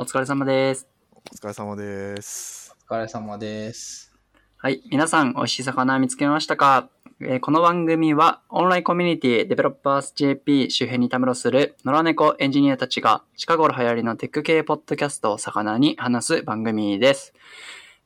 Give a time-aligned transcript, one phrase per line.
[0.00, 0.88] お疲れ様です。
[1.30, 2.74] お疲れ様です。
[2.88, 4.16] お疲れ様です。
[4.56, 4.80] はい。
[4.90, 6.88] 皆さん、美味しい肴見つけましたか、
[7.20, 17.34] えーこの番組は、オンラインコミュニティデベロッパーズ JP 周辺にたむろする野良猫エンジニアたちが、近頃流行りのテック系ポッドキャストを肴に話す番組です。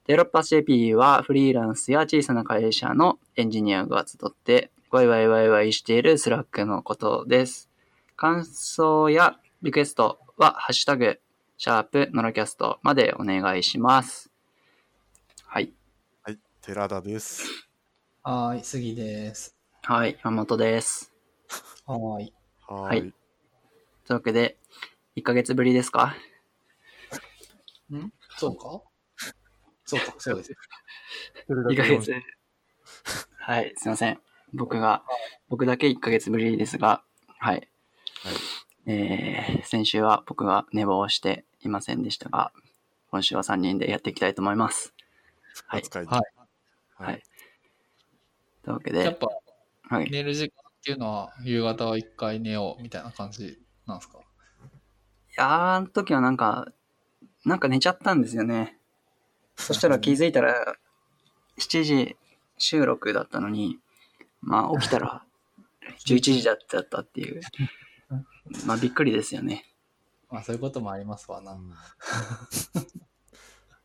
[0.09, 7.71] Developers JP は、フリーランスや小さな会社のエンジニアが集って、ワイワイワイワイしている Slack のことです。
[8.17, 11.21] 感想やリクエストは、ハッシュタグ、
[11.65, 14.31] シャープ、ノラキャストまでお願いします。
[15.47, 15.73] はい。
[16.23, 17.47] はい、寺田です。
[18.23, 19.57] はーい、杉です。
[19.81, 21.11] はい、山本です。
[21.87, 22.35] はーい。
[22.69, 23.01] ははい。
[23.01, 23.11] とい
[24.11, 24.59] うわけで、
[25.17, 26.15] 1ヶ月ぶりですか？
[27.91, 28.13] ん？
[28.37, 28.83] そうか？
[29.87, 30.53] そうか、そうです。
[31.49, 32.13] ?2 ヶ月。
[33.39, 34.21] はい、すいません。
[34.53, 35.03] 僕が、
[35.49, 37.03] 僕だけ1ヶ月ぶりですが、
[37.39, 37.55] はい。
[38.23, 38.35] はい
[38.87, 42.53] えー、先週は僕が寝坊していませんでしたが、
[43.11, 44.93] 今週は3人でやっていきたいと思います。
[45.67, 46.07] はい扱い。
[46.07, 46.23] はい
[46.97, 47.23] はい。
[48.63, 49.29] というわけで、やっぱ、
[49.89, 50.11] はい。
[50.11, 54.19] 寝る時間っていうのは、夕方は一回寝ようみたいな感じなんですか？
[54.19, 54.23] い
[55.37, 56.69] やー、あの時はなんか、
[57.45, 58.79] なんか寝ちゃったんですよね。
[59.57, 60.77] そしたら気づいたら、
[61.59, 62.17] 7時
[62.59, 63.79] 収録だったのに、
[64.41, 65.25] まあ起きたら
[66.07, 66.57] 11時だっ
[66.89, 67.41] たっていう。
[68.67, 69.65] まあびっくりですよね。
[70.31, 71.53] まあ、そういうこともありますわな。
[71.53, 71.73] うん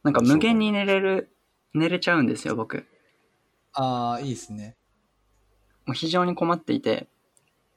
[0.01, 1.35] なんか無限に寝れる、
[1.73, 2.87] 寝れちゃうんですよ、僕。
[3.73, 4.77] ああ、いいですね。
[5.85, 7.07] もう非常に困っていて、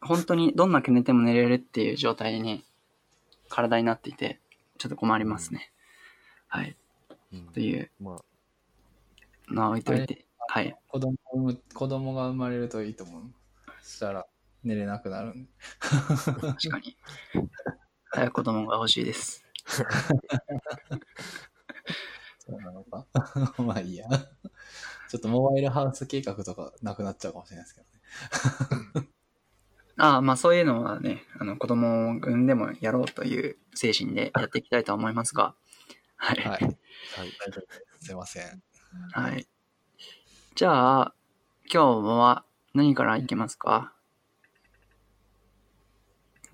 [0.00, 2.64] 本当にどんだけ寝ても寝れるっていう状態に
[3.48, 4.40] 体になっていて、
[4.78, 5.72] ちょっと困りますね。
[6.48, 6.76] はい。
[7.32, 8.20] うんというま
[9.48, 10.24] あ、のは置いといて。
[10.48, 10.76] はい。
[10.88, 13.22] 子供を産む子供が生まれるといいと思う。
[13.82, 14.26] そしたら、
[14.64, 15.50] 寝れなくなるんで。
[15.80, 16.96] 確かに。
[18.10, 19.44] 早く子供が欲しいです。
[22.38, 23.06] そうなのか？
[23.62, 24.08] まあいいや。
[25.08, 29.08] ちょっとモバイルハウス計画とかなくなっちゃうかもしれないですけどね。
[29.98, 35.54] ああ、まあそういうのはね、あの子供を産んでもやろうという精神でやっていきたいと思いますが。
[36.16, 36.38] はい。
[36.38, 36.60] はい。
[36.60, 36.72] はい。
[38.00, 38.62] すいません。
[39.12, 39.46] はい。
[40.54, 41.14] じゃあ、
[41.72, 42.44] 今日は
[42.74, 43.94] 何からいきますか？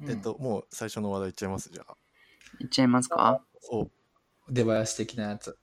[0.02, 1.96] えっと、もう最初の話題いっちゃいます、じゃあ。
[2.60, 3.44] いっちゃいますか？
[3.72, 3.90] お、
[4.48, 5.58] 出囃子的なやつ。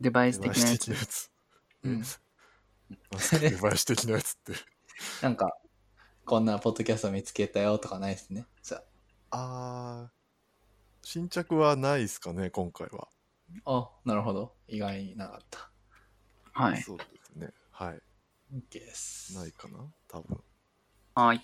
[0.00, 1.30] デバイスデバイス的なやつ。
[1.80, 2.20] 的なやつ。
[2.20, 4.52] うん デバイス的なやつって。
[5.22, 5.56] なんか、
[6.26, 8.46] こんなポッドキャスト見つけたよとかないですね。
[8.62, 8.82] じゃ
[9.30, 10.14] あー、
[11.02, 13.08] 新着はないですかね、今回は。
[13.64, 13.78] あ。
[13.78, 14.54] あ、なるほど。
[14.68, 15.70] 意外になかった。
[16.52, 16.82] はい。
[16.82, 17.52] そうですね。
[17.70, 18.02] はい。
[18.52, 19.34] OK です。
[19.34, 20.44] ないかな多分。
[21.14, 21.40] はい。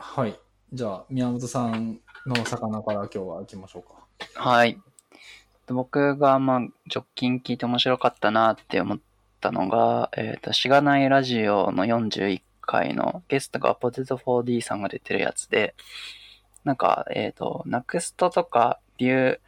[0.00, 0.34] はい。
[0.72, 4.06] じゃあ、宮本さんの魚から今日は行きましょうか。
[4.34, 4.78] はい。
[5.66, 6.60] 僕が、まあ、
[6.92, 8.98] 直近聞いて面白かったなって思っ
[9.40, 15.74] たのが、えっ、と、しがないラジオの41回のゲストがポテト 4D さんが出てるやつで、
[16.64, 19.38] なんか、えっ、と、ナクストとかビュー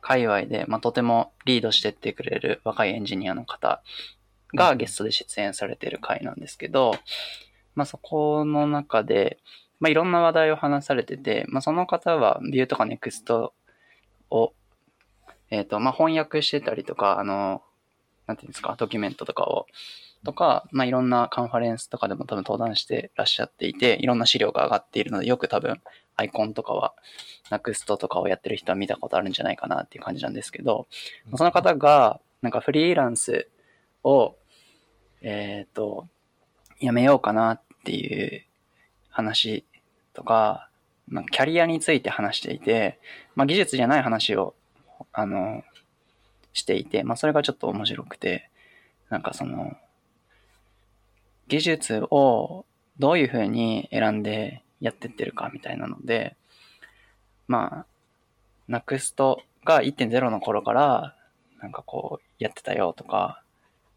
[0.00, 3.82] 界隈で、まあ、とてもリードしてってくれる若いエンジニアの方
[4.52, 6.96] がゲストで出演されてる回なんですけど、
[7.74, 9.38] まあ、そこの中で、
[9.80, 13.52] まあ、いろんな話題を話されてて、まあ、その方はビューとかネクスト
[14.30, 14.52] を、
[15.50, 17.62] えっ、と、まあ、翻訳してたりとか、あの、
[18.26, 19.66] なんていうんですか、ドキュメントとかを、
[20.24, 25.80] とか、まあ、いろんなカンファレンスとかでも多分登壇してらっしゃっていて、いろんな資料が上がっているので、よく多分、
[26.16, 26.94] アイコンとかは、
[27.50, 30.86] ナクストとかをやってる人は見たことあるんじゃないかなっていう感じなんですけど、
[31.36, 33.48] その方が、なんかフリーランス
[34.02, 34.36] を、
[35.20, 36.08] えっ、と、
[36.84, 38.44] やめようかなっていう
[39.08, 39.64] 話
[40.12, 40.68] とか、
[41.08, 42.98] まあ、キャリアについて話していて、
[43.34, 44.54] まあ、技術じゃない話を、
[45.12, 45.62] あの、
[46.52, 48.50] していて、まあ、それがちょっと面白くて、
[49.08, 49.76] なんかその、
[51.48, 52.64] 技術を
[52.98, 56.36] どういうふうに選んでやってってるかみたいなので、
[57.48, 57.86] まあ、
[58.68, 61.16] ナクストが1.0の頃から、
[61.60, 63.42] なんかこう、やってたよとか、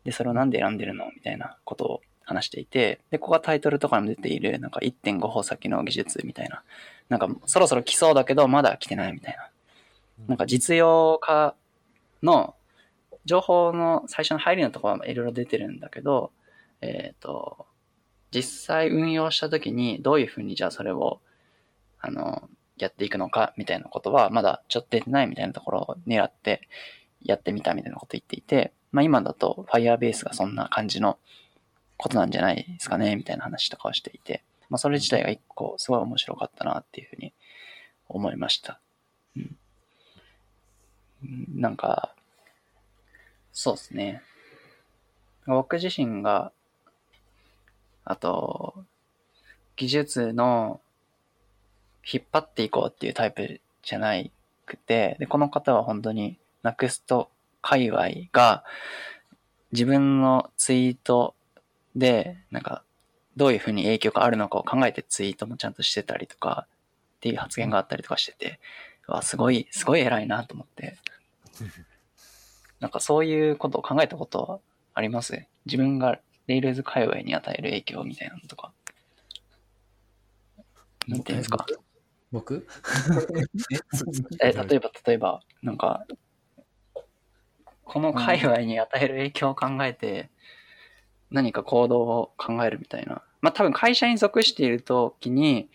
[0.04, 6.62] で、それをなんで選んでるのみたいなことを話していて、で、ここがタイトルとかにも出ている、なんか1.5歩先の技術みたいな、
[7.10, 9.50] なんかそろそろ来そうだけど、まだ来てないみたいな。
[10.28, 11.56] なんか実用化
[12.22, 12.56] の
[13.26, 16.32] 情報の最初の入りのところはいろいろ出てるんだけど、
[16.82, 17.66] えっ、と、
[18.32, 21.22] 実際運用したときにどういうふうにじゃあそれを、
[22.00, 26.68] あの、やっていくのかみたいなことはまだちょっと出てないみたいなところを狙って
[27.24, 31.18] やってみたみたいなこと言っていて、まあ今だと Firebase がそんな感じの
[31.98, 37.34] ことなんじゃないですかねみたいな話とかをしていて、まあそれ自体が一個すごい面白かったなっていうふうに
[38.08, 38.80] 思いました。
[39.36, 39.58] うん。
[41.56, 42.14] なんか、
[43.52, 44.22] そうですね。
[45.48, 46.52] 僕自身が、
[48.06, 48.86] あと、
[49.76, 50.82] 技術の
[52.12, 54.14] 引っ張っていこうっていうタイプじゃな
[54.66, 57.28] くて、で、この方は本当に NUXT
[57.62, 58.64] 界隈が
[59.72, 61.36] 自分のツイート
[61.98, 62.84] で、なんか、
[63.36, 66.68] どういうふうに影響があるのかを考えてツイートもちゃんとしてたりとか、
[67.18, 68.60] っていう発言があったりとかしてて、
[69.08, 70.98] うわ、すごい、すごい偉いなと思って。
[72.80, 74.60] なんかそういうことを考えたことは
[74.94, 75.48] あります？
[75.66, 78.72] 自分がレイルズ界隈に与える影響みたいなのとか。
[81.08, 81.66] なんていうんですか？
[82.32, 82.68] 僕？
[84.42, 86.06] え、例えば、例えば、なんか、
[87.84, 90.30] この界隈に与える影響を考えて、
[91.32, 93.22] 何か行動を考えるみたいな。
[93.42, 95.70] まあ多分会社に属しているときに、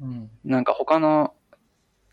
[0.00, 0.30] うん。
[0.44, 1.34] なんか他の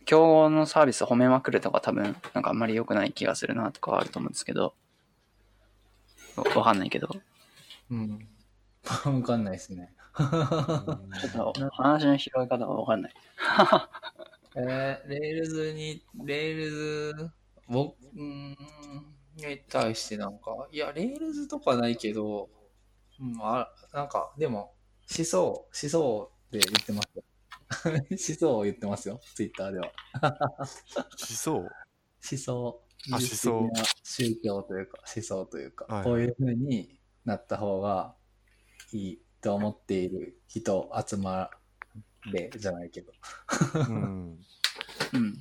[0.06, 4.74] 競合のサービスを褒めまくるとか多分、なんかあんまり良くない気がするなとかはあると思うんですけど、
[6.36, 7.20] わわかんないけど、ち
[7.92, 8.28] うん。
[9.06, 9.94] わかんないですね。
[10.20, 13.14] ょっと話の拾い方がわかんない。
[14.56, 17.32] えー、 Rails に、 Rails、
[17.68, 18.58] 僕、うーん、
[19.36, 22.50] に対してなんか、いや、 Rails とかないけど、
[23.24, 24.74] うん、あ、なんか、でも、
[25.18, 27.24] 思想、思想で言ってますよ。
[27.86, 29.92] 思想を言ってますよ、ツイッターでは。
[30.22, 31.56] 思想。
[31.58, 31.58] あ
[32.30, 38.16] 思想技術的な宗教というか、思想というか、こういう風になった方が
[38.94, 41.50] いいと思っている人集ま
[42.32, 43.12] れじゃないけど。
[43.90, 44.40] うん。
[45.14, 45.38] うん。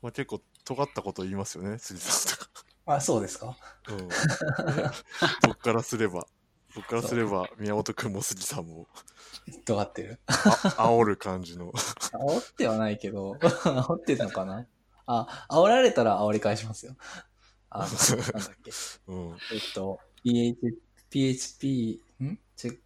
[0.00, 2.49] まあ結構尖ったこと言いますよね、辻さんとか。
[2.86, 3.56] あ、そうですか？
[3.88, 4.08] うん。
[5.46, 6.26] 僕からすれば、
[6.74, 8.88] 僕からすれば、宮本くんも辻さんも、
[9.64, 10.20] 尖ってる？
[10.26, 10.32] あ
[10.90, 11.72] 煽る感じの。
[11.72, 14.66] 煽ってはないけど、煽ってたのかな？
[15.06, 16.96] あ、煽られたら煽り返しますよ。
[17.70, 18.70] あの、なんだっけ？
[19.06, 19.30] うん。
[19.52, 20.56] えっと、PH
[21.10, 22.38] PHP、ん？
[22.56, 22.80] ち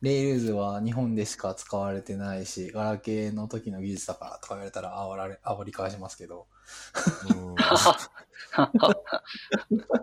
[0.00, 6.46] レイルズは日本でしか使われてないし、ガラケーの時の技術だからとか言われたら煽られ、煽り返しますけど。
[7.30, 7.48] うん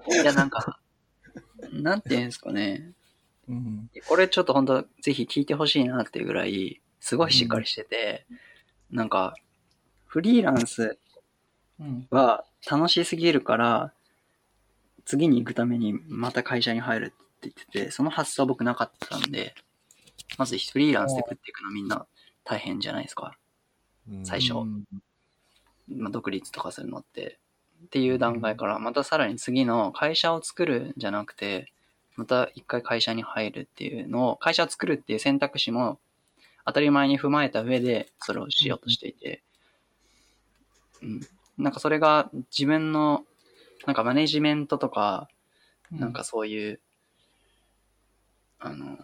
[0.07, 0.79] いや、なんか、
[1.71, 2.93] なんていうんですかね。
[3.49, 3.89] うん。
[4.07, 8.25] これちょっと本当ぜひ聞いてほしいなっていうぐらい、すごいしっかりしてて、
[8.91, 9.35] なんか、
[10.05, 10.97] フリーランス
[11.79, 12.07] うん。
[12.09, 13.93] は楽しすぎるから、
[15.05, 19.53] 次に行くためにまた会社に入るって言ってて、その発想は僕なかったんで、
[20.37, 22.07] まずフリーランスで食っていくのみんな
[22.43, 23.37] 大変じゃないですか。
[24.09, 24.85] うん最初うん
[25.87, 27.39] まあ、独立とかするのって。
[27.85, 31.71] っていう段階から、またさらに次の会社を作るんじゃなくて、
[32.15, 35.99] また一回会社に入るっていうのを、会社を作るっていう選択肢も
[36.65, 39.43] 当たり前に踏まえた上でそれをしようとしていて、
[41.01, 41.21] うん。
[41.57, 43.25] なんかそれが自分の、
[43.85, 45.27] なんかマネジメントとか、
[45.91, 46.79] なんかそういう、
[48.59, 48.97] あの、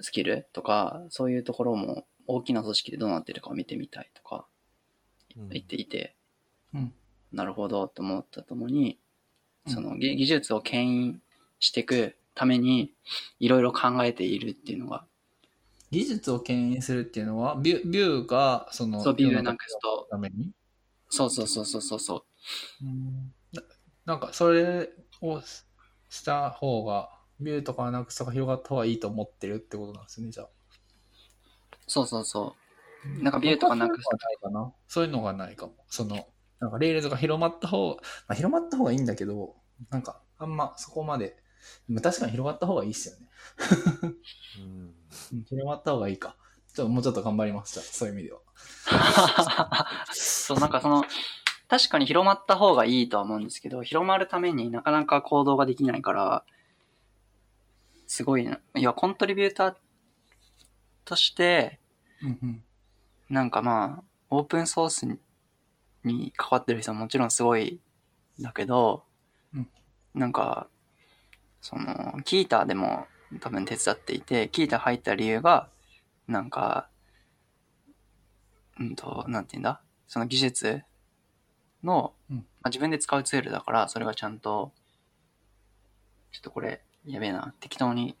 [0.00, 4.57] スキルとか、そういうところも大きな組織でどうなってるかを見てみたいとかうん
[5.50, 6.16] 言っていて、
[6.74, 6.94] うん。
[7.32, 8.98] なるほどと思ったともに、
[9.66, 9.72] うん。
[9.72, 11.22] その技技術を牽引
[11.60, 12.94] していくために、
[13.40, 15.06] いろいろ考えているっていうのが、
[15.90, 20.52] 技術を牽引するっていうのは、ビュビューが、その、そう、ビュー世の中ナクスト、のために？
[21.08, 22.16] そうそうそうそうそうそ
[22.82, 22.84] う。
[22.84, 23.34] うん。
[23.52, 23.62] な
[24.04, 24.90] なんか、それ
[25.22, 25.40] を
[26.10, 30.48] した方が、ビューとかなくさが広がった方がいいと思ってるってことなんですね、じゃあ。
[31.86, 32.67] そうそうそう。
[33.22, 35.48] なんかビューとかなくす僕はそういうのがないかな。
[35.48, 35.72] そういうのがないかも。
[35.88, 36.26] その、
[36.60, 37.96] なんか Rails が広まった方、ま
[38.28, 39.56] あ、広まった方がいいんだけど、
[39.90, 41.36] なんか、あんまそこまで、
[41.88, 43.28] でも確かに広がった方がいいっすよね。
[44.58, 44.94] うん
[45.32, 46.36] うん広まった方がいいか。
[46.74, 48.40] ちょっともうちょっと頑張ります、じゃあ、そういう意味では。
[50.12, 51.04] そう、なんかその、
[51.68, 56.44] 確かに広まった方がいいとは思うんですけど、広まるためになかなか行動ができないから、
[58.06, 58.58] すごいな。
[58.74, 59.74] いや、コントリビューター
[61.04, 61.78] として、
[62.22, 62.64] うんうん。
[63.28, 65.18] なんかまあ、オープンソースに
[66.04, 67.80] に関わってる人はもちろんすごい
[68.38, 69.04] んだけど、
[69.54, 69.68] うん
[70.14, 70.68] なんか、
[71.60, 73.06] その、キータでも
[73.40, 75.68] 多分手伝っていて、キータ入った理由が、
[76.26, 76.88] なんか、
[78.80, 79.80] うんと、なんて言うんだ？
[80.06, 80.82] その技術
[81.82, 84.72] の、うんまあ、自分で使うツールだから、それがちゃんと、
[86.32, 87.54] ちょっとこれ、やべえな。
[87.60, 88.16] 適当に、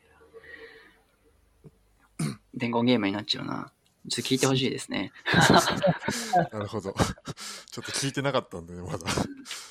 [2.54, 3.72] 伝言ゲームになっちゃうな。
[4.08, 5.12] ちょっと聞いてほしいですね。
[6.52, 6.92] なるほど。
[6.92, 8.98] ちょっと聞いてなかったんでね、まだ。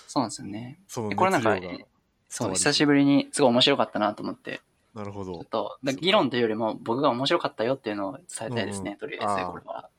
[0.08, 0.79] そうなんですよね。
[0.88, 1.86] そのえこれなんか熱量が。
[2.29, 4.62] そう、久しぶりにすごい面白かったなと思って、
[4.94, 5.46] なるほどちょっ。
[5.46, 9.89] と、だ議論というよりも僕が面白かったよっていうのを伝えたいですね、とりあえず、これは。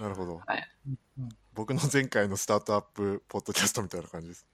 [0.00, 0.42] なるほど。
[0.46, 4.46] はいうん僕の前回のスタートアップポッドキャストみたいな感じです。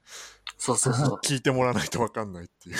[0.57, 1.19] そうそうそう。
[1.21, 2.77] 聞いてもらわないと分かんないっていう。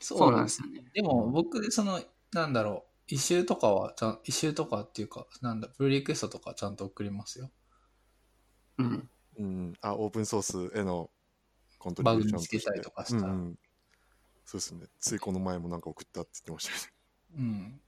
[0.00, 0.82] そうなんですよね。
[0.94, 2.00] でも僕、その、
[2.32, 7.50] なんだろう、一周とかはちゃん、一周とかっていうか、なんだ、プルリクエストとかちゃんと送りますよ。
[8.78, 9.10] うん。
[9.38, 9.74] うん。
[9.80, 11.10] あ、オープンソースへの
[11.78, 13.58] コントリビューションバグ見つけたりとかしたらうんうん
[14.44, 14.86] そうですね。
[15.00, 16.92] ついこの前もなんか送ったって言ってましたね。
[17.36, 17.80] うん。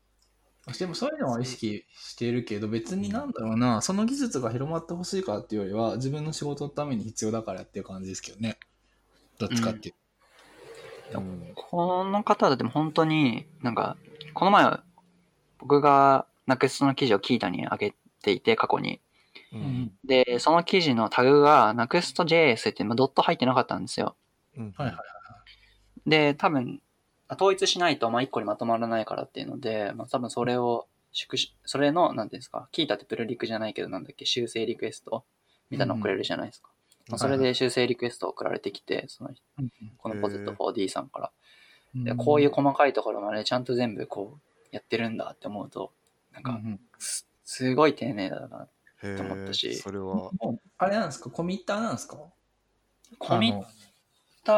[0.76, 8.58] でもそういうのは意識しているけど、別になんだろうな、その技術が広まってほしいからっていうよりは、自分の仕事のために必要だからやってる感じですけどね。
[9.38, 9.94] どっちかっていう
[11.12, 11.20] と。
[11.20, 13.96] うんこの方はでも本当に、なんか、
[14.34, 14.64] この前、
[15.58, 19.00] 僕が NUXT の記事をキータに上げていて、過去に。
[19.52, 19.92] ううんん。
[20.04, 24.16] で、その記事のタグが Next.js って、まあ、ドット入ってなかったんですよ。
[24.56, 26.10] うんはいはい。
[26.10, 26.80] で、多分、
[27.30, 30.86] 統一しないと、まあ、一個にまとまらないからっていうので、まあ、多分それを
[31.64, 35.24] それの、なんていうんですか、キータってプルリクじゃないけど、なんだっけ、修正リクエスト
[35.70, 36.70] みたいなの送れるじゃないですか。
[37.08, 41.26] まあ、それで修正リクエスト送られてきて、その、うんこのポゼット 4D さんから。
[41.26, 45.92] うんでこういう細かいところまでちゃんと全部こう、やってるんだって思うと、
[46.32, 48.68] なんか、うんうんすすごい丁寧だな。
[49.02, 50.30] へと思ったしえ、それは、
[50.76, 51.30] あれなんですか？
[51.30, 52.18] コミッターなんですか？
[53.18, 53.64] コミッ
[54.44, 54.52] タ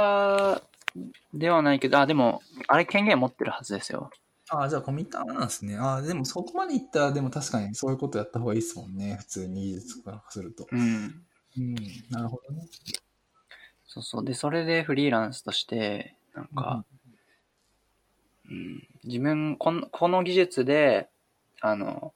[0.54, 0.62] ー
[1.34, 4.10] ではないけど、あ、でも、あれ権限持ってるはずですよ。
[4.52, 5.76] あじゃあコミッターなんですね。
[5.78, 9.16] あでもそこまでいったら、でも確かにそういうことやった方がいいですもんね。
[9.20, 10.66] 普通に技術からすると。
[10.72, 11.24] うん。
[11.56, 11.74] うん、
[12.10, 12.66] なるほどね。
[13.86, 14.24] そうそう。
[14.24, 16.99] で、それでフリーランスとして、なんか、うん、
[19.04, 21.08] 自分この、この技術で、
[21.60, 22.14] あの、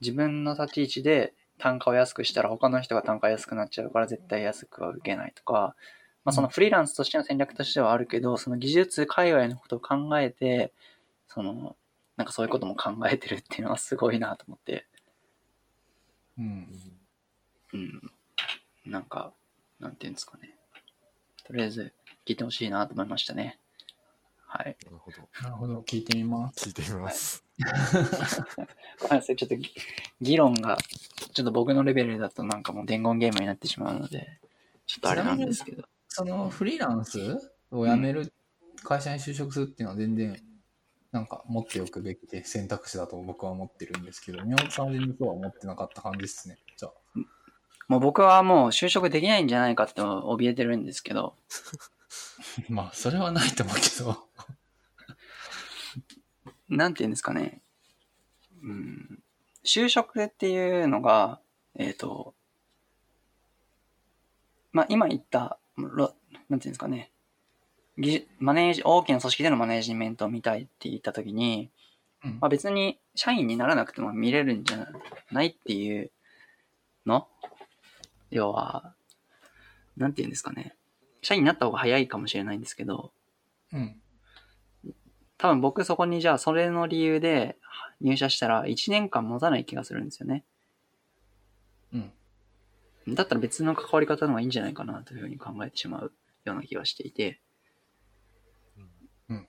[0.00, 5.74] 自分の立ち位置で単価を安くしたら他の人が単価安くなっちゃうから絶対安くは受けないとか、
[6.24, 10.72] まあそのフリーランスとしての戦略としてはあるけど、その技術界隈のことを考えて、
[11.28, 11.76] その、
[12.16, 14.86] なんかそういうことも考えてるっていうのはすごいなと思って、
[16.38, 16.68] うん。
[17.72, 18.02] うん。
[18.84, 19.32] なんか、
[19.80, 20.54] なんていうんですかね。
[21.44, 21.92] とりあえず
[22.26, 23.58] 聞いてほしいなと思いましたね。
[24.56, 24.76] はい。
[24.86, 25.16] なるほど。
[25.42, 25.80] なるほど。
[25.80, 26.68] 聞いてみます。
[26.68, 27.44] 聞いてみます。
[29.00, 29.70] ごめんなさい、ちょっとぎ
[30.20, 30.78] 議論が、
[31.34, 34.40] ちょっと僕のレベルだとなんかもう伝言ゲームになってしまうので、
[34.86, 35.84] ちょっとあれなんですけど。
[36.08, 37.18] そのフリーランス
[37.70, 38.32] を辞める、
[38.82, 40.40] 会社に就職するっていうのは全然、
[41.12, 46.58] なんか持っておくべきで選択肢だと僕は思ってるんですけど、宮本さんは全然そうは思ってなかった感じですね。
[46.78, 46.92] じゃあ。
[47.88, 51.34] もう僕はもう就職できないんじゃないかって怯えてるんですけど、
[52.68, 54.28] まあ、それはないと思うけど。
[56.68, 57.62] なんていうんですかね。
[58.62, 59.22] うん。
[59.64, 61.40] 就職っていうのが、
[61.74, 62.34] えっ、と、
[64.72, 66.14] まあ、今言った、ろ
[66.48, 67.10] なんていうんですかね。
[68.38, 71.70] マネージ、大きな組織でのマネージメントを見たいって言ったときに、
[72.24, 74.88] うんまあ、別に社員にならなくても見れるんじゃ
[75.30, 76.10] ないっていう
[77.06, 77.26] の？
[78.30, 78.94] 要は、
[79.96, 80.74] なんていうんですかね。
[81.26, 83.10] 社員になった方が早いかもしれないんですけど、
[83.72, 84.00] うん。
[85.38, 87.56] 多分僕そこにじゃあそれの理由で
[88.00, 90.44] 入社したら1年間持たない気がするんですよね。
[91.92, 93.14] うん。
[93.16, 96.12] だったら別の関わり方の方がいいんじゃないかなというふうに考えてしまう
[96.44, 97.40] ような気がしていて。
[99.28, 99.48] うん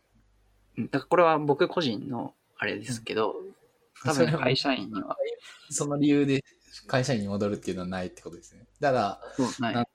[0.78, 0.86] うん。
[0.90, 3.36] だからこれは僕個人のあれですけど、
[4.04, 5.16] 多それは分会社員には、
[5.70, 6.44] その理由で
[6.88, 8.66] 会社員に戻るっていうのはないってことですね。
[8.82, 9.88] ただ、そうない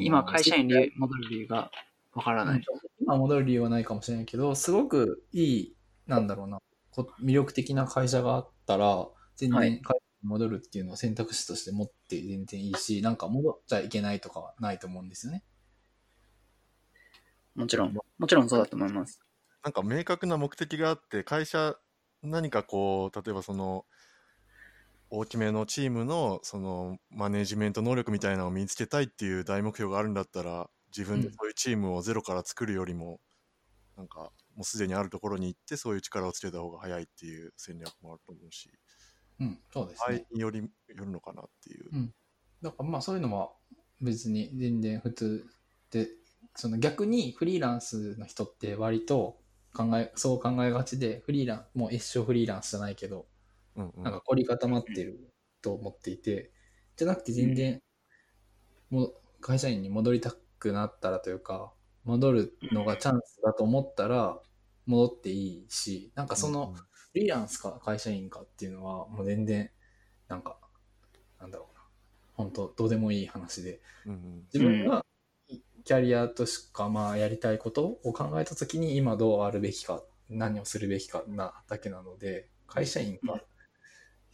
[0.00, 1.70] 今会社員に戻る理由が
[2.12, 2.62] わからない。
[3.00, 5.76] 今戻る理由はないかもしれないけど、すごくいい、
[6.06, 6.58] なんだろうな、
[6.90, 15.44] こ魅力的な会社があったら、全然はい会社に戻るっていうのを選択肢として持って全然いいし、なんか戻っちゃいけないとかはないと思うんですよね。
[17.54, 19.20] もちろん、もちろんそうだと思います。
[19.62, 21.76] なんか明確な目的があって、会社、
[22.22, 23.86] 何かこう、例えばその、
[25.16, 33.20] 大きめのチームのそのマネジメント能力みたいなのを身につけたいっていう大目標があるんだったら、自分でそういうチームをゼロから作るよりも、
[33.96, 38.70] なんかもうすでにあるところに行って、そういう力をつけた方が早いっていう戦略もあると思うし、
[39.40, 40.26] うん、そうですね。
[40.32, 42.12] によりよるのかなっていう。
[42.62, 43.52] だからまあそういうのは
[44.00, 45.46] 別に全然普通
[45.90, 46.08] で、
[46.56, 49.38] その逆にフリーランスの人って割と
[49.74, 53.26] 考え、そう考えがちで、フリーラン、もう一生フリーランスじゃないけど、
[53.76, 54.02] うんうん。
[54.02, 56.52] なんか凝り固まってると思っていて、
[56.96, 57.82] じゃなくて全然、
[58.90, 61.72] もう会社員に戻りたくなったらというか、
[62.04, 64.40] 戻るのがチャンスだと思ったら、
[64.86, 69.70] 戻っていいし、なんかその、フリーランスか会社員かっていうのは、もう全然、
[70.28, 70.58] なんか、
[71.40, 71.82] なんだろうな、
[72.34, 73.80] 本当どうでもいい話で、
[74.52, 75.04] 自分が
[75.84, 83.42] キャリアとしかまあやりたいことを考えたときに今どうあるべきか何をするべきかなだけなので会社員か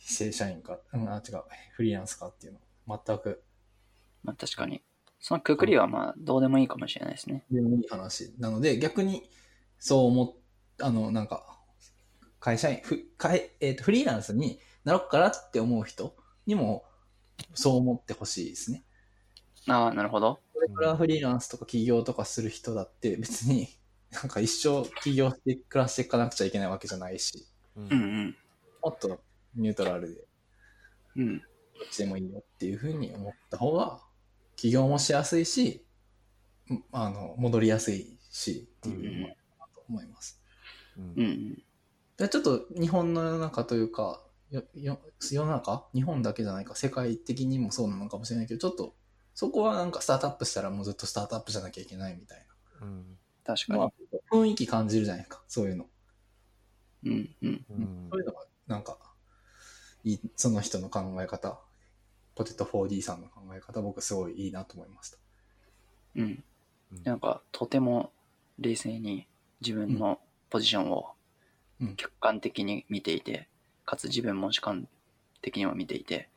[0.04, 1.42] 正社員か、うん、あ、違う、
[1.72, 3.42] フリーランスかっていうの、全く、
[4.22, 4.82] まあ確かに。
[5.20, 7.44] そのくくりはまあどうでもいいかもしれないですね。
[7.50, 9.28] でもいい話なので、逆に、
[9.78, 10.32] そう思っ、
[10.80, 11.58] あの、なんか、
[12.38, 16.16] 会社員、ふかいえーとフリーランスになろうかなって思う人
[16.46, 16.84] にも、
[17.54, 18.84] そう思ってほしいですね。
[19.68, 20.40] ああ、なるほど。
[20.54, 23.68] これからフリーランスとか起業とかする人だって別に
[24.10, 28.36] なんか一生起業して暮らしていかなくちゃいけないわけじゃないし、うんうんうん。
[28.82, 29.20] もっと
[29.54, 30.24] ニュートラルで
[31.16, 31.38] うん。
[31.38, 31.44] ど
[31.86, 34.00] っちでもいいよっていうふうに思った方が
[34.56, 35.84] 起業もしやすいし、
[36.70, 40.40] うんあの、戻りやすいしっていうのかなと思います。
[40.98, 41.62] うんうんうん。
[42.18, 45.88] でちょっと日本の世の中というか、よよ世の中？
[45.94, 48.94] 日本だけじゃないか、世界的にもそうなのかもしれないけど、ちょっと
[49.34, 52.46] そこはなんかスタートアップしたらもうずっとスタートアップじゃなきゃいけないみたい
[52.82, 53.78] うん確かな。
[53.78, 53.92] まに
[54.30, 55.86] あ。、雰囲気感じるじゃないか、そういうの。
[57.04, 57.64] うんうん。
[57.70, 58.98] うんそういうのが、なんか、
[60.04, 61.60] いい、その人の考え方、
[62.34, 65.18] ポテト 4D さんの考え方、僕すごいいいなと思いました。
[66.16, 66.44] うん。
[66.92, 67.02] うん。
[67.02, 68.12] なんか、とても
[68.58, 69.26] 冷静に
[69.60, 71.12] 自分のポジションを
[71.80, 71.96] うん。
[71.96, 73.48] 客観的に見ていて、
[73.86, 74.86] かつ自分も主観
[75.40, 76.28] 的にも見ていて、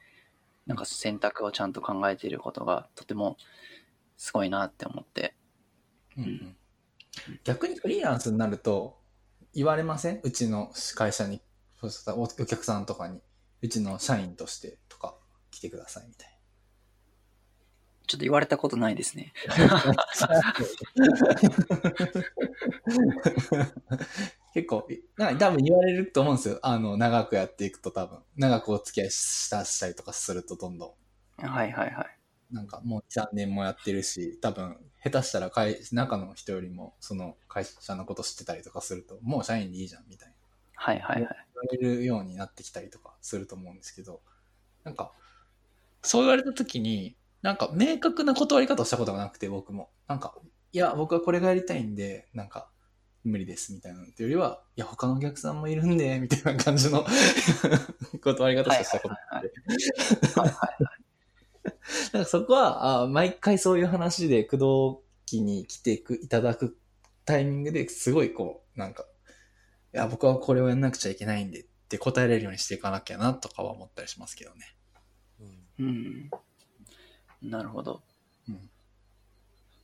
[0.65, 3.35] なんか選択をちゃんと考えていることがとても
[4.15, 5.35] すごいなって思って。
[6.17, 6.55] うんうん。
[7.43, 8.97] 逆にフリーランスになると、
[9.53, 10.21] 言われません？
[10.23, 11.41] うちの会社に、
[11.79, 13.19] そうしたおお客さんとかに、
[13.63, 15.15] うちの社員としてとか
[15.49, 16.29] 来てくださいみたい
[18.05, 19.31] ちょっと言われたことないですね。
[19.47, 19.55] な。
[24.53, 24.85] 結構、
[25.17, 26.59] な多分言われると思うんですよ。
[26.61, 28.19] あの、長くやっていくと多分。
[28.35, 30.97] 長くお付き合いしたしたりとかするとどんど
[31.41, 31.47] ん。
[31.47, 32.19] はいはいはい。
[32.51, 40.35] なんかもう3年もやってるし、多分下手したら会中の人よりもその会社のこと知ってたりとかすると、もう社員でいいじゃんみたいな
[40.75, 41.42] はいはいはい。
[41.71, 44.21] れるようになってきたりとかすると思うんですけど、
[44.83, 45.11] なんか、
[46.01, 49.89] そう言われた時に、なんか明確な断り方をしたことがなくて僕も。
[50.07, 50.35] なんか、
[50.71, 52.69] いや、僕はこれがやりたいんで、なんか、
[53.23, 57.05] 無理ですみたいなのってよりは、いや、他のお客さんもいるんで、 みたいな感じの
[58.21, 60.39] 断り方しかしたことなくて。
[60.39, 60.93] はいはい
[62.13, 64.57] なんかそこは、あ毎回そういう話で工
[64.97, 66.77] 藤機に来てくいただく
[67.25, 69.05] タイミングですごいこう、なんか、い
[69.97, 74.75] や、僕はこれをやんなくちゃいけないんでって答えれるようにしていかなきゃなとかは思ったりしますけどね。
[75.79, 77.49] うんうん。
[77.49, 78.01] なるほど。
[78.49, 78.69] うん。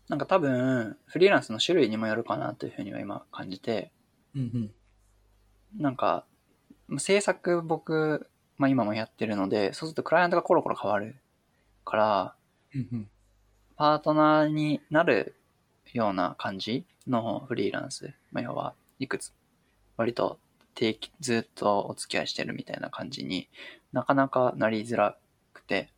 [0.08, 3.92] なんか多分、フリーランスの種類にもよるかなというふうには今感じて、
[4.36, 5.82] うんうん。
[5.82, 6.26] なんか、
[6.98, 11.16] 制作僕、まあ今もやってるので、そうするとクライアントがコロコロ変わる
[11.86, 12.36] から、
[12.74, 13.10] うんうん。
[13.76, 15.36] パートナーになる
[15.94, 18.14] ような感じのフリーランス。
[18.32, 19.34] まあ要はいくつ、
[20.00, 20.40] 割と
[20.76, 23.50] 定期、ずっとお付き合いしてるみたいな感じに
[23.92, 25.18] なかなかなりづら
[25.54, 25.90] くて、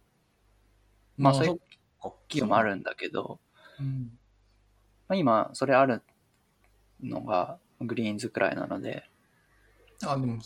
[1.18, 1.60] まあそういう
[2.28, 3.40] 企業もあるんだけど、
[3.80, 4.12] うん。
[5.08, 6.02] まあ、今それある
[7.04, 9.04] のがグリーンズくらいなので、
[10.04, 10.40] あ、でも、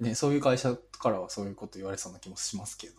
[0.00, 2.94] ね、そういう会社からはそういうこと言われそうな気もしますけど。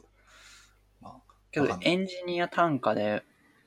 [1.02, 1.16] まあ、
[1.52, 3.24] けどエンジニア単価で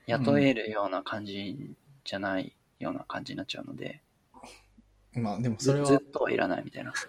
[0.07, 4.01] 雇えるような感じじゃないような感じになっちゃうので、
[5.15, 6.93] まあでもずそれは、ずっとはいらないみたいな。
[6.95, 7.07] そ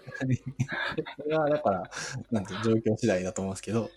[1.27, 1.89] れはだから、
[2.31, 3.89] なんていう状況次第だと思うんですけど、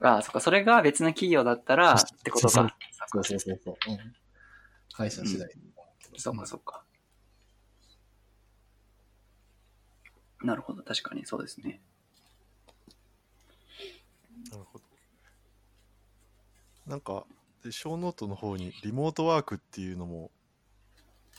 [0.00, 2.76] ああ、そっか、それが別の企業だったらってことそうか。
[3.06, 3.74] そうそうそうそう。
[3.88, 3.98] うん。
[4.92, 5.56] 会社次第うけ
[6.10, 6.18] ど。
[6.18, 6.84] そっかそっか。
[10.42, 11.80] なるほど、確かにそうですね。
[14.50, 14.84] なるほど。
[16.86, 17.24] なんか、
[17.62, 20.32] でショーノートの方にリモートワークっていうのも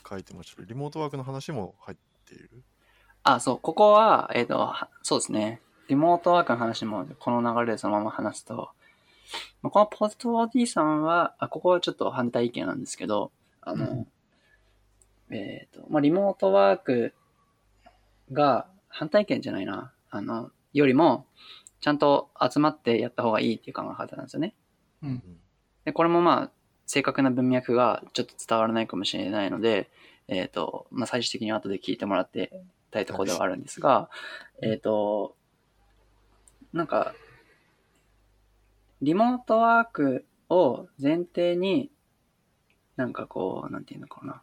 [0.08, 2.62] 書いてましたけど、リモートワークの話も入っている？
[3.22, 5.60] あ、そう、ここは、えっ、と、はそうですね。
[5.88, 8.70] リモートワークの話もこの流れでそのまま話すと、
[9.62, 14.06] まあこのポスト 4D さんは、あ、ここはちょっと反対意見なんですけど、あの、
[15.30, 17.14] えっ、と、まあ、リモートワーク
[18.32, 19.92] が反対意見じゃないな。
[20.10, 21.26] あの、よりも、
[21.80, 24.54] ちゃんと集まってやった方がいいっていう考え方なんですよね。
[25.02, 25.22] うん。
[25.84, 26.50] で、これもまあ、
[26.94, 29.90] 正確な文脈がちょっと伝わらないかもしれないので、
[30.28, 32.52] えっ、と、まあ、最終的に後で聞いてもらって
[32.92, 34.08] たいところではあるんですが、
[34.62, 35.34] えっと、
[36.72, 37.12] なんか、
[39.02, 41.90] リモートワークを前提に、
[42.94, 44.42] なんかこう、なんていうのかな。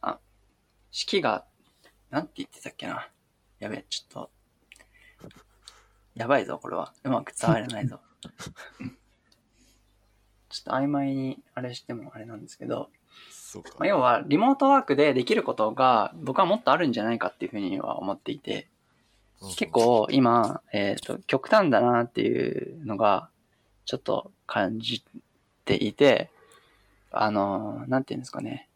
[0.00, 0.18] あ、
[0.90, 1.44] 式が、
[2.10, 3.08] なんて言ってたっけな。
[3.60, 4.28] やべえ、ちょっ
[5.22, 5.30] と、
[6.16, 6.92] やばいぞ、これは。
[7.04, 8.00] うまく伝わらないぞ。
[10.54, 12.88] ちょっと曖昧にあれしてもあれなんですけど、
[13.32, 13.70] そうか。
[13.80, 18.68] まあ、要はリモートワークでできることが僕はもっとあるんじゃないかっていうふうには思っていて、
[19.56, 23.28] 結構今、えっ、と、極端だなっていうのが、
[23.84, 25.04] ちょっと感じ
[25.64, 26.30] ていて、
[27.10, 28.68] あの、なんていうんですかね。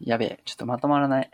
[0.00, 1.30] やべえ、ちょっとまとまらない。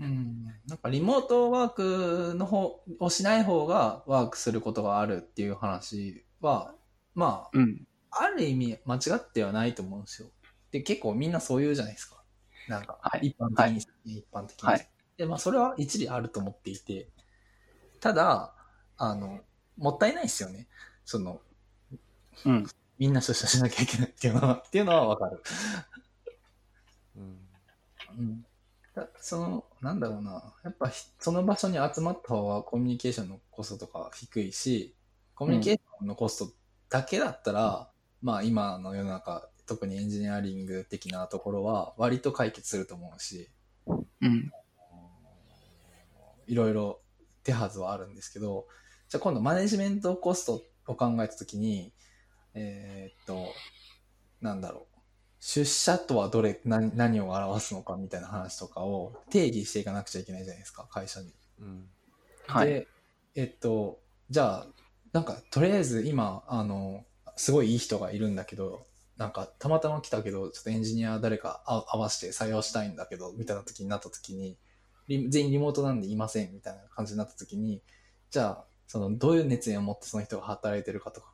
[0.00, 0.46] うん。
[0.66, 6.72] なんかリモートワークの方をしない方がワークすることがあるっていう話は、
[7.14, 7.86] まうん。
[8.10, 10.28] あ、ある意味間違ってはないと思うんですよ。
[10.70, 12.22] で、結構みんなそう言うじゃないですか。
[12.68, 13.66] なんかは、い一般的
[14.04, 14.68] に、一般的に。
[14.68, 17.08] はいで、まあ、それは一理あると思っていて、
[18.00, 18.54] ただ、
[18.96, 19.40] あの、
[19.76, 20.68] もったいないですよね。
[21.04, 21.40] その、
[22.46, 22.66] うん。
[22.98, 25.42] みんな出社しなきゃいけないっていうのは、 っていうのはわかる。
[27.16, 27.48] うん
[28.16, 28.46] うん。
[28.94, 30.54] だその、なんだろうな。
[30.62, 34.94] やっぱひ、その場所に集まった方がコミュニケーションのコストとか低いし、
[35.34, 36.52] コミュニケーションのコスト
[36.90, 37.90] だけだったら、
[38.22, 43.50] まあ今の世の中、特にエンジニアリング的なところは割と解決すると思うし、
[44.20, 44.50] うん。
[46.46, 47.00] いろいろ
[47.44, 48.66] 手はずはあるんですけど、
[49.08, 51.92] じゃあ今度マネジメントコストを考えたときに、
[52.54, 53.52] えーっと、
[54.40, 54.98] なんだろう。
[55.40, 61.32] 出社とはどれ、何何を表すのかみたいな話とかを定義していかなくちゃいけないじゃないですか、会社に。
[61.60, 61.88] うん
[62.48, 62.68] はい。
[62.68, 62.88] で、
[63.34, 64.66] えっと、じゃあ、
[65.12, 67.04] なんか、とりあえず今、あの、
[67.36, 74.56] すごいいい人がいるんだけど、なんか、たまたま来たけど、ちょっとエンジニア誰かあ合わせて採用したいんだけど、みたいな時になった時に、
[75.08, 77.82] リ全員リモートなんでいません、みたいな感じになった時に、
[78.30, 81.32] じゃあ、その、どういう熱意を持ってその人が働いてるかとか、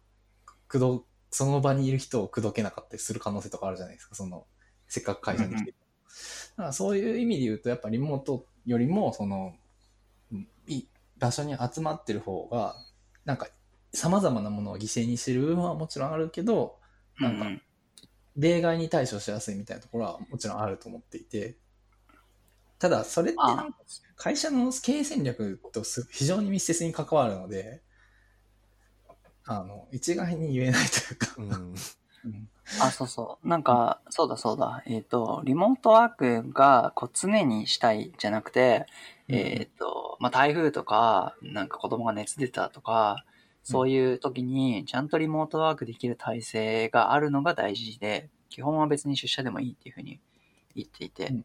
[0.68, 4.46] くど、その場にいる人を口説けなかったりする可能性とかあるじゃないですか、その、
[4.88, 5.76] せっかく会社に来てる。
[6.56, 9.54] だからそういう意味で言うと、やっぱリモートよりも、その、
[10.66, 10.84] い
[11.18, 12.76] 場所に集まってる方が、
[13.24, 13.48] なんか、
[13.94, 16.78] 様々なものを犠牲にしてる部分はもちろんあるけど、
[17.18, 17.62] なんかうん
[18.36, 21.56] 例外に対処しやすいみたいなところはもちろんあると思っていて、
[22.78, 23.78] ただ、それってなんか
[24.16, 27.82] 会社の経営戦略とす非常に密接に関わるので、
[29.46, 31.74] あの、一概に言えないというか、うん。
[32.24, 32.48] うん。
[32.80, 33.48] あ、そうそう。
[33.48, 34.82] なんか、そうだそうだ。
[34.86, 38.86] えっ、と、リモートワークがこう常にしたいじゃなくて、
[39.28, 43.24] えっ、と、まあ、台風とか、なんか子供が熱出たとか、
[43.64, 50.20] そういう時にちゃんとリモートワークできる体制があるのが大事で、基本は別に出社でもいいっていうふうに
[50.76, 51.28] 言っていて。
[51.28, 51.44] うん。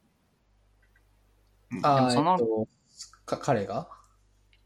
[1.72, 1.82] うん。
[1.82, 2.68] でああ、もその、えっと、
[3.26, 3.88] か彼が？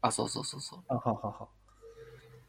[0.02, 0.80] あ、そうそうそうそう。
[0.88, 1.48] あははは。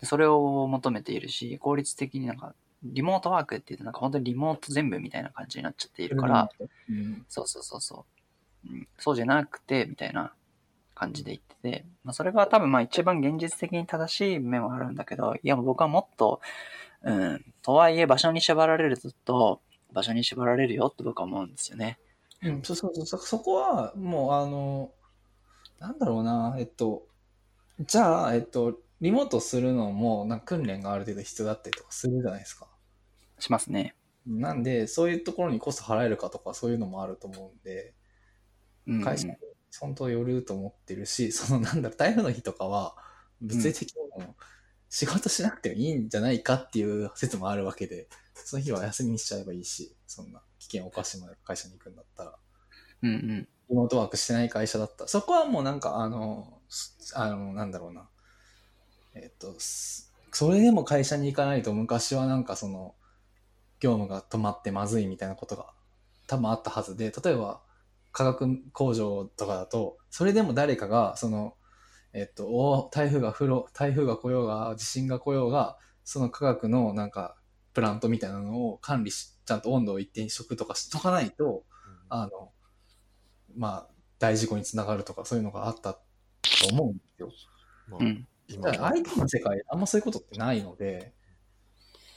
[0.02, 6.50] でそれを求めているし、効率的になんか、リモートワークって言うとなんか本当にリモート全部みたいな感じになっちゃっているから、
[6.90, 8.06] うん、そうそうそうそ
[8.66, 8.70] う。
[8.70, 10.34] うん、そうじゃなくて、みたいな
[10.96, 16.42] 感じで言ってて、まあ、それが多分まあ一番現実的に正しい面はあるんだけど、いや僕はもっと、
[17.04, 19.62] うん、とはいえ場所に縛られると、
[19.94, 22.00] 場所に縛られるよって僕は思うんですよね。
[22.42, 24.92] うん、そうそうそう、そそこは、もう、あの、
[25.80, 27.08] なんだろうな、えっと、
[27.80, 32.68] じゃあ、えっと、リモートするのも、なんか訓練がある程度必要だったりとかするじゃないですか。
[33.40, 33.96] しますね。
[34.26, 37.94] なんで、そういうところにコスト払えるかとか、そういうのもあると思うんで、
[38.88, 39.36] うん、会社に
[39.80, 42.96] 本当寄ると思ってるし、 その、なんだろう、台風の日とかは、
[43.42, 44.36] 物理的にも
[44.90, 52.36] 仕事しなくてもいいんじゃないかっていう説もあるわけで、その日は休みにしちゃえばいいし、そんな危険を冒してまで会社に行くんだったら。
[53.04, 53.48] うんうん。
[53.70, 55.08] リモートワークしてない会社だった。
[55.08, 58.10] そこはもうなんか、あの、すあの、なんだろうな。
[59.16, 62.96] えっと、すそれでも会社に行かないと昔はなんかその、
[63.80, 65.74] 業務が止まってまずいみたいなことが
[66.28, 67.62] 多分あったはずで、例えば
[68.16, 71.58] 化学工場とかだと、それでも誰かが、その、
[72.14, 77.36] えっと、お台風が降ろう、台風が来ようが、地震が来ようが、その化学のなんか、
[77.74, 81.66] プラントみたいなのを管理し、ちゃんと温度を一定に食とかしとかないと、
[82.08, 82.54] あの、
[83.58, 86.00] まあ、大事故につながるとかそういうのがあったと
[86.72, 87.30] 思うんですよ。
[87.90, 88.28] まあうん。
[88.48, 91.12] 今だから IT の世界あんまそういうことってないので、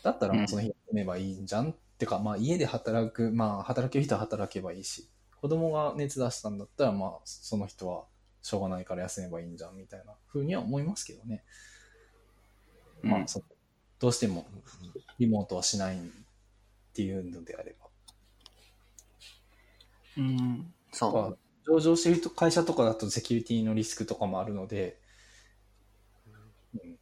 [0.05, 8.05] だったらもうその日休めばいいんじゃん、ってか、まあ家で働く、まあ働ける人は働けばいいし、子供が熱出したんだったら、まあその人は
[8.43, 11.45] しょうがないから休めばいいんじゃん、みたいな風には思いますけどね。
[13.03, 13.45] まうんあそう
[14.01, 14.47] どうしても
[15.19, 16.01] リモートはしないっ
[16.95, 17.89] ていうのであれば。
[20.17, 20.75] うん。
[20.93, 25.01] そまあ上場してる人会社とかだとセキュリティのリスクとかもあるので、
[26.75, 26.99] うんう。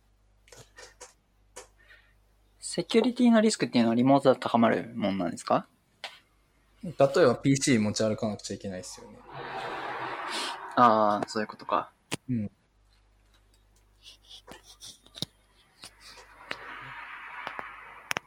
[2.58, 5.68] セキュリティのリスクっていうのはリモートだと高まるもんなんですか？
[6.86, 9.18] 例えば PC 持ち歩かなくちゃいけないですよね。
[10.76, 11.90] ああ、そういうことか。
[12.28, 12.50] うん。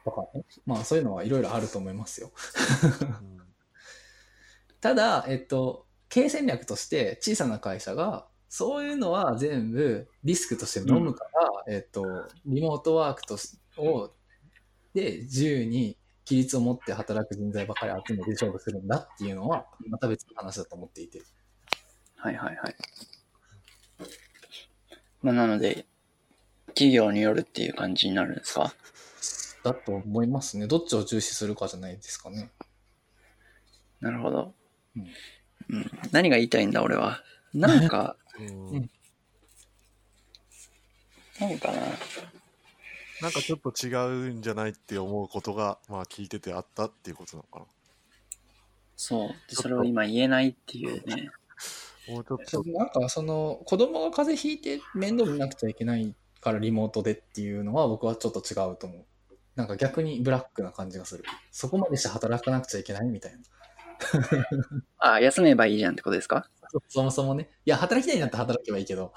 [0.04, 0.43] とかね。
[0.65, 2.32] まあそういうのはいろいろあると思いますよ。
[3.12, 3.39] うん
[4.82, 12.06] ただ、えっと、経営戦略として小さな会社がそういうのは全部リスクとして飲むから、えっと、
[12.45, 14.12] リモートワークとしを、
[14.93, 15.98] で、自由に
[16.30, 21.24] 規律を持って働く人材ばかり集めて勝負するんだっていうのは、また別の話だと思っていて。
[22.18, 22.76] はいはいはい。
[25.24, 25.86] まあ、なので、
[26.68, 28.74] 企業によるっていう感じになるんですか？
[29.63, 30.68] だと思いますね。
[30.68, 32.52] どっちを重視するかじゃないですかね。
[34.00, 34.54] なるほど。
[34.96, 35.08] うん
[35.72, 37.22] うん、何が言いたいんだ俺は？
[37.54, 38.92] なんか、 うんうん
[41.39, 41.82] 何かな？
[43.21, 43.93] なんかちょっと違
[44.29, 47.67] うんじゃないって思うことが、まあ聞いててあったっていうことなのか
[48.95, 49.29] そう。
[49.49, 51.29] でそれを今言えないっていうね。
[52.08, 52.13] な。
[52.15, 59.05] もうちょっと、なんかその子供が風邪ひいて面倒見なくちゃいけないからリモートでっていうのは僕はちょっと違うと思う。
[59.55, 61.23] なんか逆にブラックな感じがする。
[61.51, 63.39] そこまでして働かなくちゃいけないみたいな。
[64.97, 66.49] あ、休めばいいじゃんってことですか？
[66.88, 67.49] そもそもね。
[67.65, 69.12] いや、働きたいんだったら働けばいいけど、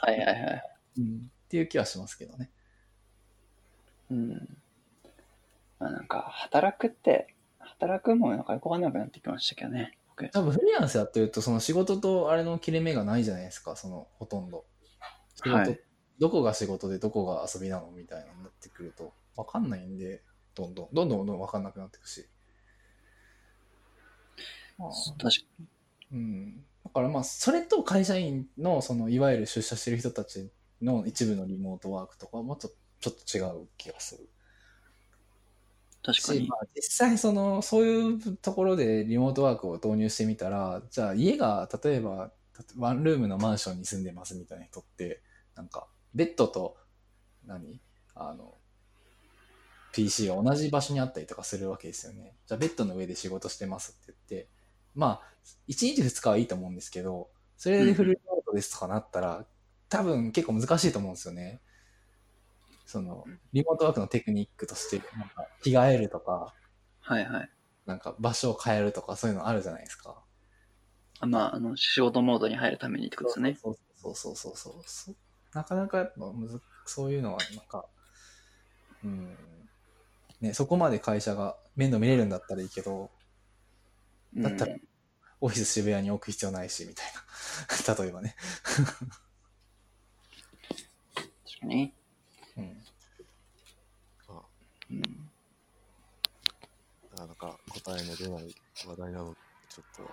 [0.00, 0.62] はいはいはい。
[0.98, 2.50] うん、っていう気はしますけどね。
[4.10, 4.58] うん。
[5.78, 9.98] まあなんか、働くって、働くもなんかよくわかんなくなってきましたけどね。
[10.08, 14.64] 僕多分フリーランスやってると、その仕事とあれの切れ目がないじゃないですか、そのほとんど。
[15.34, 15.80] 仕事はい
[16.18, 20.22] どこが仕事でどこが遊びなのみたいなのになってくると、わかんないんで、
[20.54, 22.26] どんどん、どんどんどんわかんなくなっていくし。
[24.78, 25.30] まあ確か
[26.12, 32.70] うん、だからまあそれと会社員のそのいわゆる出社してる人たちの一部のリモートワークとかはもうちょ
[33.06, 34.28] ちょっと違う気がする。
[36.02, 36.46] 確かに。
[36.46, 36.56] しま。
[36.56, 42.30] あ、実際そのそういうところでリモートワークを導入してみたらじゃあ家が例えば
[42.76, 45.20] ワンルームのマンションに住んでますみたいな人って
[45.54, 46.76] なんかベッドと
[47.46, 47.80] 何？
[48.14, 48.54] あの
[49.92, 52.34] PC が同じ場所にあったりとかするわけですよね。
[52.46, 54.48] じゃあベッドの上で仕事してますって言って
[54.94, 55.20] まあ
[55.68, 59.46] 1日2日はいいと思うんですけどそれでフルリモートですとかなったら、
[59.88, 61.60] 多分結構難しいと思うんですよね
[62.86, 66.54] そのリモートワークのテクニックとしてなんか着替えるとか
[67.00, 67.50] はいはい。
[67.86, 70.24] なんか場所を変えるとかそういうのあるじゃないですか。
[71.20, 73.56] あまあ、あの、仕事モードに入るためにってことですね。
[73.62, 75.16] そうそうそうそうそうそう。
[75.54, 77.86] なかなかやっぱむずそういうのはなんか、
[79.04, 79.36] うん。
[80.40, 83.10] ね、そこまで会社が面倒見れるんだったらいいけど、
[84.34, 84.80] だったらうん
[85.38, 87.06] オフィス渋谷に置く必要ないし、みたい
[87.86, 87.94] な。
[88.02, 88.36] 例えばね。
[91.44, 91.94] 確かに。
[94.90, 95.02] うん。
[97.12, 98.54] なかなか答えの出ない
[98.86, 99.36] 話題なので、
[99.68, 100.12] ちょっと、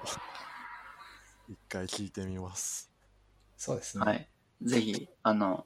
[1.49, 2.91] 一回聞いてみます。
[3.57, 4.05] そうですね。
[4.05, 4.27] はい。
[4.63, 5.65] ぜひ、あの、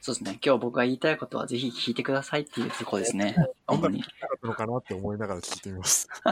[0.00, 0.38] そうですね。
[0.44, 3.34] 今日僕が言いたいことはぜひ聞いてくださいっていうところですね。
[3.66, 3.98] 主に。
[3.98, 6.08] なかったのかなって思いながら聞いてみます。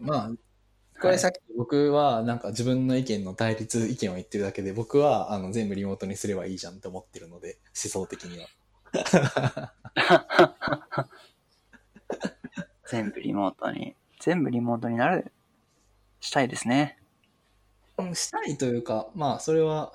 [0.00, 0.30] まあ、
[1.00, 8.48] これさっき僕はなんか自分の意見の対立意見を言ってるだけで、僕はあの全部リモートにすればいいじゃんって思ってるので、思想的には。
[12.88, 15.32] 全部リモートに、全部リモートになる、
[16.20, 16.98] したいですね。
[17.98, 19.92] うんしたいというか、まあ、それは、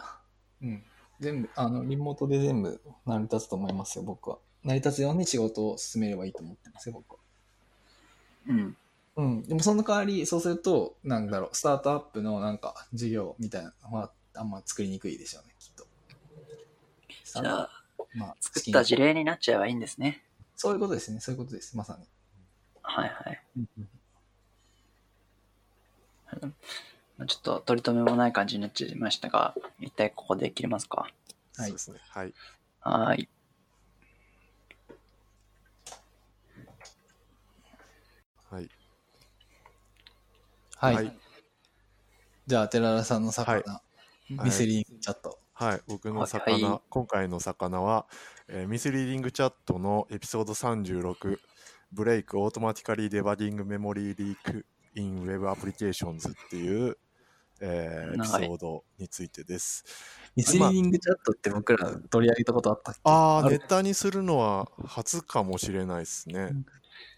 [0.62, 0.84] うん、
[1.20, 4.38] 全部、あの、リモートで全部成り立つと思いますよ、僕は。
[4.64, 7.20] 成り立つように仕事を進めればいいと思ってますよ、僕は。
[8.48, 8.78] うん。
[9.16, 9.44] うん。
[9.44, 15.86] でもその代わり、そうすると、なんだろう、スタートアップのなんか、事業みたいなのは、あんま作りにくいでしょうね、きっと。
[17.42, 17.83] じゃあ、
[18.16, 20.24] まあ、作った事例になっちゃえばいいんですね。
[20.56, 22.06] そういうことですね、そういうことです、まさに。
[22.82, 23.42] はいはい。
[27.18, 31.02] まあちょっと取り留めもない感じになっちゃいましたが、一体ここで切れますか。
[31.58, 32.00] はいそうですね。
[32.10, 32.34] はい。
[32.82, 33.30] はーい。
[38.50, 38.70] はい。
[40.78, 40.96] はい。
[40.96, 41.18] はい
[42.46, 43.64] じゃあ、寺田さんの魚、はい
[44.30, 45.40] Misreading Chat。
[45.66, 46.28] はい、僕のはい。
[46.28, 48.06] 肴、はい今回の肴は、
[48.48, 54.66] えー Misreading Chat のエピソード36、BLeak Automatically Debugging Memory Leaks
[54.96, 56.98] in Web Applications っていう、
[57.62, 59.86] えーエピソードについてです。
[60.36, 63.02] Misreading Chat って僕ら取り上げたことあったっけ？
[63.06, 66.54] ああ、ネタにするのは初かもしれないですね。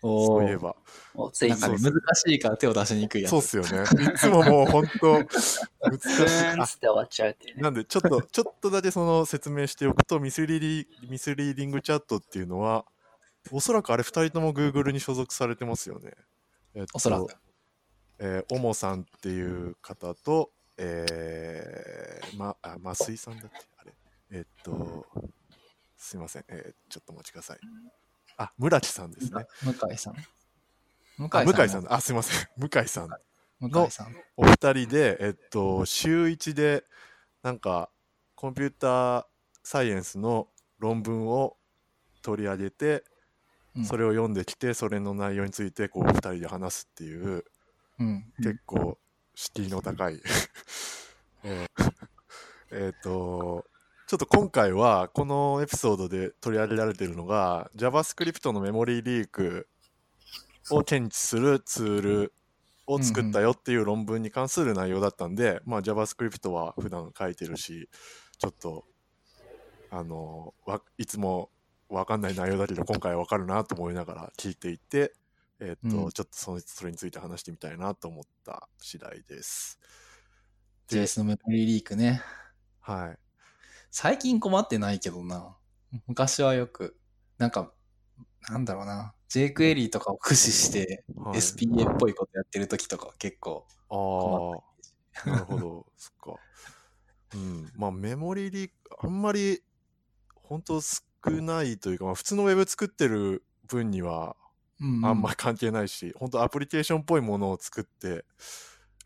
[0.02, 0.76] そういえば。
[1.16, 3.32] なんかね、難しいから手を出しにくいやつ。
[3.32, 3.84] そうっすよね。
[4.14, 5.28] いつももう本当 難
[6.68, 6.80] しい。
[6.80, 7.62] 終わっちゃうっていうね。
[7.64, 12.86] なんで、ちょっと、 ちょっとだけその説明しておくと、ミスリリミスリーディングチャットっていうのは、
[13.52, 16.14] おそらくあれ2人とも Google に所属されてますよね。
[16.74, 17.34] えっとおそらく。
[18.20, 23.58] えー、オモさんっていう方と、えー、ま、あ、増井さんだっけ？
[23.78, 23.94] あれ？
[24.32, 25.06] えっと、
[25.98, 26.46] すいません。
[26.48, 27.60] えーちょっとお待ちください。
[28.38, 29.46] あ、村木さんですね。
[29.64, 30.16] 向井さん。
[31.18, 31.94] 向井さのんだ。
[31.94, 32.48] あ、すいません。
[32.58, 33.10] 向井さん。
[33.60, 34.16] 向向井さん。
[34.36, 36.84] お二人で、えっと、週1で、
[37.42, 37.90] なんか、
[38.36, 39.26] コンピューター
[39.64, 41.58] サイエンスの論文を
[42.22, 43.04] 取り上げて、
[43.76, 47.44] うんそれを読んできて、それの内容について、こう、二人で話すっていう、
[48.00, 48.34] うん。
[48.38, 48.98] 結構、
[49.36, 50.22] 敷居の高い。
[51.44, 51.96] えー
[52.72, 53.66] えっと、
[54.08, 59.68] ちょっと今回は、このエピソードで取り上げられているのが、JavaScript のメモリーリーク
[60.70, 62.34] を検知するツール
[62.86, 67.90] を作ったよっていう論文に関する内容だったんで、まあ JavaScript は普段書いてるし、
[68.38, 68.86] ちょっと、
[69.90, 71.50] あの、わいつも
[71.90, 75.14] わかんない内容だけど、今回はわかるなと思いながら聞いていて、
[75.60, 79.80] えっと、うんちょっとそのそれについて話してみたいなと思った次第です。
[80.88, 82.22] で JS のメモリーリークね。
[82.82, 83.25] はい。
[83.98, 85.56] 最近困ってないけどな。
[86.06, 86.98] 昔はよく、
[87.38, 87.72] なんか、
[88.50, 89.16] なんだろうな。
[89.30, 94.62] jQuery とかを駆使して、はい、SPA っぽいことやってる時とか結構困
[95.24, 96.42] ああ、なるほど、 そっか。
[97.36, 99.64] うん、まあメモリリーク、あんまり、
[100.44, 104.36] 本当少ないというか、まあ、普通のウェブ作ってる分には
[104.82, 105.06] うんうん。
[105.06, 108.26] あんまり関係ないし、本当アプリケーションっぽいものを作って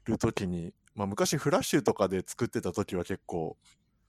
[0.06, 3.56] るときに、まあ昔フラッシュとかで作ってたときは結構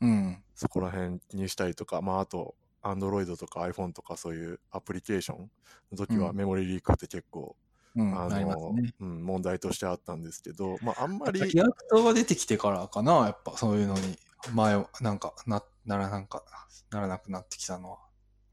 [0.00, 0.42] うん。
[0.54, 5.50] そこら辺にしたりとか、まああと Android とか iPhone とかそういうアプリケーション
[5.92, 7.56] の時はうんメモリリークって結構、
[7.96, 8.18] うん。
[8.18, 8.94] あの、ね。
[9.00, 14.16] うん、問題としてあったんですけど、まああんまり、 React が出てきてからかな、やっぱそういうのに、
[14.54, 16.44] 前を、なんか、な、ならなんか、
[16.90, 17.98] ならなくなってきたのは。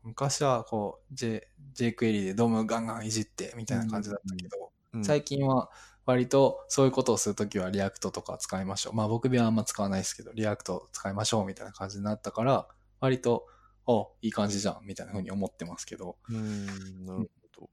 [0.04, 5.70] 昔は、こう、J、jQuery で DOM ガンガンいじって、みたいな感じだったけど、うん最近は、
[6.08, 8.94] 割と、そういうことをするときは、 React とか使いましょう。
[8.96, 12.70] まあ、僕はあんま使わないですけど、 React 使いましょう、みたいな感じになったから、
[13.02, 13.46] 割と、
[13.86, 17.70] おいい感じじゃん、みたいな風に思ってますけど、うーん、なるほど。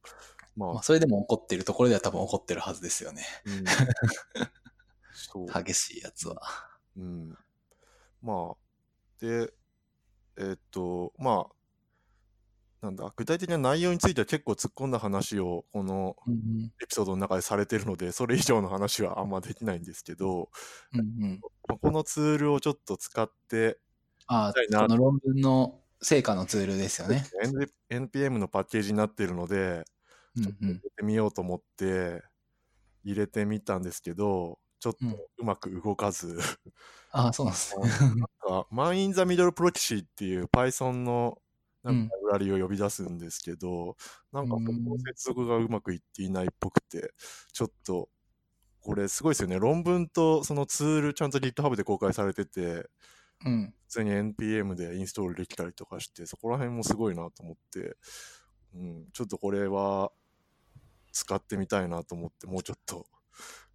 [0.56, 3.24] まあ、まあ、それでも怒ってるところでは多分怒ってるはずですよね。
[3.46, 3.64] うん。
[5.62, 6.42] 激しいやつは。
[6.96, 7.38] うん。
[8.20, 8.56] まあ、
[9.20, 9.52] で、
[10.36, 11.54] えーっと、まあ、
[12.84, 20.50] なんだ、具体的な内容については結構突っ込んだ話を、このうんエピソードの中でされてるので、それ以上の話はあんまできないんですけど、
[20.92, 21.00] うん。
[21.00, 23.78] うんこのツールをちょっと使って、
[24.26, 27.24] あこの論文の成果のツールですよね。
[27.90, 29.84] NPM のパッケージになってるので、
[30.36, 30.68] うんうん。
[30.68, 32.22] 入れてみようと思って、
[33.02, 36.38] 入れてみたんですけど、ちょっとうんうまく動かず、
[37.12, 37.82] ああ、そうなんですね。
[38.20, 41.38] なんか、マン・イン・ザ・ミドル・プロキシーっていう Python の
[41.84, 43.96] なんうんかラリを呼び出すんですけど、
[44.32, 47.12] なんかそこうんの接続がうまくいっていないっぽくて、
[47.52, 48.08] ちょっと、
[48.80, 49.58] これすごいですよね。
[49.58, 52.88] 論文とそのツールちゃんと GitHub で公開されてて、
[53.44, 53.74] うん。
[53.88, 57.96] 普通に NPM でインストールできたりとかして、そこら辺もすごいなと思って、
[58.74, 60.10] うん、ちょっとこれは
[61.12, 63.06] 使ってみたいなと思って、もうちょっと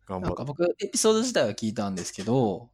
[0.07, 0.27] 頑張って。
[0.27, 2.69] なんか僕、エピソード自体は聞いたんですけど、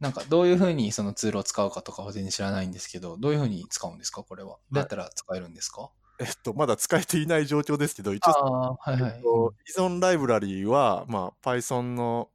[0.00, 4.22] なんかどういうふうにそのツールを使うかとかは全然知らないんですけど、どういうふうに使うんですか？
[4.22, 4.58] これは。
[4.70, 9.22] どうやったら使えるんですか、えっと、まだ使えていない状況ですけど、一応はいはいえっ。
[9.22, 12.30] と、依存ライブラリーは、まあ、Python の、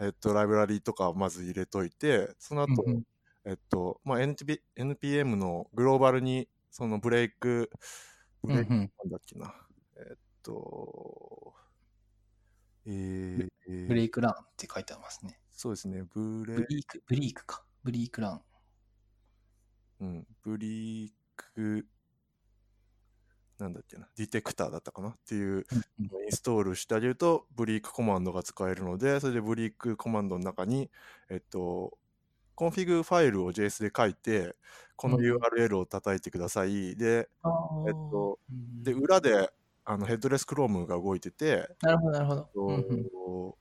[0.00, 3.02] えっと、ライブラリーとかをまず入れといて、その後、うんうん
[3.46, 7.70] えっと、まあ、NP NPM のグローバルに、そのブレイク、
[8.42, 9.54] ブレイク、うんうんなんだっけな、
[9.98, 11.54] えっと、
[12.86, 15.38] えー、えーブレイクランって書いてありますね。
[15.54, 17.64] そうですね、ブレブリーク、ブリークか。
[17.84, 18.42] ブリークラン。
[20.00, 21.86] うん、 BLeak、
[23.58, 25.64] なんだっけな、 Detector だったかなっていう、
[26.00, 30.90] インストールしてあげると、 BLeak コマンドが使えるので、それで BLeak コマンドの中に、
[31.30, 31.96] えっと、
[32.56, 34.56] コンフィグファイルを JS で書いて、
[34.96, 36.96] このうん URL を叩いてください。
[36.96, 37.50] で、あ
[37.86, 39.50] えっと、うんで、裏で
[39.84, 43.58] あの Headless Chrome が動いてて、なるほど、なるほど。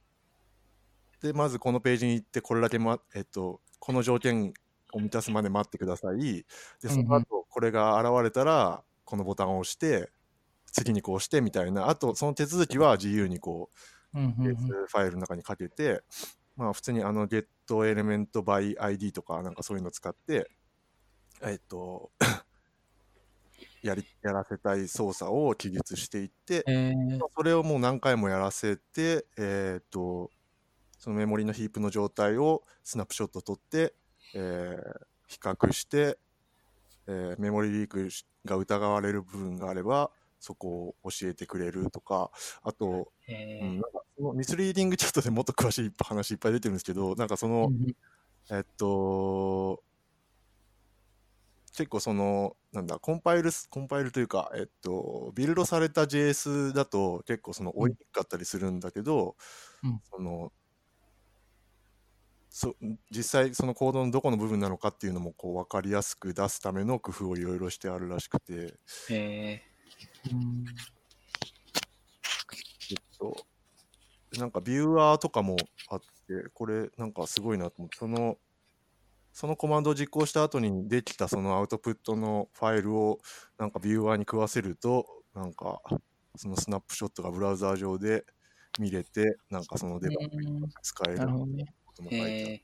[1.24, 4.54] で、まずこのページに行って、これだけ、ま、えっと、この条件
[4.92, 6.46] を満たすまで待ってください。
[6.82, 10.12] で、その後、これが現れたら、このボタンを押して、
[10.74, 13.70] 次にこうしてみたいな、あと、その手続きは自由にこ
[14.14, 14.56] う、うんうんうん。
[14.56, 16.04] ファイルの中にかけて、
[16.58, 20.52] まあ、普通にあの、get element by ID とか、なんかそういうのを使って、
[21.42, 22.12] えっと、
[23.82, 27.20] やり、やらせたい操作を記述していって、えー。
[27.20, 30.30] まあそれをもう何回もやらせて、えっ、と、
[31.04, 33.94] そのメモリのヒープの状態をスナップショット撮って、
[34.34, 36.18] えー比較して、
[37.08, 38.08] えーメモリリーク
[38.46, 42.32] が疑われる部分があれば、そこを教えてくれるとか、
[42.62, 43.66] あと、えー。
[43.66, 47.70] うん、なんかそのミスリーディングチャットでもっと詳しい話いっぱい出てるんですけど、なんかその、
[48.50, 49.84] えっと、
[51.76, 59.36] 結構その、なんだ、コンパイルす、コンパイルというか、えっと、ビルドされた JS だと結構その追いにくかったりするんだけど、
[59.84, 60.02] うん。
[60.10, 60.54] その、
[62.56, 62.76] そ
[63.10, 68.76] 実際そのコードのどこの部分なのかっていうのもこう分かりやすく出すための工夫をいろいろしてあるらしくて、
[69.10, 69.62] へえ
[72.94, 73.36] っと、
[74.38, 75.56] なんかビューアーとかも
[75.90, 76.06] あって、
[76.54, 78.38] これなんかすごいなと思って、その、
[79.32, 83.18] そのコマンドを実行した後にできたそのアウトプットのファイルを
[83.58, 85.82] なんかビューアーに食わせると、なんか
[86.36, 88.28] そのスナップショットがブラウザー上で
[88.78, 91.18] 見れて、なんかそのデバッグに使える。
[91.18, 91.74] なるほどね。
[91.94, 92.64] ことも書いて。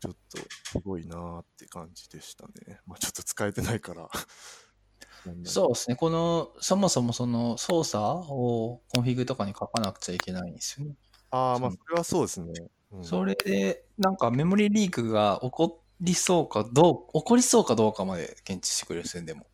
[0.00, 0.38] ちょっと
[0.70, 2.80] すごいなーって感じでしたね。
[2.86, 4.08] まあちょっと使えてないから。
[5.44, 5.96] そうですね。
[5.96, 10.96] この、そもそもその操作をコンフィグとかに書かなくちゃいけないんですよね。
[11.30, 12.52] ああ、まあそそれはそうですね。
[12.92, 19.46] うん、それで、なんかメモリリークが起こりそうかどう、起こりそうかどうかまで検知してくれるんでも。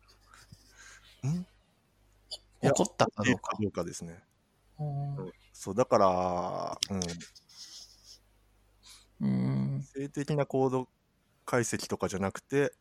[1.27, 1.45] ん？
[2.61, 3.57] 起こったかどうか。
[3.59, 4.23] どうかですね。
[4.79, 7.01] うんそう、だから、うん、
[9.21, 9.87] うん。
[9.95, 10.89] 性的なコード
[11.45, 12.73] 解析とかじゃなくて、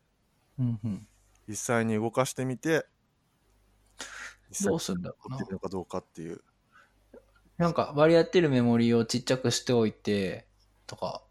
[0.58, 1.08] うんうん。
[1.48, 2.86] 実際に動かしてみて、
[4.64, 6.40] どうするんだろうなのかどうかっていう。
[7.58, 10.46] なんか割り当てるメモリをちっちゃくしておいて、
[10.86, 11.22] とか、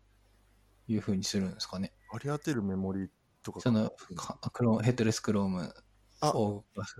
[0.88, 1.94] いう風にするんですかね。
[2.12, 3.10] 割り当てるメモリ
[3.44, 5.74] とかその、かクローヘッドレスクローム
[6.20, 6.96] あを動かす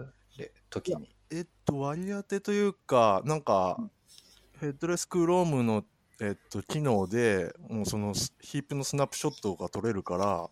[0.70, 1.16] 時に。
[1.32, 3.78] えっと、割り当てというか、なんか、
[4.60, 5.86] ヘッドレスクロームの、
[6.22, 10.50] えっと、機能で、もうそのスヒープのスナップショットが取れるから、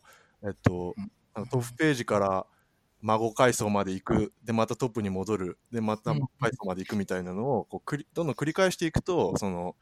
[0.49, 2.45] えっとうん、あのトップページから
[3.01, 6.19] 孫階層まで行く、で、またトップに戻る、で、またうん。
[6.19, 9.75] 孫階層まで行くみたいなのを、こう繰りどんどん繰り返していくと、その、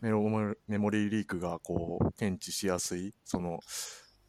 [0.00, 0.28] メモ
[0.68, 3.60] メモリーリークがこう検知しやすい、その、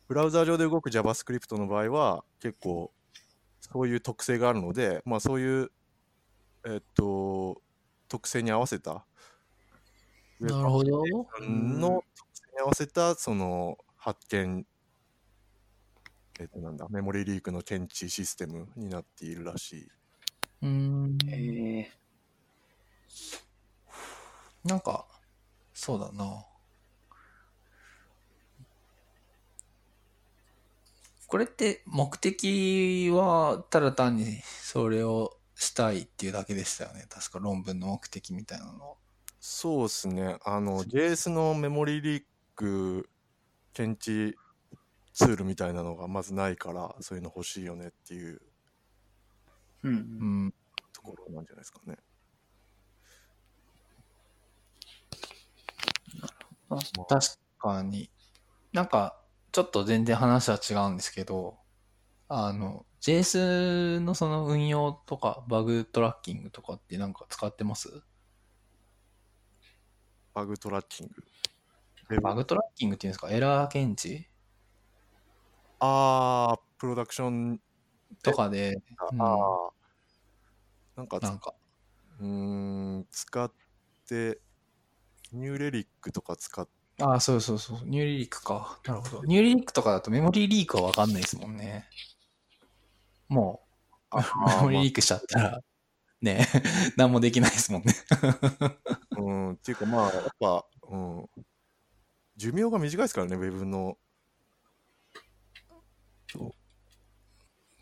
[0.08, 2.94] ブラウザー上で動く JavaScript の場合は、結構、
[3.62, 5.72] そういう特性があるので、まあそういう
[6.66, 7.62] えっと、
[8.10, 9.06] 特性に合わせた、
[10.40, 11.04] なるほど。
[11.42, 14.66] の特性に合わせた、その、発見、
[16.40, 19.92] えっと、なんだ、メモリーリークの検知システムになっているらしい。
[20.62, 21.18] うん。
[21.28, 21.92] へえ。
[24.64, 25.08] なんか、
[25.74, 26.46] そうだな。
[31.28, 37.06] これって目的はただ単にそれをしたいっていうだけでしたよね。
[37.10, 38.96] 確か論文の目的みたいなのは。
[39.50, 40.36] そうですね。
[40.44, 42.24] あの、JS のメモリーリー
[42.54, 43.10] ク
[43.72, 44.36] 検知
[45.14, 48.42] ツールみたいなのがまずないから、そういうの欲しいよねっていう
[49.84, 49.90] う。
[49.90, 50.54] うんん。
[50.92, 51.98] ところなんじゃないですかね。
[56.70, 57.28] あ確
[57.58, 58.10] かに。
[58.74, 59.18] なんか、
[59.54, 61.58] ちょっと全然話は違うんですけど、
[62.28, 68.04] あの、JS のその運用とかバグトラッキングとかってなんか使ってます？
[70.38, 71.10] バグトラッキン
[72.12, 72.22] グ。
[72.22, 73.32] バグトラッキングっていうんですか？
[73.32, 74.30] エラー検知？
[75.80, 77.60] あー、プロダクション
[78.22, 78.78] とかで、
[79.14, 79.72] うんああ。
[80.96, 81.56] なんかつなんか、
[82.20, 82.28] うー
[83.00, 83.52] ん、使っ
[84.08, 84.40] て、
[85.32, 86.70] ニューレリックとか使っ
[87.02, 88.80] ああ、そうそうそう、ニューリリックか。
[88.86, 89.24] なるほど。
[89.24, 91.90] ニューリリックとかだとメモリーリークはわかんないですもんね。
[93.28, 93.66] も
[94.12, 95.62] う、 メモリーリークしちゃったら、
[96.22, 96.48] ね、
[96.98, 97.94] 何もできないですもんね。
[99.18, 101.30] うん、っていうかまあ、やっぱ、うん、
[102.36, 103.98] 寿命が短いですからね、ウェブの。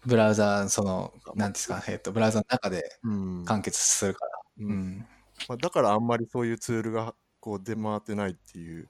[0.06, 3.12] ブラウザー、その、なんですか、えっと、ブラウザの中でう
[3.42, 4.32] ん完結するから。
[4.60, 5.08] ううんん。
[5.48, 8.90] まあ、だからあんまりそういうツールがこう出回ってないっていう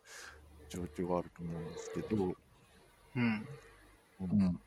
[0.70, 2.36] 状況があると思うんですけど、
[3.16, 3.48] うん。
[4.20, 4.60] うん。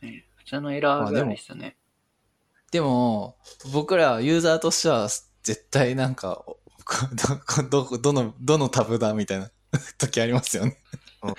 [0.00, 1.76] ね普通のエラーぐらいですよね。
[2.70, 3.36] でも、
[3.72, 5.08] 僕らユーザーとしては、
[5.42, 6.56] 絶対なんか、お
[7.68, 9.50] ど、ど、どの、どのタブだみたいな
[9.98, 10.78] 時ありますよね。
[11.22, 11.30] うん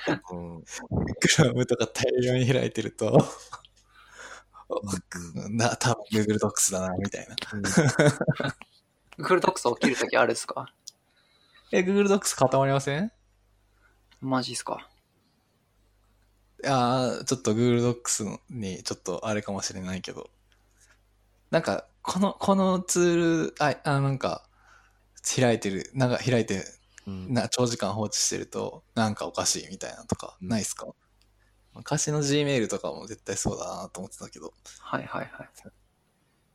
[0.56, 3.26] うんクラムとか大量に開いてると、
[5.50, 7.36] な、多分 Google Docs だな、みたいな。
[9.18, 10.72] Google Docs 起きるときあるっすか？
[11.72, 13.12] え、Google Docs 固まりません？
[14.22, 14.88] マジっすか？
[16.66, 20.30] ああ、ちょっと Google Docs にちょっとあれかもしれないけど。
[21.52, 23.16] なんか、この、このツー
[23.50, 24.48] ル、あ、あなんか、
[25.36, 26.64] 開いてる、なんか開いて、
[27.08, 30.88] うんな、長時間放置してると、なんかおかしいみたいなとか、うんないっすか？
[31.74, 34.54] 昔の Gmail とかも絶対そうだなと思ってたけど。
[34.80, 35.50] はいはいはい。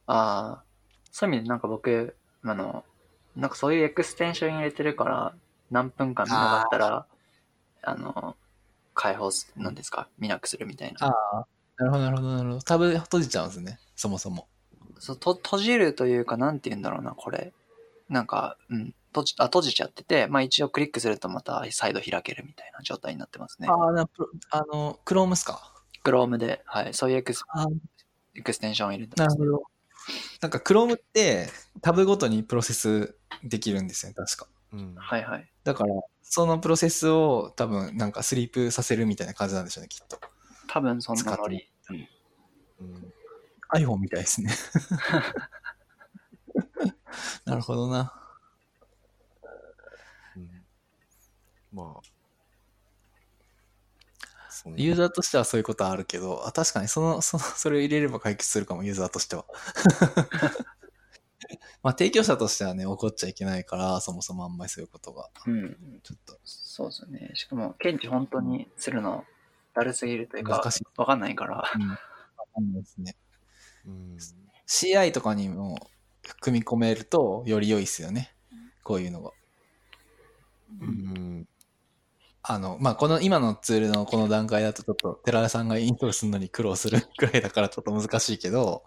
[0.06, 0.64] ああ、
[1.12, 2.84] そういう意味でなんか僕、あの、
[3.36, 5.34] なんかそういうエクステンション入れてるから、
[5.70, 7.06] 何分間長かったら、
[7.82, 8.36] あの、
[8.94, 11.00] 解放す、なんですか、見なくするみたいな。
[11.00, 11.46] ああ、
[11.78, 12.62] なるほど、なるほど、なるほど。
[12.62, 14.48] タブ閉じちゃうんですね、そもそも。
[14.98, 17.52] そうと閉じるというか、なんて言うんだろうな、これ。
[18.08, 23.68] なんか、うん、閉じ、あ、閉じちゃってて、まあ一応クリックするとまた再度開けるみたいな状態になってますね。
[23.68, 25.72] ああ、なプロあの、クロームっすか
[26.04, 27.66] ？Chrome で、はい、そういうエクスあ
[28.34, 29.64] エクステンションを入れてます、なるほど。
[30.40, 31.48] なんか、クロームって
[31.80, 34.46] タブごとにプロセスできるんですよね、確か。
[34.72, 34.94] うん。
[34.94, 35.50] はいはい。
[35.64, 40.18] だから、そのプロセスを多分、なんかスリープさせるみたいな感じなんでしょうね、きっと。
[40.68, 41.68] 多分そんなノリ。
[42.80, 43.12] うん。
[43.74, 44.50] iPhone みたいですね。
[47.44, 48.12] なるほどな。
[50.36, 50.64] うん
[51.72, 52.16] まあ。
[54.74, 59.44] ユーザーとしてはそういうことはあるけど、あ確かにその、その、それを入れれば解決するかも、ユーザーとしては。
[61.82, 66.00] まあ、提供者としてはね、怒っちゃいけないから、そもそもあんまりそういうことが、うん。
[66.02, 67.30] ちょっとそうですよね。
[67.34, 69.24] しかも、検知本当にするの、
[69.74, 71.70] だるすぎるというか難しい、わかんないから。
[71.76, 71.96] うん、わ
[72.54, 73.14] かんないですね。
[73.86, 74.16] うん。
[74.66, 75.78] CI とかにも
[76.40, 78.34] 組み込めると、より良いですよね。
[78.82, 79.30] こういうのが。
[80.80, 81.48] うん。
[82.42, 88.84] あの、まあ、この今のツールのこの段階だとちょっと寺田さんがインストールするのに苦労するくらいだからちょっと難しいけど、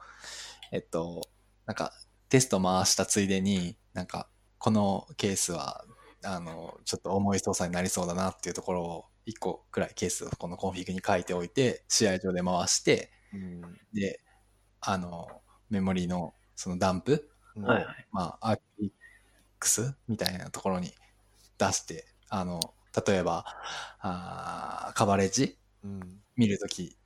[0.72, 1.22] えっと、
[1.66, 1.92] なんか
[2.30, 4.30] テスト回したついでに、なんか
[4.60, 5.84] このケースは、
[6.24, 13.62] あの、ちょっと重い操作になりそうだなっていうところを1個くらいケースをこのコンフィグに書いておいて、 CI 上で回して、うん。
[13.94, 14.22] で、
[14.82, 18.08] あの、メモリのそのダンプうんはいはい。
[18.12, 18.58] まあ、
[19.62, 20.94] RX みたいなところに
[21.58, 22.74] 出して、あの、
[23.08, 23.46] 例えば、
[24.00, 26.22] あーカバレッジうん。
[26.36, 26.98] 見るとき、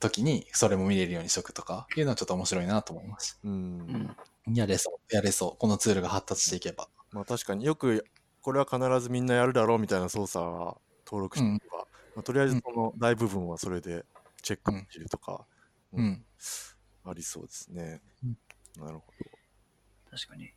[0.00, 3.38] 時にそれも見れるようにしとくとか、いうのはちょっと面白いなと思います。
[3.44, 3.48] う。
[3.48, 4.16] うんん。
[4.54, 5.56] やれそう、やれそう。
[5.58, 6.88] このツールが発達していけば。
[7.12, 8.04] まあ確かによく
[8.42, 11.86] これは必ずみんなやるだろうみたいな操作は登録しておけば、
[12.16, 14.04] まあ、とりあえずその大部分はそれで
[14.42, 15.46] チェックできるとか、
[15.92, 15.96] う。
[15.96, 16.24] うん
[17.04, 18.00] ありそうですね。
[18.22, 18.38] うん
[18.78, 19.04] なるほ
[20.10, 20.52] 確かに。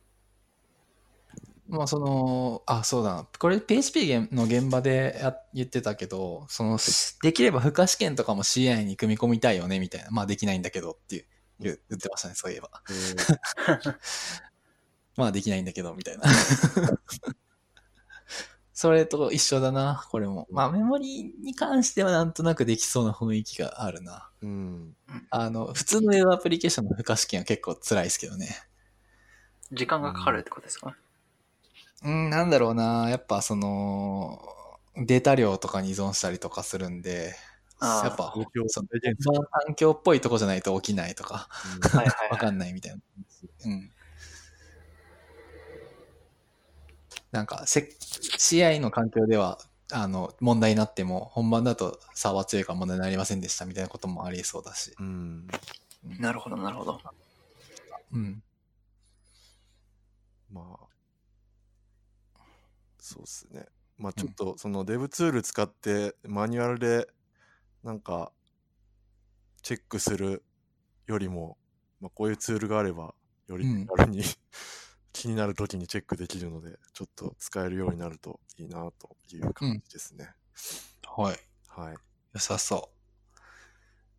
[1.68, 3.28] まあ、その、あ、そうだな。
[3.38, 6.78] これ PHP の現場でや言ってたけど、その、
[7.22, 10.10] できれば負荷試験とかも CI に組み込みたいよね、みたいな。
[10.10, 11.24] まあ、できないんだけどっていう、
[11.60, 12.70] 言言ってましたね、そういえば。
[15.16, 16.24] まあできないんだけど、みたいな。
[18.78, 20.46] それと一緒だな、これも。
[20.52, 24.30] まあメモリに関してはなんとなくできそうな雰囲気があるな。
[24.40, 24.94] うん。
[25.30, 28.56] あの、普通のウェブアプリケーションの負荷試験は結構辛いですけどね。
[29.72, 30.96] 時間がかかるってことですか、
[32.04, 33.10] うん、なんだろうな。
[33.10, 34.40] やっぱその、
[34.94, 37.34] データ量とかに依存したりとかするんで、
[37.80, 38.32] やっぱ、
[39.18, 42.54] その環境っぽいとこじゃないと起きないとか、はいはい、 わかはい。
[42.54, 43.00] んないみたいな。
[43.66, 43.90] うん。
[47.30, 47.90] なんかせ、
[48.38, 49.58] CI の環境では、
[49.92, 54.94] あの、問題になっても、本番だと差は強いから問題になりませんでしたみたいなこともありそうだし。
[54.98, 55.48] うん。
[56.18, 57.00] なるほど、なるほど。
[58.12, 58.42] うん。
[60.50, 60.88] まあ、
[62.98, 63.66] そうですね。
[63.96, 67.08] まあちょっとそのデブツール使ってマニュアルで
[67.82, 68.32] なんか
[69.62, 70.44] チェックする
[71.06, 71.58] よりも、
[72.00, 73.14] まあ、こういうツールがあれば
[73.48, 74.22] よりうん手軽に、
[75.18, 80.30] 気になる時にチェックできるのでちょっと使えるようになるといいなという感じですね。
[81.04, 81.36] はい。
[81.66, 81.96] はい。
[82.34, 83.38] 良さそう。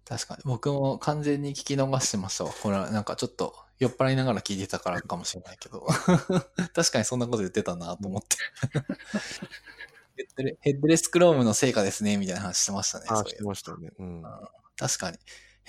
[0.05, 0.41] 確かに。
[0.43, 2.51] 僕も完全に聞き逃してましたわ。
[2.51, 5.87] これはなんかちょっと酔っ払いながら聞いてたからかもしれないけど。
[6.75, 8.35] 確かにそんなこと言ってたなと思って。
[10.17, 13.05] ヘッドレヘッドレスクロームの成果ですね、みたいな話してましたね。
[13.07, 13.91] あ、してましたよね。
[13.97, 14.23] うん。
[14.75, 15.17] 確かに。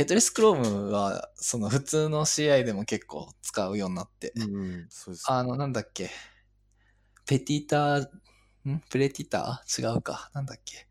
[0.01, 4.33] ヘッドレスクロームは、その普通の CI でも結構使うようになって。
[4.35, 5.31] うん、そうです。
[5.31, 6.09] あの、なんだっけ？
[7.27, 8.09] ペティター、
[8.67, 8.81] ん？
[8.89, 9.95] プレティター？
[9.95, 10.31] 違うか。
[10.33, 10.87] なんだっけ？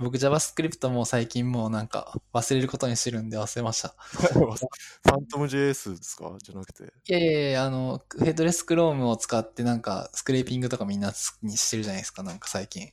[0.00, 3.94] 僕 JavaScript も最近もうなんか忘れることにしてるんで忘れました。
[4.00, 6.34] ファントム JS ですか？
[6.42, 6.84] じゃなくて。
[6.84, 11.12] いやいやいや、あの、ヘッドレスクロームを使ってなんかスクレーピングとかみんな
[11.42, 12.88] にしてるじゃないですか、なんか最近。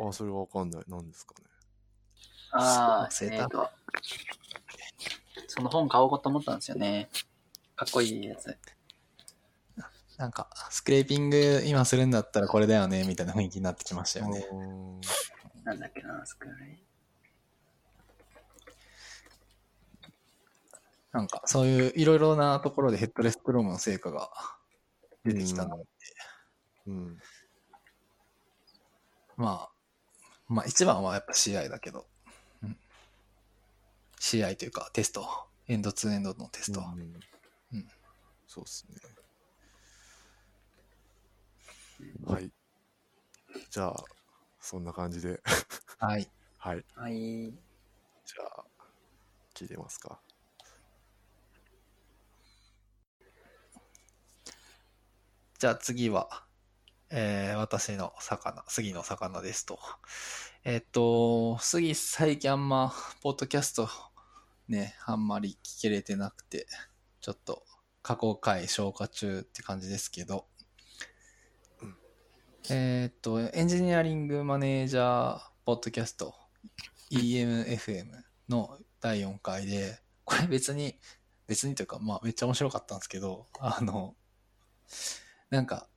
[0.00, 0.84] あ、それはわかんない。
[0.88, 1.47] 何ですかね。
[2.52, 3.68] ああ、そうえっ、と、
[5.46, 7.08] その本買おうと思ったんですよね。
[7.76, 8.56] かっこいいやつ。
[10.16, 14.44] なんか、スクレーピング今するんだったらこれだよね、みたいな雰囲気になってきましたよね。
[15.64, 16.80] なんだっけな、スクレ
[21.12, 24.30] なんか、そういういろいろなところでヘッドレスクロームの成果が
[25.24, 25.86] 出てきたなって。
[26.86, 27.18] うん。
[29.36, 29.70] まあ、
[30.48, 32.06] まあ一番はやっぱ CI だけど、うん、
[34.20, 35.26] CI というかテスト、
[35.68, 36.80] エンドツーエンドのテスト。
[36.80, 37.00] うん
[37.72, 37.88] うん
[38.46, 38.96] そうですね。
[42.26, 42.50] はい。
[43.70, 43.94] じゃあ、
[44.60, 45.40] そんな感じで。
[45.98, 46.30] はい。
[46.58, 46.84] はい。
[46.94, 47.14] はい。
[47.14, 48.64] じゃあ、
[49.54, 50.20] 聞いてますか。
[55.58, 56.28] じゃあ次は、
[57.10, 59.78] えー私の魚、杉の魚ですと。
[60.64, 62.92] えっと、杉最近あんま、
[63.22, 63.88] ポッドキャスト
[64.68, 66.66] ね、あんまり聞けれてなくて、
[67.20, 67.64] ちょっと
[68.02, 70.46] 過去回消化中って感じですけど、
[71.82, 71.96] うん
[72.70, 76.34] えっと、エンジニアリングマネージャーポッドキャスト
[77.10, 78.06] EMFM
[78.48, 80.98] の第4回で、これ別に、
[81.46, 84.14] 別にというか、まあめっちゃ面白かったんですけど、あの、
[85.50, 85.88] なんか、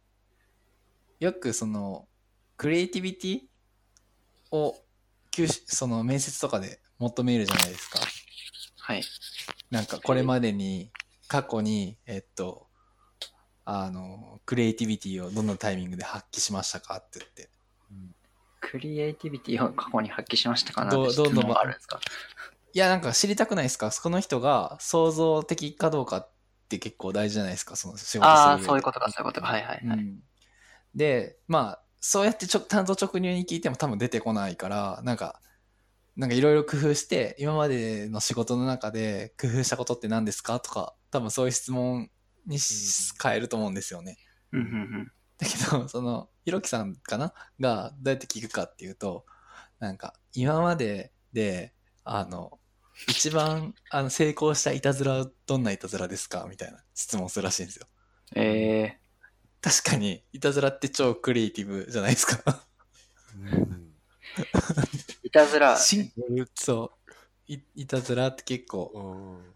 [1.19, 2.07] よくその、
[2.57, 3.41] クリエイティビティ
[4.51, 4.76] を、
[5.65, 7.99] その面接とかで求めるじゃないですか。
[8.82, 9.03] はい。
[9.69, 10.91] なんかこれまでに、
[11.27, 12.67] 過去に、えっと、
[13.63, 17.49] あの、クリエイティビティをどのタイミングで発揮しましたかって言って。
[18.59, 21.99] クリエイティビティを過去に発揮しましたかなって質問どうぞがあるんですか？
[22.73, 23.91] いや、なんか知りたくないですか？
[23.91, 26.32] その人が創造的かどうかっ
[26.69, 27.75] て結構大事じゃないですか？
[27.75, 29.47] その仕事するああ、そういうことか、そういうことか。
[29.47, 29.97] はいはいはい。
[29.97, 30.19] うん
[30.93, 35.39] で、まあ、そうやってちょ単刀直入に聞いても多分出てこないから、なんか、
[36.16, 42.09] なんかいろいろ工夫して、今までの仕事の中で工夫したことって何ですかとか、多分そういう質問
[42.45, 44.18] にし変えると思うんですよね。
[44.51, 44.70] うんうんう
[45.03, 45.12] ん。
[45.38, 47.34] だけど、その、ひろきさんかな？
[47.59, 49.26] がどうやって聞くかっていうと、
[49.80, 52.59] なんか、今までで、あの、
[53.07, 56.45] 一番あの成功したいたずらはどんないたずらですか？
[56.49, 57.88] みたいな質問するらしいんですよ。
[58.36, 58.99] え
[59.62, 62.66] 確かに、いたずらって超クリエイティブじゃないですか？
[63.39, 63.93] うん。
[65.34, 66.11] ー、いたずら、し
[66.55, 66.91] そ
[67.47, 67.59] うい。
[67.75, 69.53] いたずらって結構、うん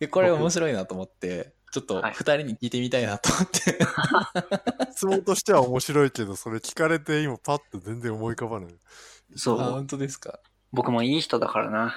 [0.00, 3.78] でこれ面白いなと思って、ちょっとはい二人に聞いてみたいなと思って。
[4.94, 8.74] 質問としては面白いけど、それ聞かれて今パッと全然思い浮かばない。
[9.34, 9.72] そあ、う。
[9.72, 10.38] 本当ですか？
[10.72, 11.96] 僕もいい人だからな。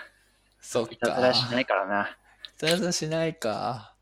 [0.59, 0.91] そっか。
[0.93, 2.07] いたずらしないからな。
[2.07, 3.95] いたずらしないか。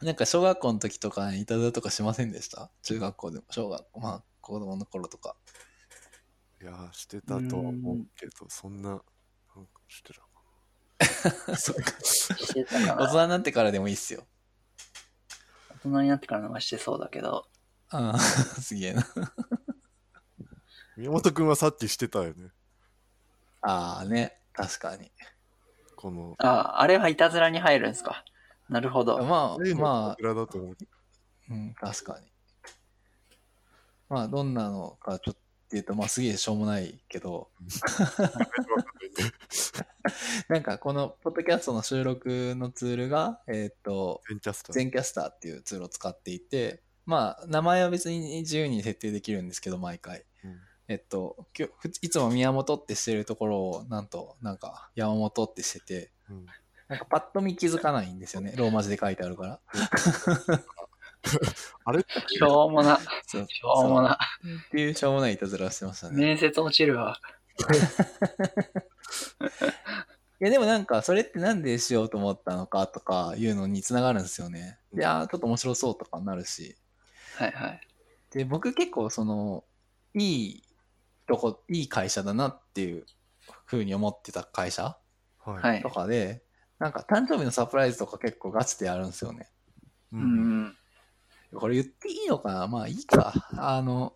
[0.00, 2.70] なんか小学校の時とかにいたずらとかしませんでした？
[2.84, 5.34] 中学校でも、小学校、まあ子供の頃とか。
[6.62, 9.02] いやー、してたとは思うけど、そんな、なんか
[9.88, 10.28] してたか
[11.56, 11.92] そっか。
[12.02, 13.06] してたか大な。
[13.08, 14.26] 人になってからでもいいっすよ。
[15.70, 17.48] 大人になってからのはしてそうだけど。
[17.90, 18.18] ああ、
[18.62, 19.02] すげえな。
[19.16, 19.34] な。
[20.96, 22.52] 宮本くんはさっきしてたよね。
[23.62, 25.10] ああね、確かに。
[25.96, 28.24] この、ああ、あれはいたずらに入るんですか。
[28.68, 29.18] なるほど。
[29.24, 30.76] まあ、まあ、桜だと思う。
[31.50, 32.32] うん、確かに。
[34.08, 35.41] まあ、どんなのかちょっと
[35.72, 37.48] 言うと、まあ、すげえしょうもないけど、
[40.48, 44.74] なんかこのポッドキャストの収録のツールが、えっ、と、全キャスター。
[44.74, 50.24] ゼンキャスターっていうツールを使っていて、まあ、名前は別に自由に設定できるんですけど、毎回。
[50.44, 50.58] うん
[50.88, 56.46] えっと、今日ふいつも宮本ってしてるところを、なんと、なんか山本ってしてて、うん
[56.88, 58.52] なんかパッと見気づかないんですよね。
[58.54, 59.60] ローマ字で書いてあるから。
[61.84, 62.00] あれ？
[62.00, 62.98] しょうもな。
[63.26, 64.14] しょうもな。
[64.14, 66.16] っていうしょうもないいたずらをしてましたね。
[66.16, 67.20] 面接落ちるわ。
[70.40, 74.80] いやでもなんか、それってなんでしようと思ったのかとかいうのにつながるんですよね。
[74.92, 76.76] で、あーちょっと面白そうとかになるし。
[77.36, 77.80] はいはい。
[78.32, 79.64] で、僕結構その、
[80.14, 80.62] いい
[81.28, 83.06] とこ、いい会社だなっていう
[83.66, 84.98] 風に思ってた会社は。
[85.38, 85.90] はいいと。
[85.90, 86.42] かで、
[86.80, 89.48] なんか誕生日のサプライズとか結構ガチでやるんですよね。
[90.12, 90.16] う。
[90.16, 90.76] うんん。
[91.54, 92.66] これ言っていいのかな？
[92.66, 93.32] まあいいか。
[93.56, 94.14] あの、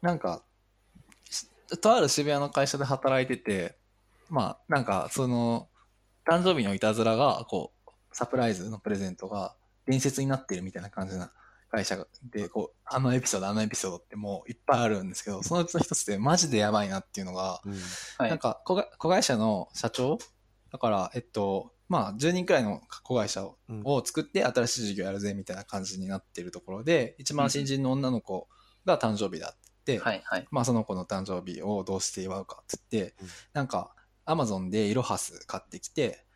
[0.00, 0.42] なんか、
[1.30, 1.46] し
[1.80, 3.76] とある渋谷の会社で働いてて、
[4.30, 5.68] まあなんかその、
[6.26, 9.54] 誕生日のいたずらが、こう、サプライズのプレゼントが
[9.86, 11.30] 伝説になってるみたいな感じな
[11.70, 17.72] 会社で、こう、あのエピソード、あのエピソードってもういっぱいあるんですけど、そのうちの一つでマジでやばいなっていうのが、うん。
[18.18, 20.18] はいなんか子が子会社の社長？
[20.72, 28.48] だから、えっと、まあ、10人くらいの子会社を作って新しい事業やるぜみたいな感じになってるところで、一番新人の女の子
[28.84, 30.46] が誕生日だってはいはい。
[30.50, 33.28] まあその子の誕生日をどうして祝うかって言って、うん。
[33.54, 33.94] なんか、
[34.26, 36.26] アマゾンでイロハス買ってきて、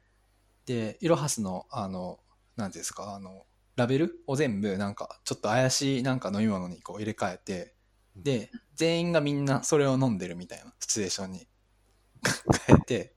[0.65, 2.21] で、イロハスの、あの、
[2.57, 3.45] なんていうんですか、あの、
[3.77, 4.23] ラベル？
[4.27, 7.75] を全部なんか、ちょっと怪しいなんか飲み物にこう入れ替えて、
[8.17, 11.47] で、全員がみんなそれを飲んでるみたいなシチュエーションに
[12.67, 13.15] 変えて、で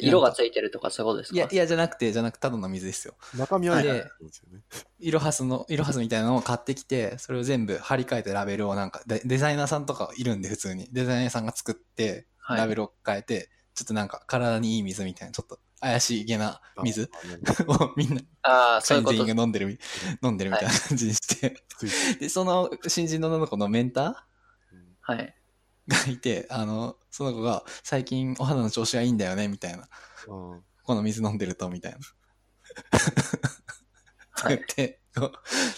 [0.00, 1.36] 色がついてるとかそういうことですか？
[1.36, 3.14] いや、いや、じゃなくて、じゃなくて、ただの水ですよ。
[3.36, 4.04] 中身はね。
[4.98, 10.88] イロハスの、イロハスみたいなのを買ってきて、それを全部貼り替えてラベルをなんか、デデザイナーさんとかいるんで、普通に。
[10.92, 12.58] デザイナーさんが作って、はい。
[12.58, 17.10] ラベルを変えて、ちょっとなんか体にいい水みたいな、ちょっと怪しげな水
[17.68, 19.16] あをみんな、ああ、そういうこと。
[19.18, 19.78] 全員が飲んでるみ、
[20.22, 21.62] 飲んでるみたいな感じにして、
[22.18, 24.26] で、その新人の女の子のメンタ
[24.72, 24.96] うん。
[25.02, 25.35] はい。
[25.88, 29.88] がいて、あの、その子が最近お肌の調子がいいんだよね、みたいな。
[30.28, 30.64] うん。
[30.82, 31.98] この水飲んでると、みたいな。
[34.30, 34.56] はい。
[34.56, 35.00] 言って、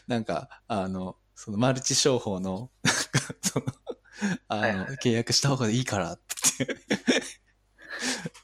[0.06, 3.66] なんか、あの、そのマルチ商法の、なんかその、
[4.48, 6.24] あの、はいはい契約した方がいいからって
[6.66, 6.84] 言って、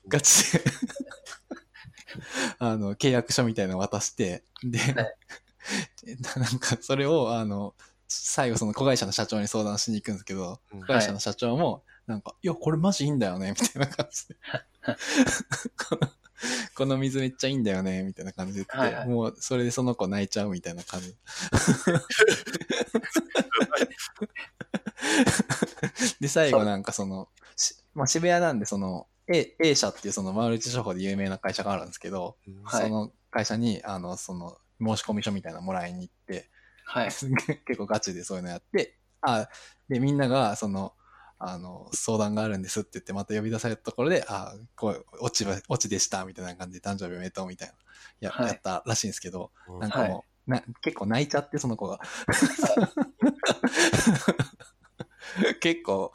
[0.08, 0.64] ガチで、
[2.58, 4.94] あの、契約書みたいなの渡して、で、はい。
[6.36, 7.74] なんか、それを、あの、
[8.22, 14.36] 最後その子会社の社長に相談しに行くんですけど、うん子会社の社長も、なんか、いや、これマジいいんだよね、みたいな感じで。
[15.88, 16.10] こ の
[16.74, 21.14] この水めっちゃいいんだよね、みたいな感じで言って、はいはいもうそれでその子泣いちゃうみたいな感じ。
[26.20, 36.48] で、最後なんかその、しまあ、渋谷なんでその、A, A 社っていうそのマルチ商法で有名な会社があるんですけど、うんはいその会社に、あの、その、申し込み書みたいなのもらいに行って、
[36.84, 37.08] はい。
[37.66, 39.48] 結構ガチでそういうのやって、あ、
[39.88, 40.94] で、みんなが、その、
[41.38, 47.74] あの、相談があるんですって言って、また呼び出されたところで、あ、こう、落ちば、落ちでした、みたいな感じで、誕生日おめでとう、みたいな、
[48.20, 51.98] や、はいやったらしいんですけど、うんなんかもう、な結構泣いちゃって、その子が。
[55.60, 56.12] 結構、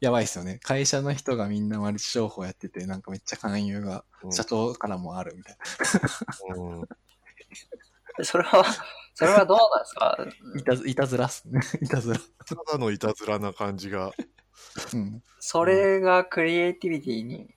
[0.00, 0.58] やばいっすよね。
[0.62, 5.56] 会社の人がみんなマルチ商法やってて、なんかめっちゃ勧誘が、うん社長からもあるみたい
[6.56, 6.80] うん
[8.18, 8.64] でそれは、
[9.26, 10.16] それはどうなんですか？
[10.18, 10.60] な。
[10.60, 11.60] いたずいたずらっすね。
[11.82, 12.20] いたずら。
[12.20, 14.12] ただのいたずらな感じが。
[14.94, 15.22] うん。
[15.40, 17.54] それがクリエイティビティに、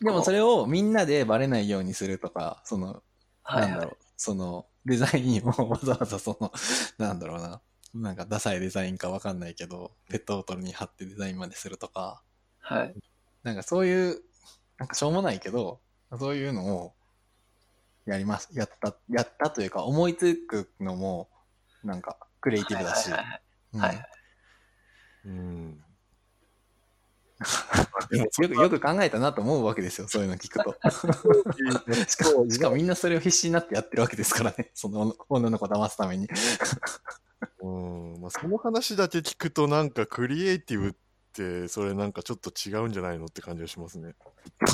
[0.00, 3.02] でもそれをみんなでバレないようにするとか、その、
[3.42, 6.52] はいなんだろう、その、デザインをわざわざその、
[6.98, 7.60] なんだろうな、
[7.94, 12.22] なんかダサいデザインかわかんないけど、ペットボトルに貼ってデザインまでするとか、
[12.60, 12.94] はい。
[13.42, 14.22] なんかそういう、
[14.78, 15.80] なんかしょうもないけど、
[16.18, 16.94] そういうのを
[18.12, 21.28] やります、やった、やったというか思いつくのも、
[21.82, 23.42] なんかクリエイティブだし、はいはい
[23.74, 23.96] うんはい。
[23.96, 24.08] はい。
[25.26, 25.84] うん。
[28.10, 30.76] よく、よく考えたなと思うわけですよ、そういうの聞くと。
[32.08, 36.28] しかも、 しかもみんなそれを必死になってやってるわけですからね、その女の子を騙すために。
[37.62, 38.20] うん。
[38.20, 41.09] まあ、その話だけ聞くとなんかクリエイティブって
[41.68, 44.14] それなんかちょっと違うんじゃないのって感じがしますね。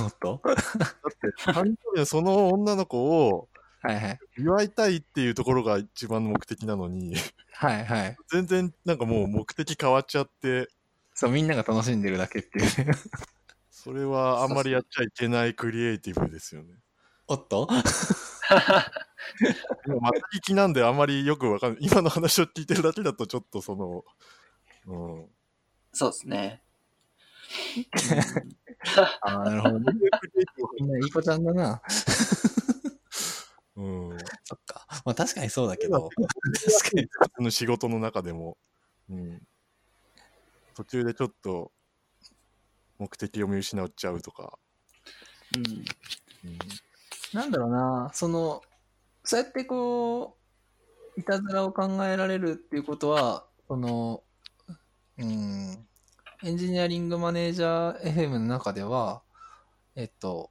[0.00, 0.40] もっと？
[0.44, 3.48] だって誕生日のその女の子を
[3.82, 4.18] はいはい。
[4.38, 7.14] 祝いたいっていうところが一番の目的なのに
[7.52, 8.16] はいはい。
[8.32, 10.68] 全然なんかもう目的変わっちゃって
[11.14, 12.92] そう、みんなが楽しんでるだけっていうね。
[13.70, 16.74] それはあんまりやっちゃいけないクリエイティブですよね。
[17.28, 17.68] おっと？
[19.86, 21.82] 今また聞きなんであんまりよくわかんない。
[21.82, 24.04] 今の話を聞いてるだけだとちょっとその、
[24.86, 25.26] うん。
[25.96, 26.62] そうですね。
[29.22, 29.92] ああ、なるほどね。
[30.78, 31.80] みんないい子ちゃんだな。
[33.76, 34.18] うん。
[34.44, 34.86] そっか。
[35.06, 36.10] まあ確かにそうだけど。
[36.10, 37.00] 確か
[37.38, 37.44] に。
[37.44, 38.58] の仕事の中でも、
[39.08, 39.42] うん。
[40.74, 41.72] 途中でちょっと
[42.98, 44.58] 目的を見失っちゃうとか。
[45.56, 45.66] うん。
[45.66, 45.86] うん
[47.32, 48.60] なんだろうな、その、
[49.24, 50.36] そうやってこ
[51.16, 54.22] う、いたずらを考えられるっていうことは、その、
[55.18, 55.86] うん、
[56.42, 59.22] エンジニアリングマネージャー FM の中では、
[59.94, 60.50] えっと、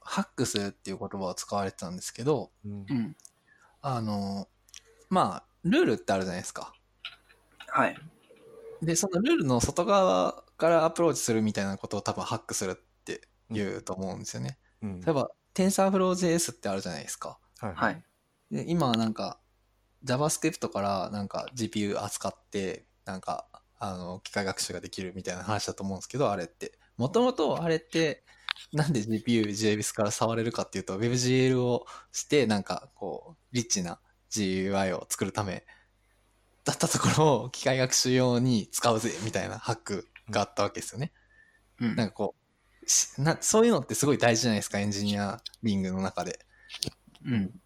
[0.00, 3.16] ハックするっていう言葉を使われてたんですけど、うんうん。
[3.80, 4.48] あの、
[5.10, 6.72] まあ、ルールってあるじゃないですか。
[7.68, 7.96] はい。
[8.82, 14.58] で、そのルールの外側からアプローチするみたいなことを多分ハックするって言うと思うんですよね。
[14.82, 17.38] うん例えば、TensorFlow.js ってあるじゃないですか。
[17.60, 18.04] はいはい。
[18.50, 19.40] で今はなんか
[20.04, 23.46] JavaScript からなんか GPU 扱ってなんか
[23.78, 28.24] あの機械学習ができるみたいな話だと思うんですけどあれってもともとあれって
[28.72, 33.98] なんで GPU、JBIS から触れるかっていうと WebGL をしてなんかこうリッチな
[34.30, 35.64] GUI を作るため
[36.64, 41.12] だったところを機械学習用に使うぜみたいなハックがあったわけですよね。
[41.80, 41.96] うん。
[41.96, 42.34] なんかこ
[42.82, 46.38] うしなそういうのってすごい大事じゃないですかエンジニアリングの中で。
[47.26, 47.60] うん。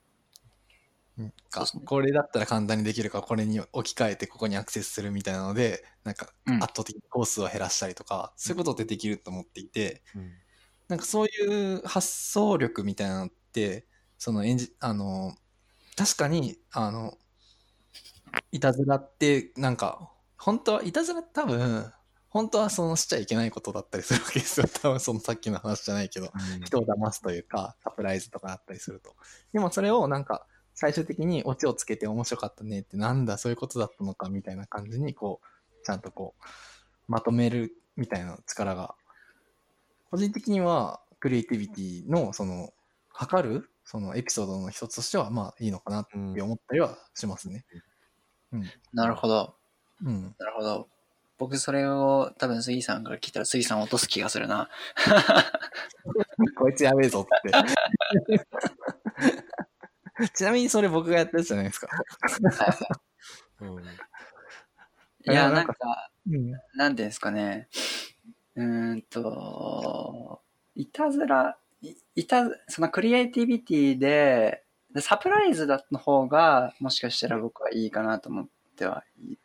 [1.19, 1.31] なん。
[1.31, 1.83] かそうですね。
[1.87, 6.55] これだったら簡単にできるからこれに置き換えてここにアクセスするみたいなのでなんかうん。
[6.57, 10.33] 圧倒的にコースを減らしたりとか、そういうことってできると思っていてうん。
[10.89, 15.35] なんかそういう発想力みたいなのってそのエンジあの
[15.97, 17.19] 確かにあの
[18.53, 21.93] いたずらってなんか本当はいたずら多分
[22.31, 24.67] 本当はそのしちゃいけないことだったりするわけですよ。
[24.83, 26.31] 多分そのさっきの話じゃないけど
[26.65, 29.17] 人を騙すというか、サプライズとかあったりすると。
[29.53, 30.47] でもそれをなんか、
[30.81, 36.45] 最終的にオチをつけて面白かったねってなんだ、そういうことだったのかみたいな感じに、こう、ちゃんとこう、
[37.09, 38.95] まとめるみたいな力が、
[40.13, 42.73] 個人的には、クリエイティビティの、その、
[43.09, 47.65] 測る、そのエピソードの一つとしては、まあいいのかなって思ったりはしますね。
[48.93, 49.57] なるほど。
[50.05, 50.33] うん。
[50.39, 50.89] なるほど。
[51.39, 54.69] 僕それを多分杉さんから聞いたら杉さん落とす気がするな。
[56.57, 58.47] こいつやべえぞって。
[60.35, 61.89] ちなみにそれ僕がやったやつじゃないですか。
[63.61, 63.85] うん。
[63.85, 63.87] い
[65.25, 65.75] や、あなんか
[66.75, 67.69] なんていうんですかね。
[68.57, 70.41] うーんと、
[70.75, 79.39] いたずら、いいた、そのクリエイティビティで、でサプライズだの方が、もしかしたら僕はいいかなと思ってはいい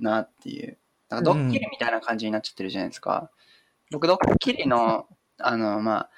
[0.00, 0.78] なっていう。
[1.08, 3.30] なんかドッキリみたいな感じになっちゃってるじゃないですか。
[3.90, 5.06] 僕、ドッキリの、
[5.38, 6.08] あの、ま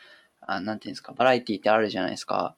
[0.40, 2.56] あ、あなんていうんですか、バラエティってあるじゃないですか。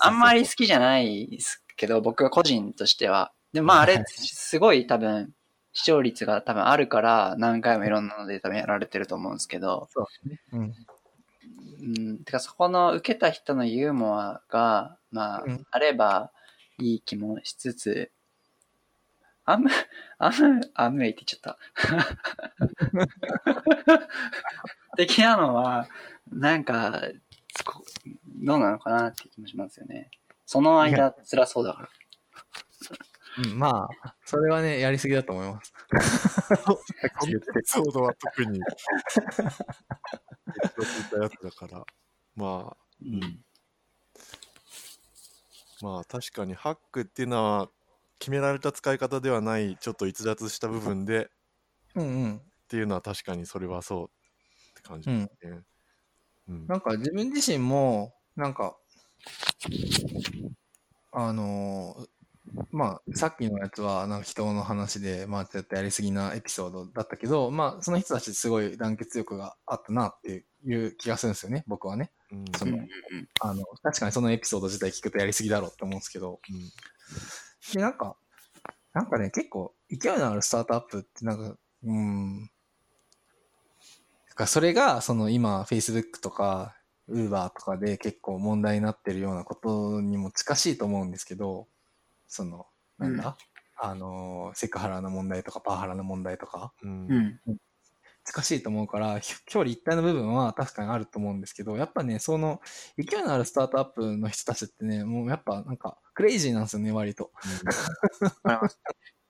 [0.00, 3.32] あんまり好きじゃないですけど、僕は個人としては。
[3.52, 5.32] でもまああれ、すごい多分、
[5.72, 10.40] 視聴率が多分あるから、何回もいろんなので多分やられてると思うんですけど、そうね。
[10.52, 10.74] うん。
[11.80, 16.32] うん、てかそこの受けた人のユーモアが、まあうん、あれば
[16.78, 18.10] いい気もしつつ、
[19.44, 19.70] アム、
[20.18, 21.58] アム、アムウェイって言っちゃった。
[24.96, 25.88] 的なのは、
[26.30, 27.27] なんか、こ
[28.44, 30.10] どうなのかなって気もしますよね。
[30.46, 31.88] その間、辛そうだから。
[33.50, 35.72] うん、まあ、それはね、やりすぎだと思います。
[37.26, 38.70] エピソードは特に、言っ
[41.10, 41.84] たやつだから、
[42.34, 43.44] まあ、うん。
[45.80, 47.70] まあ確かにハックっていうのは
[48.18, 51.28] 決められた使い方ではないちょっと逸脱した部分でっ
[51.94, 52.42] うんうん。
[52.68, 54.08] ていうのは確かにそれはそうっ
[54.74, 55.28] て感じですね。
[55.44, 55.66] うん。
[56.48, 58.76] なんか自分自身も、なんか、
[61.12, 62.08] あのー
[62.70, 72.10] まあ、さっきのやつは、なんか人の話で、まあ、ちょっとやりすぎなエピソードだったけど、まあ、その人たちすごい団結力があったなっていう気がするんですよね、僕はね。
[72.32, 72.78] うんその
[73.40, 78.16] あの、確かにそのエピソード自体聞くとやりすぎだろうって思うんですけど、うんで、なんか、
[78.94, 82.50] なんかね、結構、勢いのあるスタートアップって、なんか、うん。
[84.38, 86.76] だからそれが、その今、Facebook とか、
[87.10, 91.66] Uber とかで結構問題になってるようなことにも近しいと思うんですけど、
[92.28, 92.66] その、
[92.98, 93.36] なんだ、
[93.76, 97.56] あの、セクハラの問題とかパワハラの問題とか、うんうん。
[98.24, 102.60] 近しいと思うから、ひ表裏一体の部分は確かにあると思うんですけど、やっぱね、その、
[102.96, 107.32] 勢いのあるスタートアップの人たちってね、もうやっぱなんか、クレイジーなんですよね、割と。
[108.22, 108.80] わかります。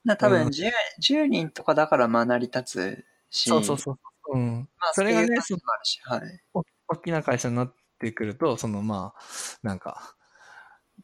[0.05, 3.99] な多分10、10人とかだからまあ成り立つし、そうそうそう。
[4.29, 4.69] うん。
[4.79, 6.41] まあ、それがねスケール感もあるし、はい。
[6.55, 9.23] お大きな会社になってくると、そのまあ、
[9.63, 10.15] なんか、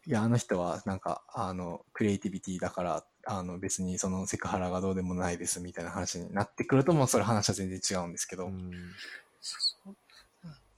[0.06, 8.46] いや、あの人はなんか、あの、クリエイティビティだから、あの別にそのセクハラがどうでもないですみたいな話になってくると、もうそれ話は全然違うんですけど。
[8.46, 8.56] うんう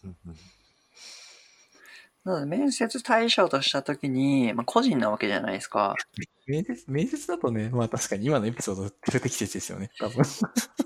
[0.08, 0.36] んうん
[2.26, 5.94] なので、面接対象としたときに、まあ、個人なわけじゃないですか。
[6.48, 10.18] 面接、面接だとね、まあ確かに今のエピソード不適切ですよね、多分。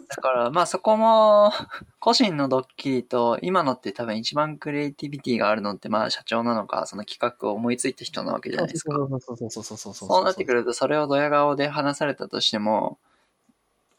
[0.08, 1.50] だから、まあそこも、
[1.98, 8.94] 個人のドッキリと、今のって多分一番クリエイティビティがあるのって、まあ社長なのか、その企画を思いついた人なわけじゃないですか。
[8.94, 10.24] そうそうそうそうそうそうそう。
[10.24, 12.98] なってくると、それをドヤ顔で話されたとしても、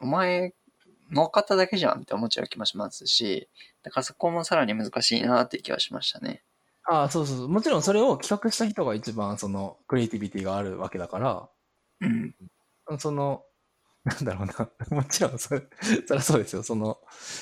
[0.00, 0.54] お前、
[1.10, 3.48] 乗っかっただけじゃんって思っちゃう気もしますし、
[3.82, 6.42] だからそこもさらに難しいなっていう気はしましたね。
[6.84, 7.48] ああ、そうそうそう。
[7.48, 11.48] もちろんそれを企画した人が一番そのクリエイティビティがあるわけだから、
[12.00, 12.34] うん。
[12.98, 13.44] その、
[14.04, 14.70] なんだろうな。
[14.96, 15.62] もちろんそれ、
[16.06, 16.62] そりゃそうですよ。
[16.62, 16.98] その、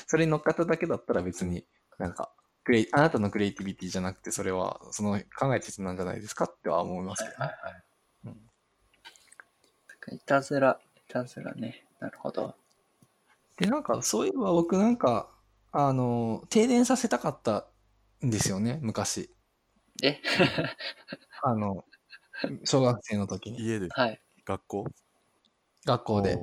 [0.07, 1.65] それに乗っかっただけだったら別に、
[1.97, 2.31] なんか、
[2.63, 7.51] クレイ、あなたのクリエイティビティじゃなくて、それは、その考えて人なんじゃないですかっては思いますけどね。
[10.11, 11.85] いたずら、いたずらね。
[11.99, 12.55] なるほど。
[13.57, 15.29] で、なんか、そういえば僕なんか、
[15.71, 17.65] あの、停電させたかった
[18.25, 19.35] んですよね、昔。
[20.03, 20.21] え？
[21.43, 21.85] あの、
[22.65, 24.21] 小学生の時に、家ではい。
[24.45, 24.85] 学校？
[25.85, 26.39] 学校で。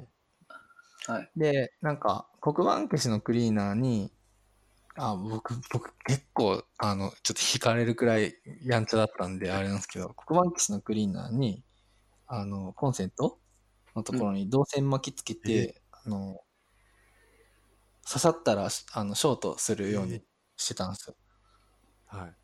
[1.07, 1.33] はい。
[1.37, 4.13] で、なんか、黒板消しのクリーナーに、
[4.97, 11.65] あ、僕、僕結構、あの、ちょっと惹かれるくらいやんちゃだったんで、あれなんですけど、黒板消しのクリーナーに、
[12.27, 13.41] あの、コンセント
[13.97, 16.43] のところに導線巻きつけて、あの、
[18.07, 20.23] 刺さったら、あの、ショートするように
[20.57, 21.17] してたんですよ。
[22.09, 22.35] はい。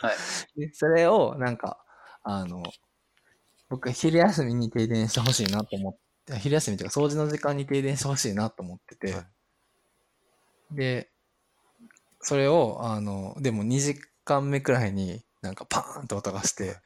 [0.00, 0.16] はい。
[0.56, 1.84] でそれを、なんか、
[2.22, 2.62] あの、
[3.68, 5.96] 僕は昼休みに停電してほしいなと思っ
[6.26, 9.26] て、昼休みというか掃除の時間に停電してほしいなと思ってて、はい
[10.72, 11.10] で、
[12.20, 13.80] それを、あの、でも2
[14.24, 16.76] 時間目くらいになんかパーンと音がして、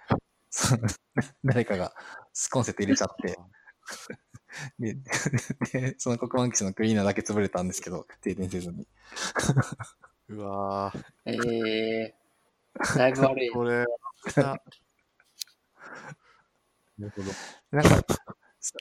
[1.45, 1.95] 誰かが
[2.51, 3.37] コンセント入れちゃって、
[4.79, 4.95] で、
[5.73, 8.87] でその黒板機種のクリーナーだけ潰れたんですけど、停電せずに。
[10.29, 13.51] うわーえー、だいぶ悪い。
[13.51, 13.85] これ、
[14.37, 14.57] な
[16.99, 17.31] るほど。
[17.71, 18.05] なんか、
[18.61, 18.75] そ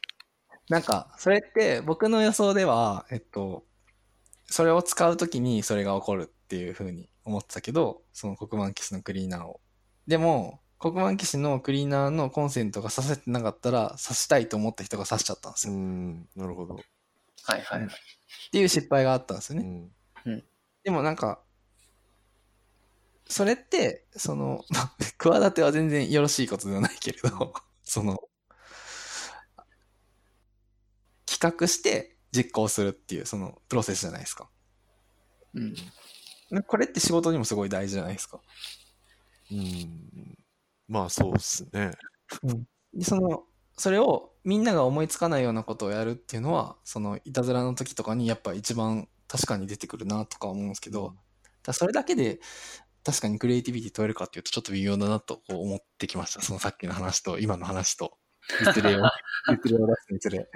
[0.69, 3.65] なんか、それって僕の予想では、えっと、
[4.45, 9.61] それを使うときにそれが起こるっていうふうに思ってたけど、その黒板消しのクリーナーを。
[10.07, 15.77] でも、黒板消しのクリーナーのコンセントが刺せてなかったら、刺したいと思った人が刺しちゃったんですうよ。
[15.77, 16.75] っん、なるほど。
[17.43, 17.87] はいはい。
[18.51, 19.89] ていう失敗があったんですよね。
[20.25, 20.43] うん。
[20.85, 21.41] でもなんか、
[23.27, 28.19] それって、その、ま あ企ては全然よろしいことではないけれど、 その、
[31.25, 34.47] 企画して実行するっていう、そのプロセスじゃないですか。
[35.55, 36.63] うん。
[36.67, 38.39] これって仕事にもすごい大事じゃないですか。
[39.51, 40.37] うん。
[40.87, 41.91] まあ、そうっすね。
[42.93, 43.43] でその、
[43.75, 51.13] それをみんなが思いつかないようなことをやるっていうのは、そのいたずらの時とかにやっぱ一番確かに出てくるなとか思うんですけど、
[51.63, 52.39] だそれだけで
[53.03, 56.41] 確かにクリエイティビティ問えるかっていうとちょっと微妙だなとこう思ってきました。
[56.41, 58.17] そのさっきの話と今の話と。
[58.63, 59.01] 実例を、
[59.49, 60.47] 実例を出すにつれ。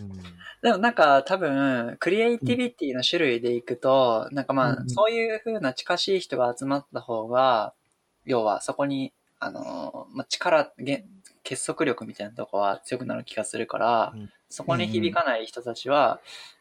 [0.00, 0.12] うん。
[0.60, 7.74] でもなんか多分、クリエイティビティの種類でいくと、なんかまあ、うんそういう風な近しい人が集まった方が、
[8.24, 11.06] 要はそこに、あのー、まあ、力、げ
[11.44, 16.20] 結束力みたいなとこは強くなる気がするから、うんそこに響かない人たちは、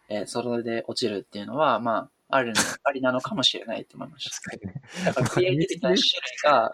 [0.10, 4.52] えーそれで落ちるっていうのは、まあ、あるの、ありなのかもしれないと思いました。
[4.52, 4.82] 確かにね。
[5.06, 5.98] だからクリエイティビティの種類
[6.44, 6.72] が、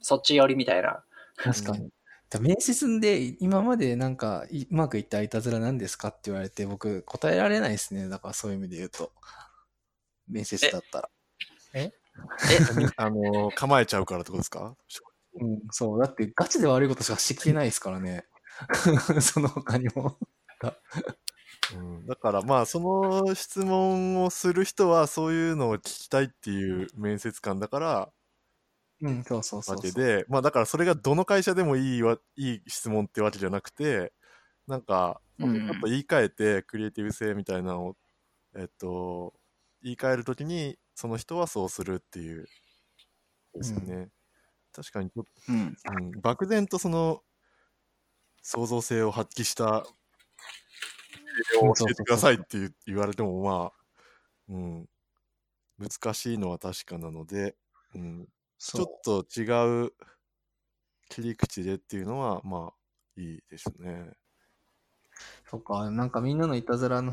[0.00, 1.02] そっち寄りみたいな。
[1.36, 1.90] 確かに。
[2.30, 8.08] だ面接で今までなんかいうまくいったいたずら何ですかって言われて僕答えられないですね。
[8.08, 9.12] だからそういう意味で言うと。
[10.28, 11.10] 面接だったら。
[12.96, 14.76] あのー構えちゃうからってことですか？
[15.40, 16.00] うん、そう。
[16.00, 18.24] だってガチで悪いことしかしてきてないですからね。
[19.20, 20.18] その他にも。
[21.70, 28.12] うん、だからまあその質問をする人はそういうのを聞きたいっていう面接官だから
[29.00, 29.76] うん、そうそう。
[29.76, 34.12] わけでまあだからそれがどの会社でもいいわいい質問ってわけじゃなくて
[34.66, 37.96] なんかちょうんっと言い換えてクリエイティブ性みたいなのを
[38.56, 39.34] えっと
[39.82, 42.46] 言い換えるときにその人はそうするっていう
[43.54, 44.08] ですよね、
[44.72, 45.76] 確かにちょっとうん。
[46.12, 47.22] うん、漠然とその
[48.42, 49.86] 創造性を発揮した例
[51.60, 53.72] を教えてくださいって言言われてもまあ、
[54.48, 54.88] うん、
[55.78, 57.56] 難しいのは確かなので、
[57.94, 58.28] うん、
[58.58, 59.92] ちょっと違う
[61.08, 64.12] 切り口でっていうのはまあいいですね。
[65.50, 67.12] そっか、なんかみんなのいたずらの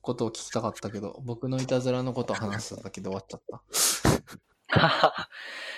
[0.00, 3.62] ことを聞きたかったけど、僕のいたずらのことを話しただけで終わっちゃった。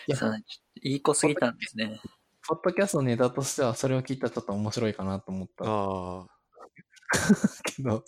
[0.06, 0.36] いやそう
[0.82, 2.00] いい子すぎたんですね。
[2.48, 6.26] ポッドキャストのネタとしてはそれを聞いたらちょっと面白いかなと思ったあ
[7.76, 8.02] けど、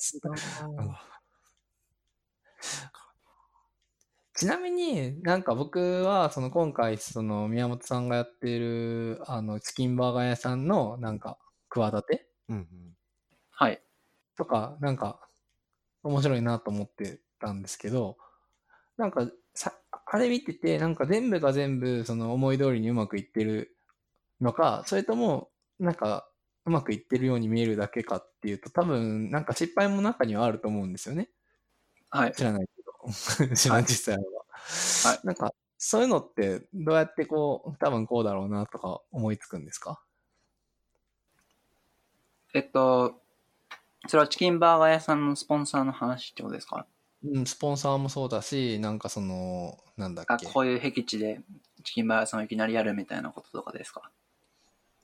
[4.34, 11.38] ちなみになんか僕はその今回その宮本さんがやっているあのチキンバーガー屋さんのなんか
[11.68, 12.26] 企て？
[12.48, 12.66] あ、うんうん、
[13.50, 13.82] はい。
[14.36, 15.20] とかなんか
[16.03, 18.16] 面白いなと思ってたんですけど、
[18.96, 19.72] なんかさ、
[20.07, 23.76] あれ見ててなんか全部が全部その思い通りにうまくいってる
[24.40, 26.28] のか、それともなんか
[26.64, 31.30] うまくいってるように見えるだけかっていうと多分なんか失敗も中にはあると思うんですよね。
[32.10, 32.32] はい。
[32.34, 32.92] 知らないけど。
[33.56, 34.22] 知らない実際は。
[35.10, 40.02] はいなんか、そういうのってどうやってこう、多分こうだろうなとか思いつくんですか？
[42.54, 43.20] えっと、
[44.06, 46.86] それはチキンバーガー屋さんのスポンサーの話ってことですか？
[47.24, 50.46] うん、スポンサーもそうだし、なんかその、なんだっあ、け。
[50.46, 51.40] こういう僻地で
[51.82, 54.10] チキンバーガー屋さんをいきなりやるみたいなこととかですか？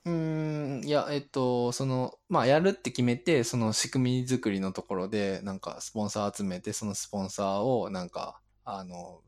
[0.09, 9.21] うーん、いや、えっと、その、まあ、やるって決めて、その仕組み作りのところで、なんか、スポンサー集めて、そのスポンサーを、なんか、あの、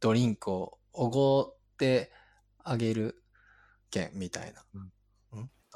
[0.00, 2.10] ドリンクをおごって
[2.64, 3.22] あげる
[3.90, 4.64] 券みたいな。
[4.74, 4.92] うん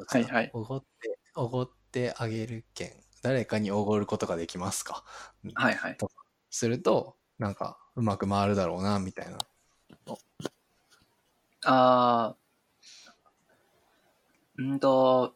[0.07, 2.93] はいはいおごって、おごってあげる券。
[3.23, 5.05] 誰かにおごることができますか？
[5.55, 5.99] はいはい。
[6.51, 9.39] すると、なんか、うまく回るだろうな、みたいな。
[11.65, 12.44] あー、
[14.59, 15.35] うんと、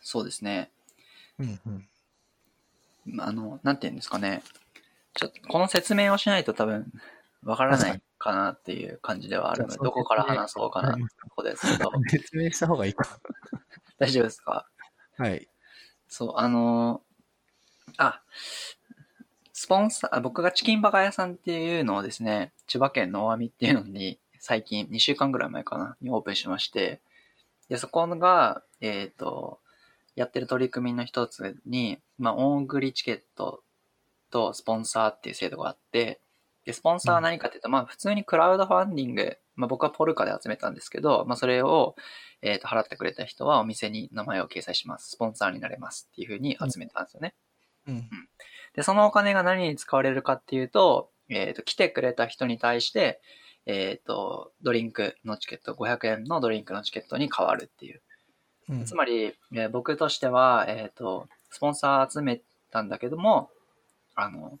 [0.00, 0.70] そうですね。
[1.38, 1.60] うん
[3.06, 3.20] うん。
[3.20, 4.42] あの、なんて言うんですかね。
[5.14, 6.92] ちょっと、この説明をしないと多分、
[7.44, 13.18] わからないかなっていう感じではあるので、どこから話そうかなってとこですけど、 説明した方がいいか。
[13.98, 14.66] 大丈夫ですか？
[15.16, 15.48] はい。
[16.08, 17.02] そう、あの
[17.96, 18.22] あ、
[19.52, 27.00] スポンサー、あ僕がチキンバカ屋さんっていうのをですね、千葉県の大網っていうのに、最近、2週間ぐらい前かな、にオープンしまして、
[27.68, 29.60] で、そこが、えっ、と、
[30.14, 33.62] やってる取り組みの一つに、まあ、大送りチケット
[34.30, 36.20] とスポンサーっていう制度があって、
[36.64, 41.96] で、スポンサーは何かっていうと、まあ、普通にクラウドファンディングまあ僕はポルカで集めたんですけど、まあそれを、
[42.42, 45.10] えっ、と、払ってくれた人はお店に名前を掲載します。
[45.10, 47.34] スポンサーになれますっていうふうに集めたんですよね。
[47.88, 48.08] うん。
[48.74, 53.20] で、そのお金が何に使われるかっていうと、えっ、と、来てくれた人に対して、
[53.68, 58.00] えっ、と、ドリンクのチケット、500円のドリンクのチケットに変わるっていう。
[58.70, 62.40] うんつまり、えー僕としては、えっ、と、スポンサー集め
[62.70, 63.50] たんだけども、
[64.14, 64.58] あの、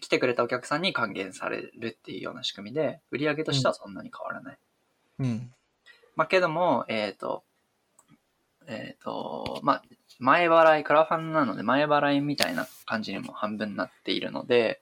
[0.00, 4.58] 来てくれたお客さんに還元されるっていうような仕組みで、売り上げとしてはそんなに変わらない。
[5.18, 5.52] うん。
[6.16, 7.44] まあ、けども、えっ、と、
[8.66, 9.82] えっ、と、まあ、
[10.18, 14.80] 前払い、クラファンなので前払いみたいな感じにも半分になっているので、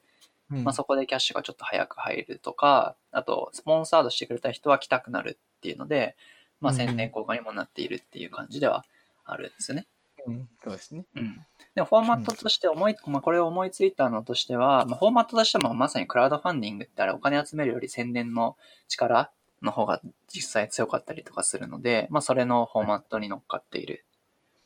[0.54, 6.16] うんまあ、そこでキャッシュがちょっと早く入るとか、あと、スポンサードしてくれた人は来たくなるっていうので、
[6.60, 8.84] まあ、うん宣伝効果にもなっているっていう感じでは
[9.24, 9.86] あるんですよね。
[10.26, 11.04] うんそうですね。
[11.16, 11.44] うん。
[11.74, 18.56] でも、フォーマットとして思い、まあ、これを思いついたのとしては、まあ、フォーマットとしてもまさにクラウドファンディングってあれお金集めるより宣伝の
[18.88, 19.30] 力
[19.62, 24.04] の方が実際強かったりとかするので、まあ、それのフォーマットに乗っかっている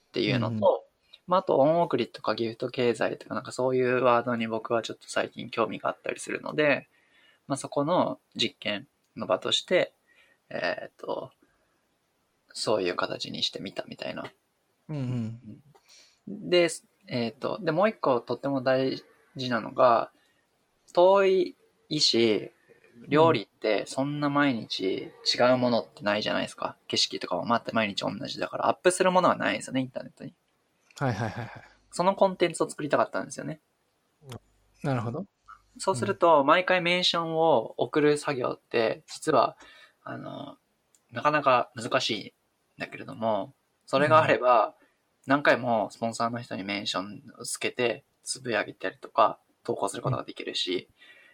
[0.09, 0.88] っていうのと、うん
[1.29, 6.89] まあ、あと、恩送りとかギフト経済とかなんかそういうワードに僕はちょっと最近興味があったりするので、
[7.47, 9.93] まあ、そこの実験の場として、
[10.51, 11.31] えーっと、
[12.53, 14.25] そういう形にしてみたみたいな
[14.89, 15.41] うん
[16.27, 16.51] うん。
[16.51, 16.69] で、
[17.07, 19.03] えっ、と、で、もう一個とっても大
[19.37, 20.11] 事なのが、
[20.95, 21.57] 遠い
[22.01, 22.51] し、
[23.07, 26.77] 料理ってそんな毎日違うものってないじゃないですか。
[26.89, 30.35] 景色とかもまた毎日同じだから、アップするものはないんですよね、インターネットに。
[30.99, 31.51] はいはいはいはい。
[31.91, 33.61] そのコンテンツを作りたかったんですよね。
[34.83, 35.27] なるほど。
[35.79, 39.57] そうすると、毎回メンションを送る作業って、実は、
[40.03, 40.57] あの、
[41.13, 43.55] なかなか難しいんだけれども、
[43.87, 44.75] それがあれば、
[45.27, 50.89] 何回もスポンサーの人にメンションをつけて、つぶやげたりとか、投稿することができるし、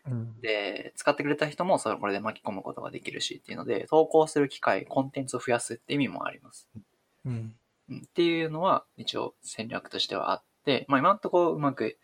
[0.07, 0.41] うん。
[0.41, 6.69] で、使ってくれた人もそれこれで巻き込むことができるしっていうので、投稿する機会、コンテンツを増やすって意味もあります。
[7.25, 7.55] うん。
[7.89, 11.99] うんっていうのは一応戦略としてはあって、まあ今のところうまく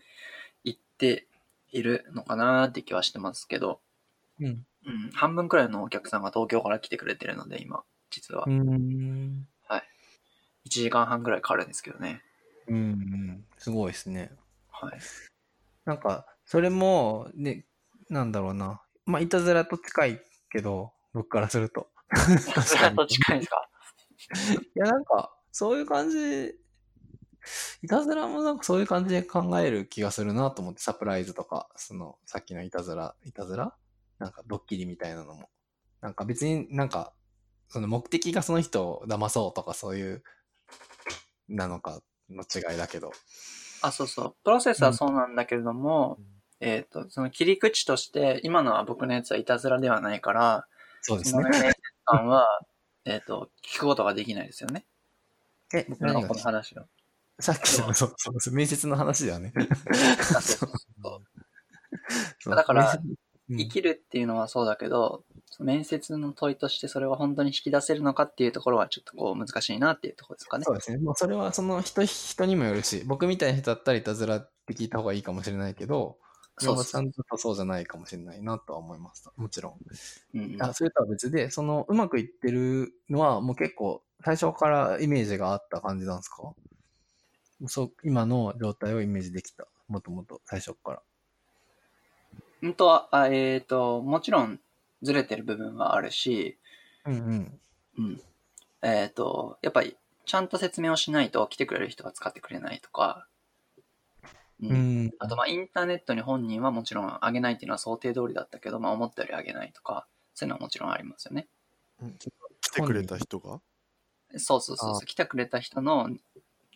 [0.64, 1.26] いって
[1.70, 3.80] いるのかなって気はしてますけど、
[4.40, 4.66] うん。
[4.86, 8.44] うん、半分くらいのお客さんが東京から来てくれてるので今、実は。
[8.46, 9.46] うん。
[10.66, 12.22] 1時間半くらいかかるんですけどね。
[12.68, 13.44] うんうん。
[13.58, 14.30] すごいですね。
[14.70, 15.00] はい。
[15.84, 17.64] なんか、それも、ね、
[18.08, 18.82] なんだろうな。
[19.06, 21.88] まあ、いたずらと近いけど、僕からすると。
[22.64, 23.68] それと近いですか？
[24.62, 26.54] いや、なんか、そういう感じ、
[27.82, 33.74] いたずらもなんかそういう感じで考える気がするなと思って、サプライズとか、その、さっきのいたずら、いたずら？
[34.18, 35.48] なんかドッキリみたいなのも。
[36.02, 37.12] なんか別になんか、
[37.68, 40.22] その目的がその人を騙そうとかそういう、
[41.48, 43.12] なのかの違いだけど。
[43.82, 44.36] あ、そうそう。
[44.44, 46.18] プロセスはそうなんだけれども、
[46.60, 50.66] えっ、と、その切り口として、今のは僕のやつはいたずらではないから、
[51.00, 51.58] そうですそのね。
[51.58, 52.46] 面接官は、
[53.06, 54.84] えっと、聞くことができないですよね。
[55.74, 56.84] え、僕のこの話を。
[57.38, 59.52] さっきの、そうそうそう、面接の話だよね。
[62.46, 63.00] だから、
[63.48, 65.24] 生きるっていうのはそうだけど、
[65.58, 70.72] 面接の問いとしてそれを本当に引き出せるのかっていうところはちょっとこう難しいなっていうところですかねそ。
[70.72, 70.98] うですね。
[70.98, 76.18] もうそれはその人、人にもよるし、僕みたいな人だったらいたずらって聞いた方がいいかもしれないけど、
[76.58, 79.32] そう山本さんだとそうじゃないかもしれないなとは思いました。
[79.36, 79.74] もちろん。
[80.34, 86.52] うんうんあそれとは別で、そのうまくいってるのはもう結構最初からイメージがあった感じなんですか？
[87.66, 89.66] そう、今の状態をイメージできた。
[89.88, 91.02] もともと最初から。
[92.62, 94.60] うんとは、あえっ、と、もちろん
[95.02, 96.58] ずれてる部分はあるし、
[97.06, 97.60] うんうん。
[97.98, 98.22] うん。
[98.82, 103.26] えっ、と、やっぱりちゃんと説明をしないと来てくれる人が使ってくれないとか、
[104.62, 105.10] うんうん。
[105.18, 111.46] あと、まあ、インターネットに本人はもちろん上げないっていうのは想定通りだったけど、まあ、思ったより上げないとか、そういうのはもちろんありますよね。
[112.60, 113.60] 来てくれた人が？
[114.36, 115.06] そうそうそうあそう。
[115.06, 116.10] 来てくれた人の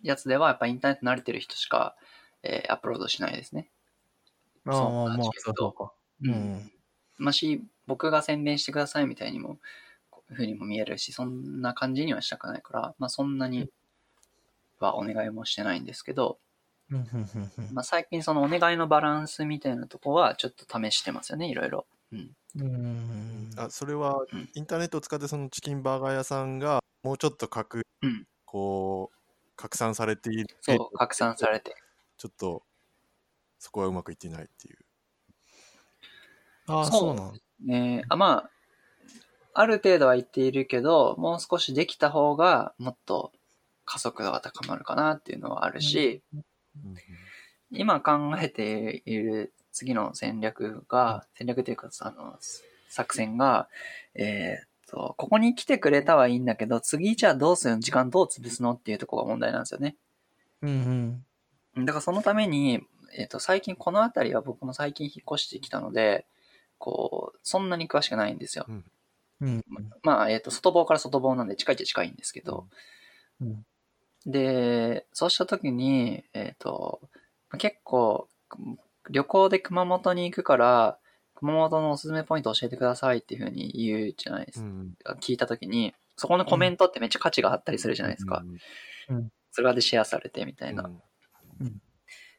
[0.02, 1.97] やつでは、やっぱインターネット慣れてる人しか、
[2.43, 3.70] えーアップロードしないですね。
[4.66, 5.93] ああ、そうまあそうか。
[6.22, 6.72] ううんん。
[7.18, 9.59] まあし、僕が宣伝してくださいみたいにも、
[10.10, 13.70] こういうふうにも見えるし、そんな感じにはしたくないから、まあ、そんなに
[14.81, 16.39] はお願いもしてないんですけど、
[16.90, 21.86] うんうんうんうんまあ、最近そのお願いのバランスみたいなとこはちょっと試してますよね、いろいろ。
[22.12, 22.31] うん。
[22.56, 28.26] うんあそれはうんインターネットを使ってそのチキンバーガー屋さんがもうちょっと拡うん。
[28.47, 29.16] こう
[29.56, 30.47] 拡散されている。
[30.62, 31.76] そう、拡散されて。
[32.16, 32.62] ちょっと
[33.59, 34.78] そこはうまくいっていないっていう。
[36.66, 37.14] ああ、そう。
[37.14, 38.51] なんねあ、まあ、
[39.52, 43.32] ある程度は言っているけど、もう少しできた方がもっと
[43.85, 46.22] 加速度が高まるかなっていうのはあるし、
[47.70, 52.39] 今考えている次の戦略が、戦略というか、あの、
[52.89, 53.68] 作戦が、
[54.14, 57.81] えーっと、ここに来てくれたはいいんだけど、次じゃあどうするの？
[57.81, 58.73] 時間どう潰すの？
[58.73, 59.97] っていうところが問題なんですよね。
[60.62, 61.24] うん
[61.77, 61.85] うん。
[61.85, 62.82] だからそのために、
[63.16, 66.27] えっ、と、最近この辺りは僕も最近引っ越してきたので、
[66.78, 68.66] こう、そんなに詳しくないんですよ。
[69.40, 69.65] うん。
[70.02, 72.66] まあ、えっ、と、外房から外房なんで近いっちゃ近いんですけど、
[73.40, 73.65] うん
[74.27, 77.02] で、そうした時に、えっ、と、
[77.59, 78.27] 結構、
[79.11, 80.98] 旅行で熊本に行くから、
[81.35, 84.66] 熊本のおすすめポイント教えてくださいっていうふうに言うじゃないですか。
[84.66, 84.94] うん。
[85.20, 88.44] 聞いた時に、そこのコメントってめっちゃ価値があったりするじゃないですか。
[89.51, 90.90] それでシェアされてみたいな。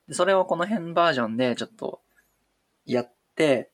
[0.08, 2.02] でそれをこの辺バージョンでちょっと
[2.86, 3.72] やって、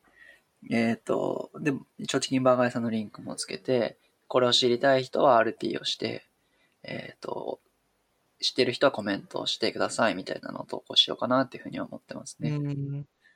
[0.70, 6.26] えっ、と、で、一応チキンバーガー屋さんのリンクもつけて、これを知りたい人は RT をして、
[6.84, 7.60] えっ、と、
[8.40, 12.60] 知ってる人はコメントをしてくださいみたいなのを投稿しようかなっていうふうに思ってますね。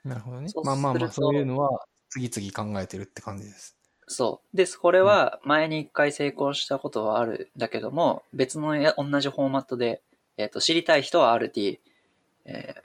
[0.05, 0.09] うん。
[0.11, 3.75] なるほどねまあまあまあ、そういうのは次々考えてるって感じです。
[4.07, 4.57] そう。
[4.57, 10.01] で、これは前に一回成功したことはあるんだけども、別のや同じフォーマットで、
[10.37, 11.79] えっ、と、知りたい人は RT、
[12.45, 12.81] えー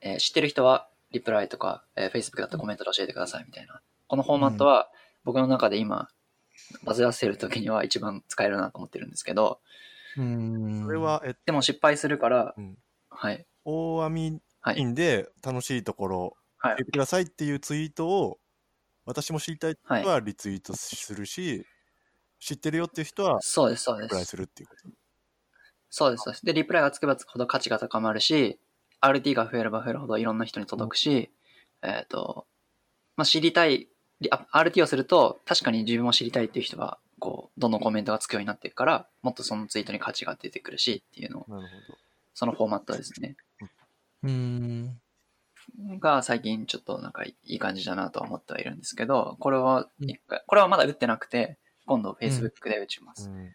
[0.00, 3.80] えー知ってる人はリプライとか、えー Facebook だったらコメントで教えてくださいみたいな。
[4.06, 4.90] このフォーマットは
[5.24, 6.08] 僕の中で今、
[6.84, 9.60] バズらせるときには一番使えるなと思ってるんですけど、
[10.16, 10.84] うん。
[10.86, 12.78] それ、は、えっでも失敗するから、うん
[13.10, 13.46] はい。
[13.64, 14.78] と、大網はい。
[14.78, 18.38] インで楽しいところはい教えてくださいっていうツイートを
[19.04, 21.66] 私も知りたい人はリツイートするし、
[22.40, 24.30] 知ってるよっていう人はそうです、そうでリプライす。
[24.30, 24.88] するっていうこと。
[25.90, 26.46] そうです、そうです。
[26.46, 28.58] で、リプライがつけばつくほど価値が高まるし、
[29.02, 31.30] RT が増えれば増えるほどいろんな人に届くし、
[31.82, 32.46] えっ、と、
[33.16, 33.88] まあ、知りたい、
[34.22, 41.94] RT をすると、確かに自分も知りたいっていう人が、こう、どんどんコメントがつくようになっていくから、もっとそのツイートに価値が出てくるしっていうのを、なるほ
[42.32, 43.36] そのフォーマットですね。
[44.24, 45.00] うん。
[45.98, 53.28] が最近ちょっとなんかいい感じだなとは思ってはいるんですけど、これは一回、これはまだ打ってなくて、今度 Facebook で打ちます。
[53.28, 53.34] ど。
[53.34, 53.54] うんうん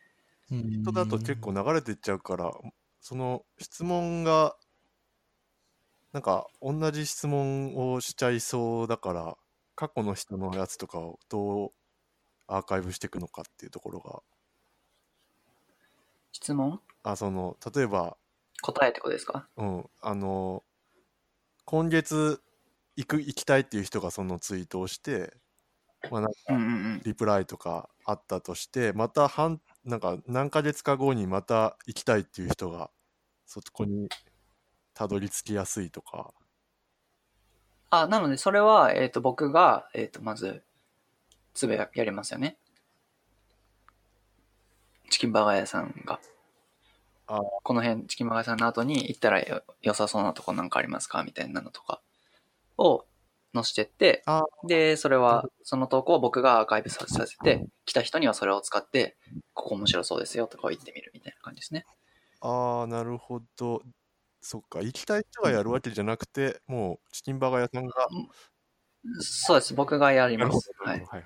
[0.52, 2.52] 人だと結構流れていっちゃうから、
[3.02, 4.56] その質問が、
[6.12, 9.38] なんか同じ質問をしちゃいそうだから、
[9.76, 11.72] 過去の人のやつとかをどう
[12.48, 14.24] アーカイブしていくのかっていうところが、
[16.32, 16.82] 質問？
[17.04, 18.18] あ、その、例えば、
[18.62, 19.48] 答えってことですか？
[19.58, 20.64] うん、あの、
[21.66, 22.42] 今月
[22.96, 25.34] 行く、行きたいっていう人がそのツイートをして、
[26.12, 26.38] まあなんか。
[27.04, 32.90] リプライとかあったとして、また半、なんか何ヶ月か後にまた行きたいっていう人が、
[33.46, 34.10] そこに
[34.94, 36.34] たどり着きやすいとか。
[37.90, 40.62] あ、なので、それは、えっ、と、僕が、えっ、と、まず、
[41.56, 42.58] つぶややりますよね。
[45.10, 46.20] チキンバーガー屋さんが。
[47.32, 51.24] あこの辺、チキンバーガさんの後に行ったらよ良さそうなとこなんかありますか？
[51.24, 52.02] みたいなのとか
[52.78, 53.06] を
[53.54, 59.16] 載せてって、あで、それは、その投稿を僕がアーカイブささせて、来た人にはそれを使って、
[59.54, 61.86] ここ面白そうですよとか言ってみるみたいな感じですね。
[62.42, 63.84] あー、なるほど。
[64.42, 67.94] そっか、行きたい人がやるわけじゃなくて、もうチキンバーガー屋さんが。
[69.20, 69.74] そうです。
[69.74, 70.38] 僕がやり。
[70.38, 71.00] ますはい。
[71.00, 71.24] はいはい。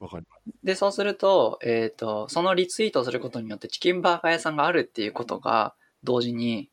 [0.00, 6.70] わかりまで、そうすると、えっ、と、そのリツイートをすることによってチキンバーガー屋さんがあるっていうことが同時に、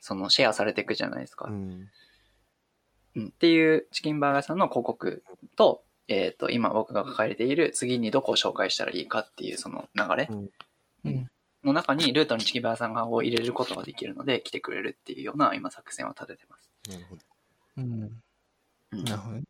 [0.00, 1.46] そのシェアされていくじゃないですか。
[1.48, 1.52] す。
[1.52, 1.88] うん。
[3.16, 5.22] うん、っていうチキンバーガー屋さんの広告
[5.56, 11.30] と、えっ、と、今僕が書かれている次にどこを紹介したらいいかっていうその流れうん。
[11.62, 16.70] の中にルートにチキンバーガーさんを入れることができるので来てくれるっていうような今作戦を立ててます。
[16.88, 17.22] なるほど。
[17.76, 18.22] うん。
[18.92, 19.42] うんなるほどね。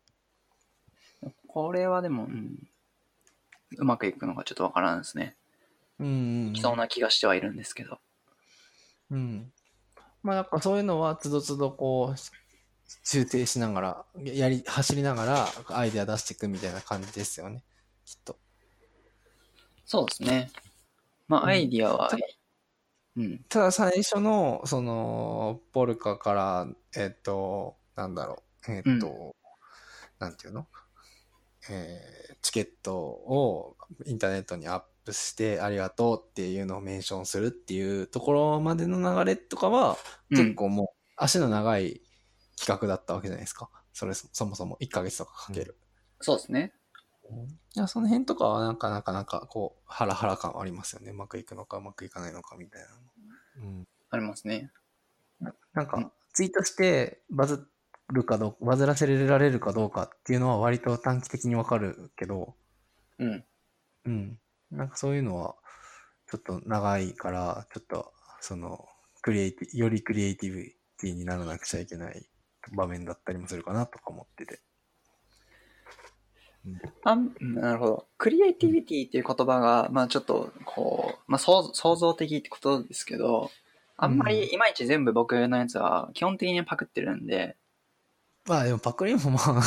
[1.47, 2.55] これはでも、うん、
[3.77, 5.35] うまくいくのがちょっとわからんですね。
[5.99, 6.47] うん。
[6.49, 7.99] いきそうな気がしてはいるんですけど。
[9.11, 9.51] うん。
[10.23, 12.19] まあなんかそういうのはつどつどこう
[13.03, 17.63] 修正しながら、やり、走りながらアイデア出していくみたいな感じですよね。
[18.05, 18.37] きっと。
[19.85, 20.49] そうですね。
[21.27, 22.25] まあ、うんアイディアはただ、
[23.17, 23.39] うん。
[23.49, 29.35] ただ最初の、その、ポルカから、えっ、と、なんだろう、えっ、と、
[30.19, 30.67] なんていうの？
[31.71, 39.97] えーチケットをインターネットにアップしてありがとうっていうのをメンションするっていうところまでの流れとかは、
[40.31, 40.87] うん結構もう
[41.17, 42.01] 足の長い
[42.57, 43.69] 企画だったわけじゃないですか。
[43.93, 45.77] それそそもそも1ヶ月とかかける。
[46.19, 46.73] そうですね。
[47.75, 51.11] いや、その辺とかはなんかなかなかこう、ハラハラ感ありますよね。
[51.11, 52.87] うまくいくのかうまくいかないのかみたいな
[53.65, 53.69] の。
[53.69, 53.87] うん。
[54.09, 54.71] ありますね。
[55.39, 57.67] ななんかうん、ツイートしてバズ
[58.09, 62.55] るかどうか、バズらせられるかどうかっていうのは割と短期的にわかるけど、
[63.19, 63.45] うん。
[64.05, 64.39] うん。
[64.71, 65.55] なんかそういうのは、
[66.29, 68.87] ちょっと長いから、ちょっと、その、
[69.21, 72.25] クリエイティ、よりクリエイティビティにならなくちゃいけない
[72.73, 74.61] 場面だったりもするかなとか思ってて。
[77.03, 78.07] あんなるほど。
[78.17, 83.51] クリエイティビティっていう言葉が、まあちょっと、こう、まあ創創造的ってことですけど、
[83.97, 87.55] あんまりいまいち全部僕のやつは基本的にパクってるんで、
[88.51, 89.61] まあでもパクリもまあ、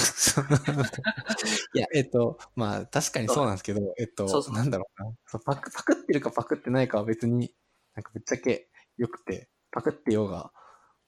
[1.75, 5.73] いや、えっと、まあ確かにそうなんですけど、えっと、そうそうなんだろうなそうパク。
[5.73, 7.51] パクってるかパクってないかは別に、
[7.95, 10.53] なんかぶっちゃけ良くて、パクってようが、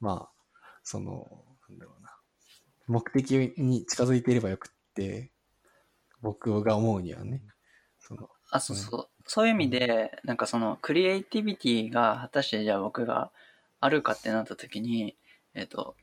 [0.01, 2.17] まあ、その、なんだろうな。
[2.87, 5.31] 目的に近づいていればよくって、
[6.23, 7.43] 僕が思うにはね。
[7.99, 9.09] その、あ、そうそう。
[9.27, 13.31] そういう意味で、なんかその、クリエイティビティが果たしてじゃあ僕が
[13.81, 15.19] あるかってなった時に、
[15.53, 15.95] えっ、と、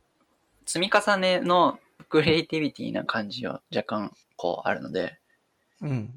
[0.65, 1.79] 積み重ねの
[2.09, 5.19] クリエイティビティな感じは若干こうあるので、
[5.81, 6.13] うん。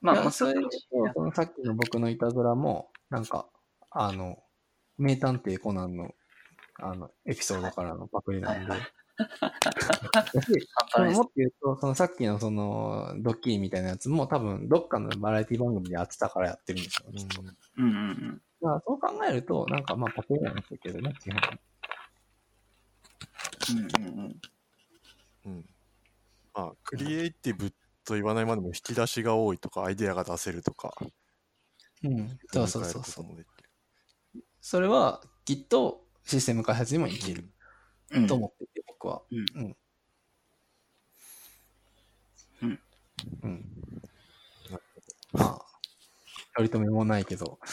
[0.00, 3.46] まあ、それで言うとそのさっきの僕のいたずらも、なんか、
[3.90, 4.38] あの、
[4.98, 6.10] 名探偵コナンの、
[6.80, 8.72] あの、エピソードからのパクリなんで。
[11.14, 17.42] もっと言うと、そのさっきのその、ドッキリみたいなやつも多分、どっかのバラエティ番組でやってたからやってるんですよ、きっと。
[17.42, 18.42] うんうんうん。
[18.60, 21.40] まあ、そう考えると、なんかまあ、パクリなんですけどね、基本。
[23.70, 24.40] うんうんうん。
[25.44, 25.64] うん。
[26.54, 27.70] まあ、クリエイティブ
[28.04, 30.94] と言わないまでも引き出しが多いとか、アイデアが出せるとか。
[32.04, 32.38] うん。
[32.52, 33.24] そうそうそうそう。
[33.24, 33.46] う。
[34.60, 37.50] それは、きっと、システム開発にもいける
[38.12, 39.22] うんと思ってて、僕は。
[39.30, 39.76] うんうん。
[42.62, 42.80] うん。
[43.42, 43.64] うん。
[45.32, 45.64] まあ、
[46.56, 47.58] 取り留めもないけど。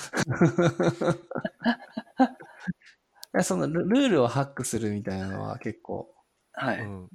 [3.43, 6.13] そのルルールをハックするみたいなのは結構、
[6.53, 6.79] はい。
[6.79, 7.09] うん。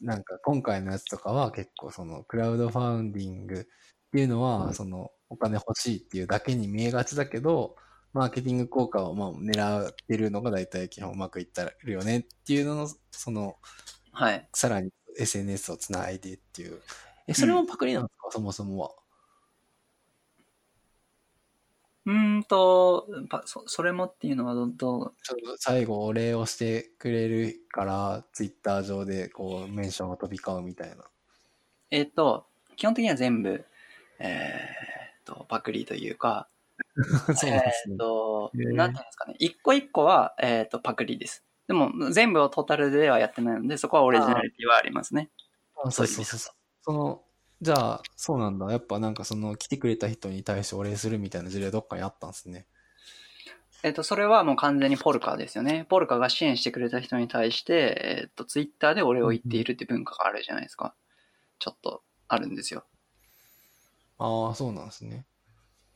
[0.00, 3.64] なんか今回のやつとかは結構そのクラウドファウンディングっ
[4.12, 7.76] ていうのは、そのお金欲しいっていうだけに見えがちだけど、
[8.12, 13.56] マーケティング効果をまあ狙ってるのが大体基本うまくいったらるよねっていうのの、その、
[14.12, 14.48] はい。
[14.54, 16.80] さらに SNS をつないでっていう。
[17.28, 18.90] え、それもパクリなんですか、そもそもは。
[22.04, 31.04] うーんと、パそそれもっていうのはど、どちょっと最後お礼をしてくれるから、ツイッター上でこうメンションが飛び交うみたいな。
[31.90, 32.46] えっ、と、
[32.76, 33.64] 基本的には全部、
[34.18, 36.48] えー、と、パクリというか、
[37.36, 37.96] そうなんですねえっ、。
[37.98, 39.36] と、へーなんていうんですかね。
[39.38, 41.44] 一個一個は、えっ、と、パクリです。
[41.68, 45.30] でも、全部をトータルではやってないので、そこはオリジナリティはありますね。
[45.84, 46.54] あそうそうそうそう。
[46.82, 47.22] その、
[47.62, 48.72] じゃあ、そうなんだ。
[48.72, 52.66] やっぱなんかその、来てくれた人に対してお礼するみたいな事例どっかにあったんですね。
[53.84, 55.86] えっ、と、それはもう完全にポルカですよね。
[55.88, 60.92] ポルカが支援してくれた人に対して、えっ、と、ツイッターでお礼を言っているって文化があるじゃないですか。
[61.60, 62.82] ちょっと、あるんですよ。
[64.18, 65.24] ああ、そうなんですね。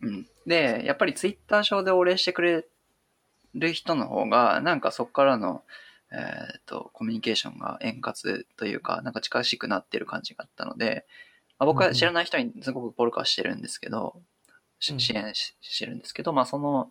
[0.03, 0.29] うん。
[0.47, 2.65] で、やっぱりツイッター上でお礼してくれ
[3.55, 5.65] る人の方が、なんかそこからの、
[6.13, 11.07] えっ、と、コミュニケーションが円滑というか、なんか近しくなってる感じがあったので、
[11.59, 14.21] まあ、僕は知らない人にすごくポルカはしてるんですけど、
[14.79, 16.91] しうん支援ししてるんですけど、まあその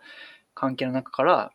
[0.53, 1.51] 関係の中から、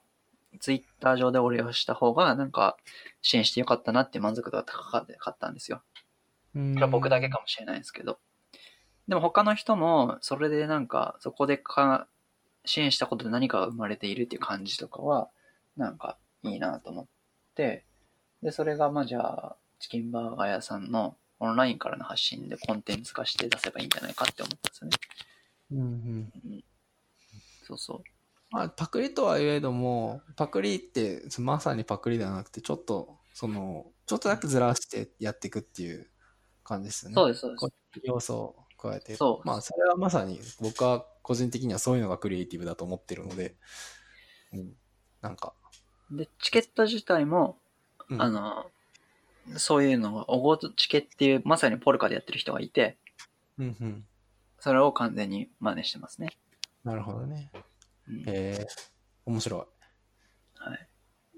[0.58, 2.76] ツイッター上でお礼をした方が、なんか
[3.22, 5.82] 支援してよかったなって満足度が高かったんですよ。
[6.90, 8.18] 僕だけかもしれないですけど。
[9.08, 12.06] でも他の人も、それでなんか、そこでか
[12.64, 15.30] 支援したことで何かが生まれているっていう感じとかは、
[15.76, 17.06] なんかいいなと思っ
[17.54, 17.84] て、
[18.42, 24.96] で、それがまあじゃあ、チキンバーガー屋さんのオンラインからの発信でコンテンツ化して出せばいいんじゃないかって思ったんですよね。
[25.72, 26.64] うんうん。
[27.66, 28.02] そうそう。
[28.50, 36.10] まあ、パクリとは言えども、パクリって、まさにパクリではなくて、ちょっと、その、ちょっとだけずらしてやっていくっていう
[36.64, 37.14] 感じですよね。
[37.14, 39.14] そうです、そうです要素を加えて。
[39.16, 43.56] そうまあ、それはまさに僕は個人的にはそういうのがクリエイティブだと思ってるので、
[44.52, 44.72] うん。
[45.20, 45.54] なんか、
[46.10, 47.56] で、チケット自体も、
[48.08, 48.70] うんあの、
[49.56, 52.98] そういうのが、おごチケっていう、まさにポルカでやってる人がいて、
[53.58, 54.04] うんうん。
[54.58, 56.36] それを完全に真似してますね。
[56.84, 57.50] なるほどね。
[58.08, 58.66] うんへえ、
[59.26, 59.60] 面白い。
[60.62, 60.88] はい。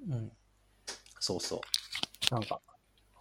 [0.08, 0.32] うん。
[1.20, 1.56] そうそ
[2.30, 2.34] う。
[2.34, 2.60] なんか、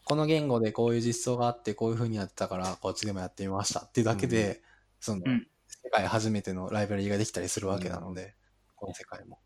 [0.05, 4.61] この言語でこういう実装があって、こういう風にやってたから、こっちでもやってみましたっていうだけで、
[4.99, 5.47] その、うん
[5.83, 8.35] 世界初めてのライブラリーができたりするわけなので、
[8.75, 9.39] この世界も。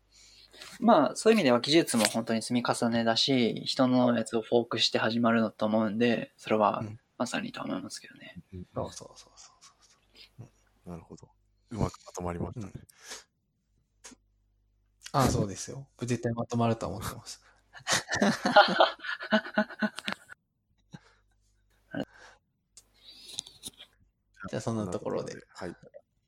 [0.80, 8.36] まあ、そういう意味では技術も本当に積み重ねだし、人のやつをフォークして始まるのと思うんで、それはうんまさにと思いますけどね。
[8.52, 9.52] うんそうそうそうそ
[10.86, 11.28] うなるほど。
[11.70, 12.72] うまくまとまりましたね。
[15.12, 15.86] ああ、そうですよ。
[16.00, 17.42] 絶対まとまると思ってます。
[24.48, 25.34] じゃあそんなところで。
[25.48, 25.76] はい。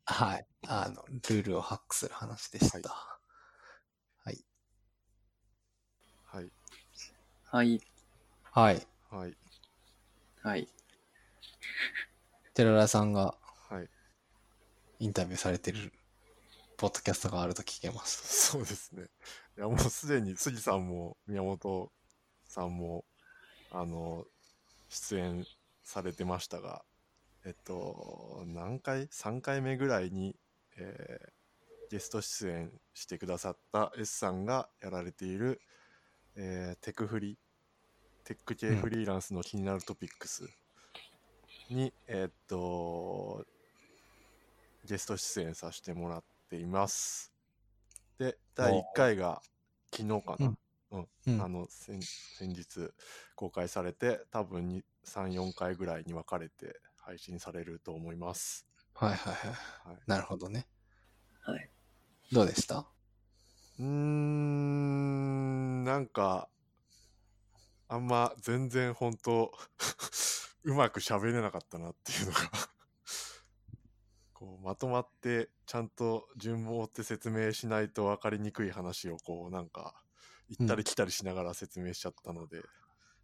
[0.07, 0.47] はい。
[0.67, 3.21] あの、ルールをハックする話でした。
[4.25, 4.45] はい。
[6.25, 6.51] はい。
[7.51, 7.81] はい。
[8.53, 8.87] はい。
[9.11, 9.35] はい。
[10.43, 10.69] はい。
[12.53, 13.35] 寺田さんが
[13.71, 13.89] はい。
[14.99, 15.91] インタビューされてる
[16.77, 18.29] ポッドキャストがあると聞けました。
[18.29, 19.05] そうですね。
[19.57, 21.91] いや、もうすでに杉さんも宮本
[22.45, 23.07] さんも、
[23.73, 24.27] あの、
[24.91, 25.47] 出演
[25.83, 26.85] されてましたが、
[27.47, 30.37] えっと、何回 ?3 回目ぐらいに、
[30.77, 31.39] えー
[31.91, 35.63] ゲスト出演してくださった S さんがやられている、
[36.41, 37.37] えーテクフリ、
[38.23, 40.49] テック系フリーランスの気になるトピックス
[41.69, 43.45] に、えっと、
[44.85, 47.33] ゲスト出演させてもらっています。
[48.19, 49.43] で、第1回が
[49.93, 50.57] 昨日かな、
[51.27, 51.41] うん。
[51.41, 52.89] あの先先日
[53.35, 58.65] 公開されて、多分に3、4回ぐらいに分かれて配信されると思います。
[58.95, 59.51] はいはいはい。
[59.91, 60.69] はい、なるほどね。
[61.41, 61.69] はい。
[62.31, 62.87] どうでした？
[63.79, 66.49] うーん、なんか、
[67.89, 69.53] あんま全然本当
[70.65, 72.39] うまく喋れなかったなっていうのが
[74.35, 79.95] こうまとまってちゃんと順を追って説明しないと分かりにくい話をこうなんか
[80.49, 82.63] 行ったり来たりしながら説明しちゃったので、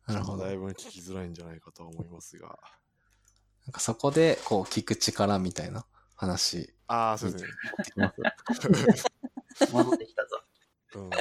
[0.07, 0.43] なるほど。
[0.43, 2.59] だないぶ聞きづらいんじゃないかとは思いますが。
[3.69, 5.87] んかそこで、こう、聞く力みたいな
[6.17, 7.51] 話ああ、そうですね。
[7.97, 9.73] 持ってきます。
[9.73, 10.44] 戻ってきたぞ。
[11.01, 11.11] うん、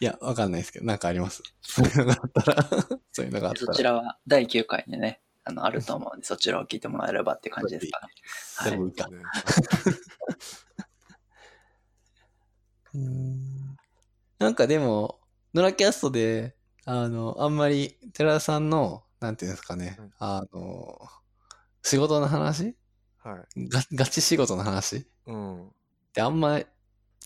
[0.00, 1.42] いや、わかんないですけど、なんかあります？
[1.62, 2.64] そういうのがあったら、
[3.12, 3.66] そういうのがあったら。
[3.66, 8.12] そちらは第9回でね、あの、あると思うんで、そちらを聞いてもらえればって感じですかね。
[8.56, 9.08] はいでもいいか。
[9.08, 9.16] ね
[12.94, 13.76] うん
[14.38, 15.20] なんかでも、
[15.52, 20.98] ノラキャストで、あの、あんまり、寺田さんの、なんていうんですかねうん、あの、
[21.82, 22.76] 仕事の話？
[23.18, 23.68] はい。
[23.68, 24.96] ガガチ仕事の話？
[24.96, 25.72] っうん。
[26.18, 26.60] てあんま、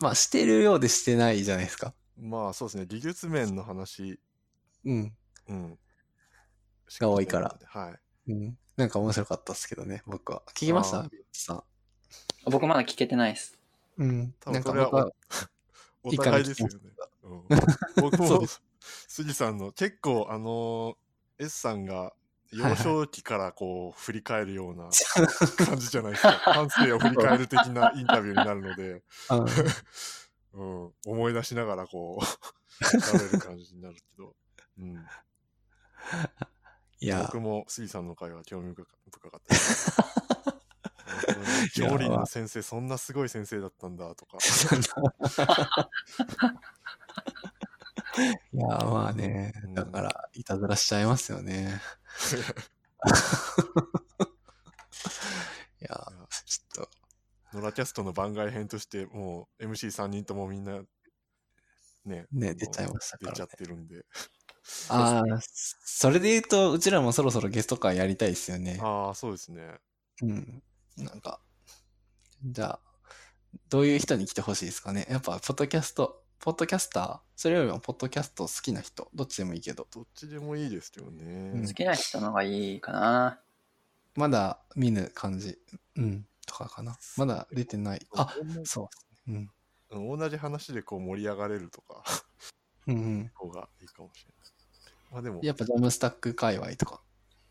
[0.00, 1.94] まあ、してるようでしてないじゃないですか。
[2.18, 2.86] まあそうですね。
[2.86, 4.20] 技術面の話、
[4.84, 5.16] うん。
[5.48, 5.78] うん。
[7.00, 7.58] が多いから。
[7.66, 7.96] は
[8.26, 8.32] い。
[8.32, 8.58] うん。
[8.76, 10.42] なんか面白かったですけどね、僕は。
[10.50, 11.08] 聞きました？
[11.32, 11.62] さん。
[12.50, 13.58] 僕まだ聞けてないです。
[13.96, 14.34] うん。
[14.40, 15.12] 多なん分それはか僕は、
[16.04, 16.74] お互いですよね。
[17.22, 17.42] うん、
[17.96, 18.46] 僕もそうで、
[19.08, 22.12] 杉さんの結構あのー S さんが
[22.52, 24.90] 幼少期からこう振り返るような
[25.66, 26.32] 感じじゃないですか。
[26.32, 29.02] 半生を振り返る的なインタビューになるので、
[30.54, 30.84] うん。
[30.84, 34.36] うん、思い出しながらこう、喋る感じになるけど、
[34.78, 35.06] うん、
[37.00, 39.98] いや、僕も杉さんの会は興味深かったです。
[39.98, 44.36] なるほどねいやジョーリンの先生、そんなすごい先生だったんだとか。
[48.52, 49.54] いや、まあね。
[49.64, 49.74] う、ん。
[49.74, 51.80] だから、いたずらしちゃいますよね。
[55.80, 56.12] いや、
[56.46, 56.90] ちょっと、
[57.54, 60.82] ノラキャストの番外編として、もう MC3 人ともみんな、
[62.04, 63.48] ね、ね、出ちゃいましたからね出ちゃっ。
[63.48, 64.04] てるんで。
[64.88, 65.38] ああ、
[65.84, 68.78] それで言うと、うちらもそろそろゲスト会やりたいですよね。
[68.80, 69.78] ああ、そうですね。
[70.22, 70.62] うん。
[70.96, 71.40] なんか、
[72.44, 72.80] じゃあ、
[73.68, 75.06] どういう人に来てほしいですかね。
[75.10, 81.52] やっぱ、ポッドキャスト、ポッドキャスター、それよりも、ポッドキャスト好きな人、どっちでもいいけど、どっちでもいいですけどね。
[81.54, 83.38] うん好きな人の方がいいかな。
[84.16, 85.56] まだ見ぬ感じ、
[85.94, 86.98] うん、とかかな。
[87.16, 88.04] まだ出てない。
[88.16, 88.90] あ、そ
[89.28, 89.32] う。
[89.32, 89.50] うん
[89.90, 92.02] 同じ話でこう盛り上がれるとか、
[92.88, 92.96] うん。
[92.96, 93.30] うんうん。
[93.36, 95.12] 方がいいかもしれない。
[95.12, 97.02] まあでも、やっぱジャムスタック界隈とか。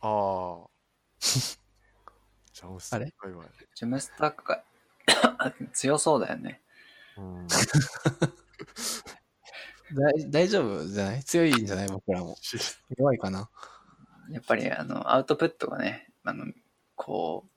[0.01, 0.67] ああ。
[1.21, 3.45] ジャムスタック界隈。
[3.73, 4.63] ジャムスタックが
[5.71, 6.61] 強そうだよね。
[7.15, 7.47] うん。
[9.95, 11.23] 大大丈夫じゃない？
[11.23, 11.87] 強いんじゃない？
[11.87, 12.35] 僕らも。
[12.41, 12.57] し
[12.97, 13.49] 弱いかな？
[14.29, 16.45] やっぱりあのアウトプットがね、あの、
[16.95, 17.51] こう、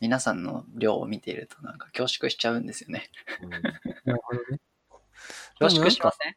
[0.00, 3.10] 皆さんの量を見ているとなんか恐縮しちゃうんですよね。
[3.42, 3.50] うん
[4.04, 4.60] なるほどね。
[5.58, 6.36] 恐縮しません？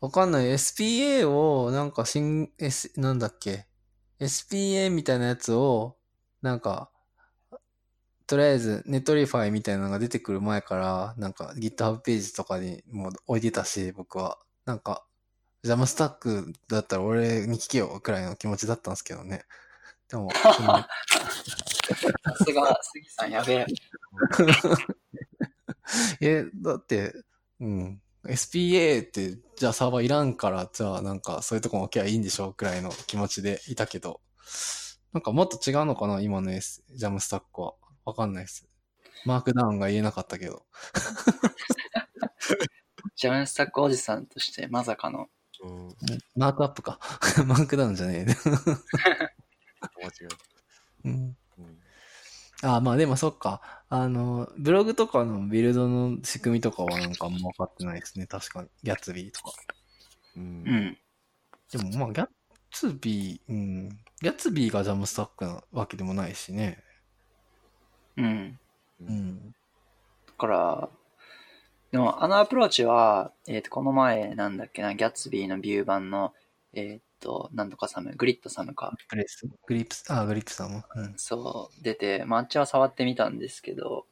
[0.00, 0.46] わかんない。
[0.52, 3.66] SPA を、なんか新、S、なんだっけ
[4.20, 5.96] ？SPA みたいなやつを、
[6.42, 6.90] なんか、
[8.34, 14.38] とりあえず、 Netlify みたいなのが出てくる前から、なんか GitHub ページとかにもう置いてたし、僕は。
[14.64, 15.06] なんか、
[15.62, 19.44] Jamstack だったら俺に聞けよ、くらいの気持ちだったんですけどね。
[20.08, 20.52] でも、さ
[22.44, 23.66] すが杉さんやべえ。
[26.20, 27.14] え、だって、
[27.60, 28.02] うん。
[28.26, 34.20] SPA って、じゃあサーバーいらんから、じゃあなんかそういうとこも置けばいいんでしょうくらいの気持ちでいたけど、
[35.12, 37.74] なんかもっと違うのかな今の S、ジャムスタックは。
[38.04, 38.68] わかんないです。
[39.24, 40.66] マークダウンが言えなかったけど。
[43.16, 45.30] ジャムスタックおじさんとしてまさかの。
[45.62, 45.88] うん。
[46.36, 46.98] マークアップか。
[47.46, 48.34] マークダウンじゃねえ。
[48.34, 48.36] 間違
[50.22, 50.36] えた。
[51.04, 51.78] うん、うん。
[52.62, 53.84] あまあでもそっか。
[53.88, 58.26] あの、ブログとかのビルドの仕組みとかはなんかあんま分かってないですね。
[58.26, 58.68] 確かに。
[58.82, 59.52] ギャツビーとか。
[60.36, 60.40] う。
[60.40, 60.98] うんん。
[61.72, 63.88] でもまあ Gatsby、うん。
[64.20, 66.83] ギャツビーがジャムスタックなわけでもないしね。
[68.16, 68.58] うん。
[69.00, 69.54] うん。
[70.26, 70.88] だから、
[71.92, 76.32] でもあのアプローチは、えっ、と、この前なんだっけな、 Gatsby の Vue 版の、
[76.72, 78.96] えっ、と、なんとかサム、 Gridsome か。
[79.08, 80.82] グレースグリップス、あ、グリップさんも。
[80.94, 81.14] うん。
[81.16, 84.06] そう、出て、まあ、あっちは触ってみたんですけど、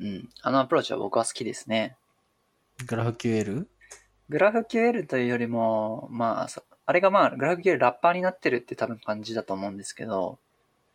[0.00, 0.28] うん。
[0.42, 1.96] あのアプローチは僕は好きですね。
[2.86, 3.66] グラフ QL?
[4.28, 10.38] グラフ QL というよりも、まあ、そあれがまあ、グラフ QL ラッパーになってるって多分感じだと思うんですけど、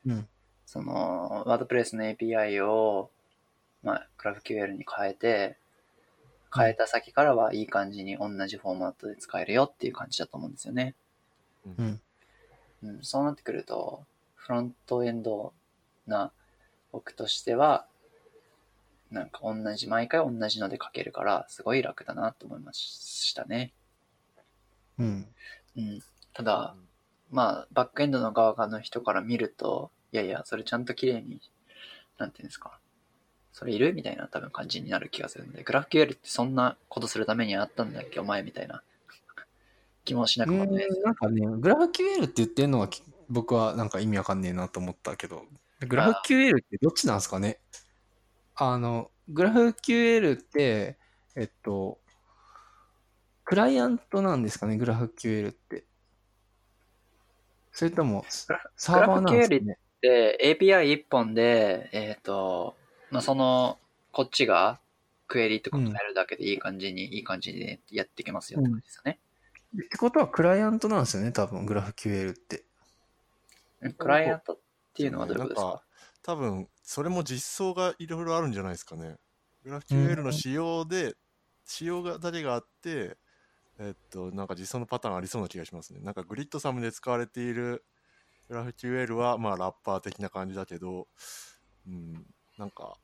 [0.05, 0.27] うん。
[0.65, 3.11] その、ワードプレスの API を、
[3.83, 5.57] まあ、グラフ QL に変えて、
[6.55, 10.95] 変えた先からはいい感じに同じフォーマットで使えるよっていう感じだと思うんですよね。
[11.77, 12.01] うん。
[12.83, 14.05] うん、そうなってくると、
[14.35, 15.53] フロントエンド
[16.07, 16.31] な
[16.91, 17.87] 僕としては、
[19.11, 23.73] なんか同じ、毎回同じので書けるから、すごい楽だなと思いましたね。
[24.97, 25.27] うん。
[25.77, 25.99] うん。
[26.33, 26.75] ただ、
[27.31, 31.41] まあ、バックエンドの側の人から見ると、いやいや、それちゃんと綺麗に、
[32.17, 32.79] なんていうんですか。
[33.51, 33.93] それいる？
[33.93, 38.81] みたいな多分感じになる気がするので、グラフ QL ってそんなことするためにあったんだっけ、お前みたいな
[40.05, 41.01] 気もしなくもないです。
[41.01, 45.43] なんかね、グラフ QL って言ってるのがき僕はなんか意味わかんねえなと思ったけど、
[45.85, 47.59] グラフ QL ってどっちなんですかね？
[48.55, 50.97] あの、グラフ QL って、
[51.35, 51.99] えっと、
[53.43, 55.83] クライアントなんですかね、グラフ QL って。
[57.77, 59.77] それとも、サーバーなんですかね？
[60.05, 62.75] で、API 一本で、えっ、と、
[63.09, 63.79] まあ、その、
[64.11, 64.79] こっちが、
[65.27, 69.19] クエリってことをやるだけでいい感じに、いい感じでやっていけますよって感じですよね。
[69.83, 72.63] ってことはクライアントなんですよね、多分、グラフ QL って。
[73.97, 74.57] クライアントっ
[74.93, 75.81] ていうのはどういうことですか？
[76.23, 79.15] 多分それも実装がいろいろあるんじゃないですかね。
[79.63, 81.15] グラフ QL の仕様で、
[81.65, 83.17] 仕様がだけがあって、
[83.79, 85.99] えっと、なんか実装のパターンありそうな気がしますね。
[86.01, 87.83] なんかグリッドサムで使われている
[88.49, 91.07] グラフ QL は、まあラッパー的な感じだけど、
[91.87, 92.25] うん、
[92.57, 92.97] なんか、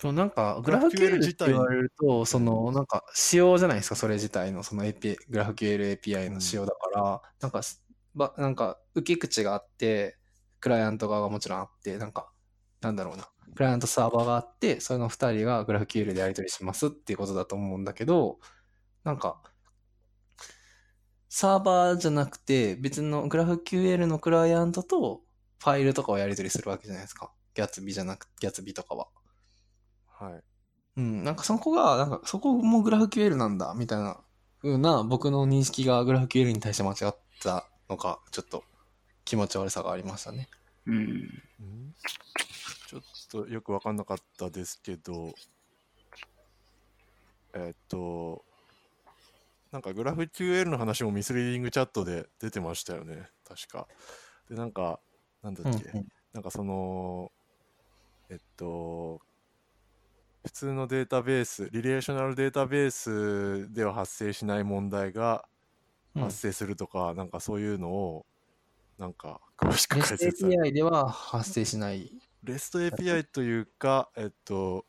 [0.00, 1.48] そう、なんか、グラフ QL 自体。
[1.48, 7.84] 言われると、その、なんか、仕様じゃないですか、それ自体の、その API、グラフ QL API の仕様だから、なんかす、
[8.14, 10.16] ば、なんか、受け口があって、
[10.58, 12.32] クライアント側がもちろんあって、なんか、
[12.80, 18.38] なんだろうな、クライアントサーバーがあって、その二人がグラフ QL でやり取りしますっていうことだと思うんだけど、
[19.04, 19.42] なんか、
[21.30, 25.22] サーバーじゃなくて、別のグラフ QL のクライアントと
[25.60, 27.32] ファイルとかをやり取りするわけじゃないですか。
[27.54, 29.06] ギャツビじゃなく、ギャツビとかは。
[30.08, 30.42] はい。
[30.96, 34.20] うん、なんかそこが、なんかそこもグラフ QL なんだ、みたいな
[34.60, 38.64] 風な僕の認識がグラフ QL に対して間違ったのか、ちょっと
[39.24, 40.48] 気持ち悪さがありましたね。
[40.86, 40.94] うん。
[40.96, 41.94] うん
[42.88, 45.32] ちょっとよくわかんなかったですけど、
[47.54, 48.44] えっと、
[49.72, 53.86] なんかグラフ QL の話もミスリーディングチャットで出てましたよね、確か。
[54.48, 55.00] で、なんか、
[55.42, 57.32] なんだっけ、うんなんかその、
[58.28, 59.20] えっと、
[60.44, 65.44] 普通のデータベース、リレーショナルデータベースでは発生しない問題が
[66.14, 66.22] うん。
[66.22, 68.26] 発生するとか、なんかそういうのを、
[68.98, 70.30] なんか詳しく解説。
[70.32, 72.12] され API では発生しない。
[72.44, 74.84] REST API というか、えっと、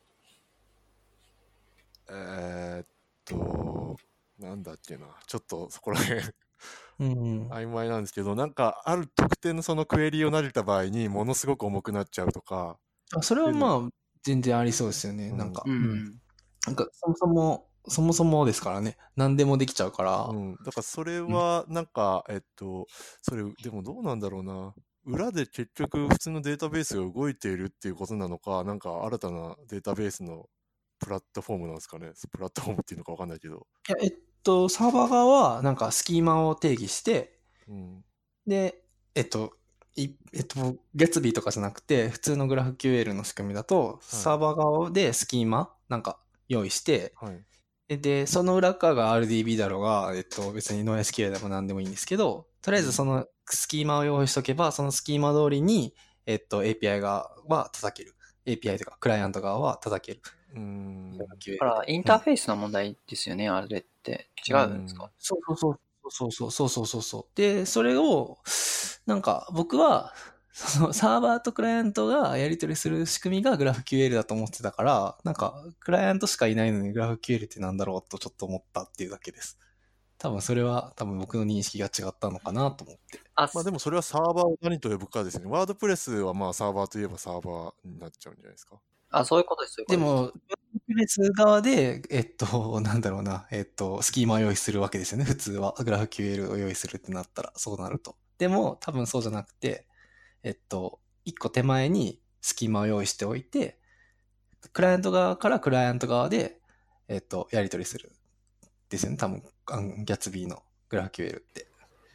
[2.10, 2.88] えーっ
[3.26, 3.98] と、
[4.42, 6.22] なんだっけな、ちょっとそこら辺
[7.00, 7.48] うん。
[7.50, 12.78] 曖昧なんですけど、なんかある特定のそのクエリを投げた場合にものすごく重くなっちゃうとか、
[13.14, 13.90] あそれはまあ、
[14.24, 15.30] 全然ありそうですよね。
[15.30, 16.22] うんなんか、ううんん。
[16.68, 18.98] なんかそもそも、そもそもですからね。
[19.16, 20.26] 何でもできちゃうから。
[20.26, 22.88] うん、だからそれはなんか、えっと、
[23.22, 24.74] それでもどうなんだろうな。
[25.04, 30.48] 裏で結局普通のデータベースが動いているっていうことなのか、なんか新たなデータベースの
[31.00, 32.12] プラットフォームなんですかね。
[32.32, 33.66] プラットフォームっていうのかわかんないけど。
[33.90, 34.12] いや、えっ
[34.44, 38.04] と、サーバー側は、なんかスキーマを定義して、うん。
[38.46, 38.84] で、
[39.16, 39.54] えっと、
[39.96, 47.44] いえっと、ギャツビーとかじゃなくて、普通のグラフ QL の仕組みだと、サーバー側でスキーマなんか用意して、はい。
[47.88, 55.94] でで、その裏側が RDB だろうが、えっと、別に NoSQL でも何でもいいんですけど、とりあえずそのスキーマを用意しとけば、そのスキーマ通りに、
[56.26, 58.16] えっと、API 側は叩ける。
[58.46, 60.22] API とか、クライアント側は叩ける。
[60.54, 61.18] うーん。
[61.18, 61.26] だ
[61.60, 64.30] から、インターフェースの問題ですよね、あれって。
[64.48, 65.80] 違うんですか、そうそうそう。
[66.10, 67.26] そうそうそうそうそうそう。
[67.36, 68.40] で、それを、
[69.06, 70.14] なんか僕は、
[70.54, 79.58] そのサーバーとクライアントがやり取りする仕組みが GraphQL だと思ってたから、なんかクライアントしかいないのに GraphQL ってなんだろうとちょっと思ったっていうだけです。
[80.18, 83.22] 多分それは多分僕の認識が違ったのかなと思って。
[83.36, 85.46] あ、まあでもそれはサーバーを何と呼ぶかですね。
[85.48, 88.80] ワードプレスはまあサーバーといえばサーバーになっちゃうんじゃないですか。
[89.12, 89.76] あ、そういうことです。
[89.76, 95.26] そういうことでも、ワードプレス側で、えっと、 なんだろうな、えっと、スキーマを用意するわけですよね。
[95.26, 95.76] 普通は。
[95.78, 98.16] グラフ QL を用意するってなったら、そうなると。
[98.38, 99.86] でも、多分そうじゃなくて、
[100.44, 103.80] えっと、一個手前にスキーマを用意しておいて、
[104.74, 106.60] クライアント側からクライアント側で、
[107.08, 108.12] えっと、やり取りする。
[108.90, 109.18] ですよね。
[109.18, 109.44] 多分、
[110.06, 111.68] ギャツビーのグラフ QL って。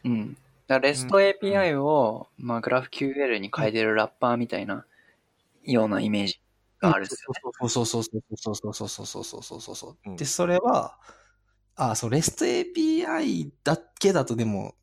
[0.05, 0.36] うん。
[0.66, 4.85] だから REST API を、まあ、GraphQL に変えてるラッパーみたいな
[5.64, 6.40] ようなイメージ
[6.80, 7.40] があるんですよね。
[7.42, 10.98] そうそうそうそうそうそうそうそうそうそうう、んで、それは、
[11.76, 14.74] あ、そう、REST API だけだとでも、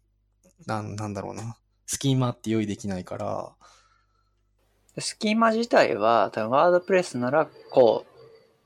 [0.65, 1.57] なん、なんだろうな。
[1.85, 3.53] スキーマって用意できないから、
[4.99, 8.05] スキーマ自体は、多分 WordPress ならこ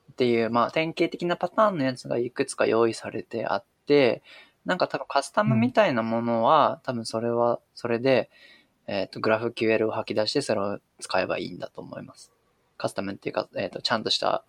[0.09, 4.21] うっていう、まあ、典型的なパターンのやつがいくつか用意されてあって、
[4.65, 8.29] なんか多分カスタムみたいなものは、多分それは、それで、
[8.87, 12.31] えっ、と、GraphQL を吐き出してそれを使えばいいんだと思います。
[12.77, 14.45] カスタムっていうか、えっ、と、ちゃんとした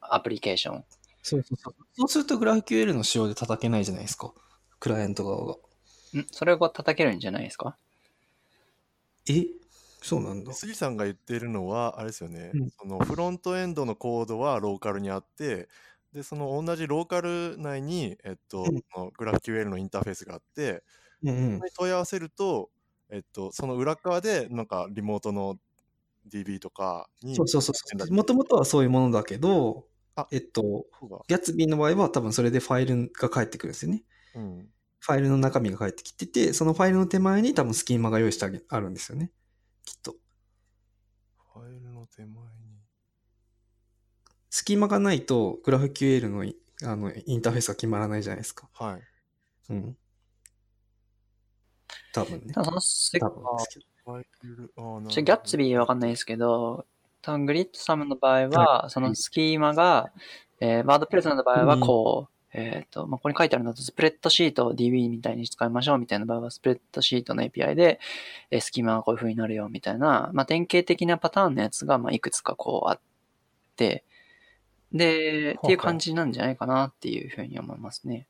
[0.00, 0.84] アプリケーション。
[1.22, 1.74] そうそうそう。
[1.94, 4.32] そうすると GraphQL の仕様で叩けないじゃないですか。
[4.78, 5.52] クライアント側が。
[5.54, 6.26] ん？
[6.30, 7.76] それを叩けるんじゃないですか？
[9.28, 9.46] え？
[10.02, 10.52] そうなんだ。
[10.52, 15.68] 杉さんが言ってるのは、あれですよね、うんそのフロントエンドのコードはローカルにあって、
[16.12, 20.84] で、その同じローカル内に、えっと、うん GraphQL のインターフェースがあって、
[21.24, 22.70] うんうんそこに問い合わせると、
[23.10, 25.56] えっと、その裏側で、なんかリモートの
[26.30, 28.12] DB とかに、そうそうそう。
[28.12, 30.86] もともとはそういうものだけど、あえっと、
[31.28, 34.02] ギャツビーの場合は多分それでファイルが返ってくるんですよね。
[34.34, 34.68] うん。
[34.98, 39.30] ファイルの中身が返ってきてて、そのファイルの手前に多分スキーマが用意してあげあるんですよね。
[39.84, 40.16] きっと。
[41.52, 42.36] ファイルの手前に。
[44.50, 48.68] スキーマがないと、グラフ QL のいあのインターフェースが決まらないじゃないですか。
[48.74, 49.02] はい。
[49.70, 49.96] うん。
[52.12, 52.52] 多分ね。
[52.52, 53.30] ただそのス多
[55.08, 56.86] ちょギャッツビーはわかんないですけど、
[57.22, 60.12] 多分グリッドサムの場合は、そのスキーマが、
[60.60, 68.00] えー、ワードプレスの場合はこう、えっ、と、まあ、ここに書いてあるのだと、スプレッドシートを DB みたいに使いましょうみたいな場合は、スプレッドシートの API で、
[68.50, 73.00] えースキーマがこういう風になるよみたいな、まあ、典型的なパターンのやつが、まあ、いくつかこうあっ
[73.76, 74.04] て、
[74.92, 78.26] で、っていう感じなんじゃないかなっていうふうに思いますね。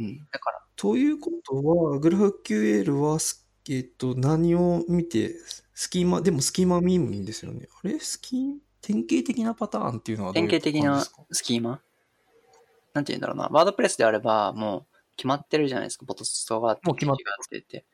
[0.00, 0.26] うん。
[0.32, 5.32] だから、ということは、グラフ QL はス、えっと、何を見て、
[5.74, 7.68] スキーマ、でもスキーマ見るんですよね。
[7.84, 8.00] あれ？
[8.00, 11.80] スキー、典型的なパターンっていうのはどういう典型的なスキーマ？
[12.92, 13.48] なんて言うんだろうな。
[13.52, 14.86] ワードプレスであれば、もう
[15.16, 16.04] 決まってるじゃないですか。
[16.04, 17.16] ボトストがあって、もう決まっ
[17.48, 17.84] てて。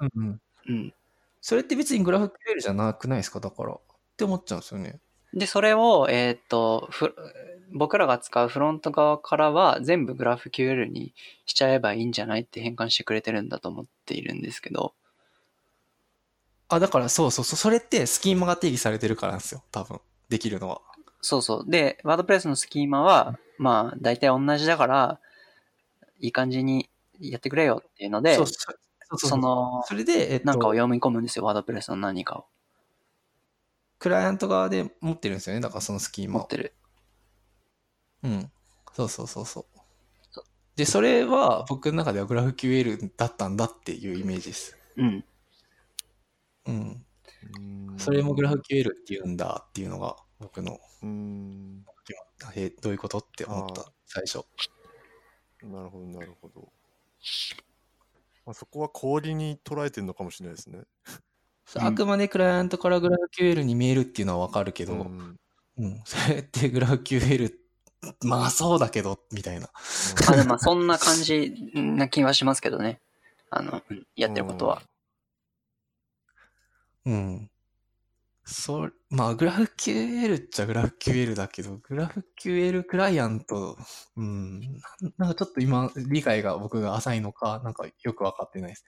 [0.00, 0.40] うんうん。
[0.68, 0.94] うん。
[1.40, 3.38] それって別にグラフ QL じゃなくないですか？
[3.38, 3.72] だから。
[3.72, 3.80] っ
[4.16, 4.98] て思っちゃうんですよね。
[5.32, 7.14] で、それを、えーっと、ふ
[7.72, 11.14] 僕らが使うフロント側からは全部グラフ QL に
[11.46, 14.94] しちゃえばいいんじゃないって変換してくれてるんだと思っているんですけど、
[16.68, 17.56] あ、だからそうそうそう。
[17.56, 19.62] それってスキーマが定義されてるからなんですよ。
[19.72, 20.00] 多分。
[20.28, 20.82] できるのは。
[21.22, 21.70] そうそう。
[21.70, 25.20] で、ワードプレスのスキーマは、まあ、大体同じだから、
[26.20, 26.90] いい感じに
[27.20, 28.38] やってくれよっていうので、
[29.16, 32.46] その、それで、えっと、なんかを読み込むんですよ、ワードプレスの何かを。
[33.98, 35.60] クライアント側で持ってるんですよね。
[35.60, 36.74] だからそのスキーマを持ってる。
[38.22, 38.50] うん。
[38.94, 39.78] そうそうそうそう。
[40.76, 44.76] で、それは僕の中ではグラフ QL だったんだっていうイメージです。
[44.96, 45.24] うん。
[46.66, 47.04] うん。
[47.96, 51.84] それもグラフ QL って言うんだっていうのが僕の、うーん。
[52.54, 54.44] えどういうことって思っあた、最初。
[55.62, 56.72] なるほど、なるほど。
[58.46, 60.84] まあ、そこは氷に捉えてるのかもしれないですね。
[61.66, 65.00] そうあくまでクライアントからグラフ QL に見えるっていうのはわかるけど、うう
[65.82, 67.52] ん、んそれってグラフ QL、
[68.22, 69.68] まあそうだけど、みたいな。
[70.28, 73.00] あ、でもまあそんな感じな気はしますけどね。
[73.50, 74.82] あの、うんやってることは。
[77.06, 77.50] うん。
[78.44, 83.76] そまあ、グラフ QL っちゃグラフ QL だけど、グラフ QL クライアント、
[84.16, 84.72] うん、なん
[85.18, 88.84] なんかちょっと今、理解が僕が浅いのか、なんかよくわかってないです。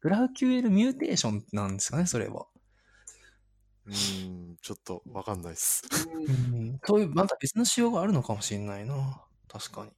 [0.00, 2.46] グラフ QL ミューテーションなんですかね、それは。
[3.86, 5.82] うーん、ちょっとわかんないっす。
[6.14, 6.80] うん。
[6.84, 9.22] そういう、また別の仕様があるのかもしれないな。
[9.48, 9.90] 確かに。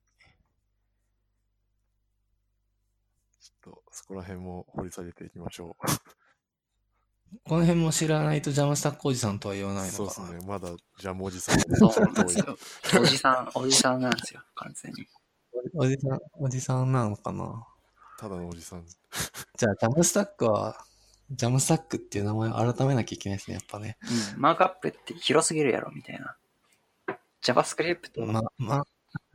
[3.41, 5.77] ちょっとそこら辺も掘り下げていきましょ
[7.45, 9.89] この辺も知らないとジャムスタックおじさんとは言わなう。
[9.89, 10.11] いのかな。
[10.11, 10.47] そうですね。
[10.47, 10.69] まだ
[10.99, 12.57] ジャムおじさんそうなんですよ。
[13.01, 15.07] おじさん、おじさんなんですよ、完全に。
[15.75, 17.67] おじさん、おじさんなのかな。
[18.19, 18.85] ただのおじさん。
[18.87, 20.85] じゃあ、ジャムスタックは、
[21.31, 23.97] ジャムスタックっていう名前を改めなきゃいけないですね、やっぱね。
[24.35, 24.41] うん。
[24.41, 26.37] マークアップって広すぎるやろ、みたいな。
[27.43, 28.85] JavaScript、ま、ま、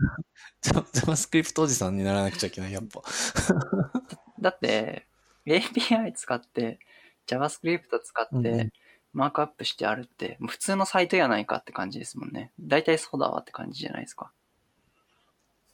[0.61, 3.01] ジャジャマスクリプトおじさんにならなくちゃいけない、やっぱ。
[4.39, 5.07] だって、
[5.45, 6.79] API 使って、
[7.27, 8.71] JavaScript 使って、うんうん
[9.13, 12.53] マークアップしてあるって、普通のサイトやないかって感じですもんね。
[12.59, 14.31] 大体そうだわって感じじゃないですか。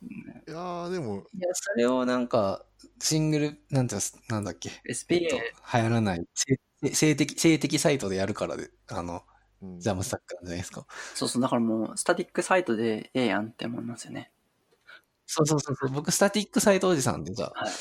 [0.02, 0.10] うん
[0.48, 2.64] いやー、でも、いや、それをなんか、
[3.00, 4.70] シングル、なんていうんですなんだっけ。
[4.88, 6.60] えっ SPA と、流行らない、性
[6.94, 9.24] 性的、性的サイトでやるからで、あの、
[9.62, 10.86] うんジャムスタックなんじゃないですか。
[11.16, 14.32] そうそう、だからもう、スタティックサイトでええやんって思いますよね。
[15.26, 15.90] そうそうそうそう。
[15.92, 17.54] 僕、スタティックサイトおじさんで、じゃあ。
[17.66, 17.72] はい。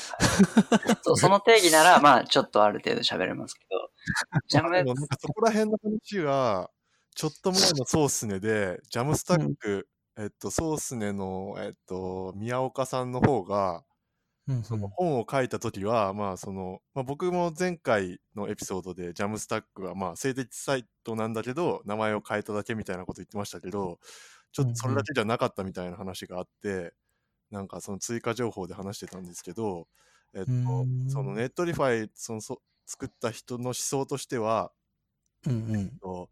[1.01, 3.89] そうその定義なら、まあ、ちょっとある程度喋れますけど、
[4.49, 6.69] ジャムそこら辺の話は、
[7.15, 9.87] ちょっと前のソースネで、ジャムスタック、
[10.17, 13.83] えっと、ソースネの、えっと、宮岡さんの方が、
[14.47, 23.99] うんその本を書いた時は、まあその、まあ、僕も前回のエピソードで Jamstack はまあ静的サイトなんだけど名前を変えただけみたいなこと言ってましたけど
[24.53, 26.93] ちょっとそれだけじゃなかったみたいな話があって、
[27.51, 29.87] なんかその追加情報で話してたんですけど、
[30.33, 34.71] えっとうん、その Netlify そのそ作った人の思想としては、
[35.45, 35.89] うんうん。
[35.99, 36.29] と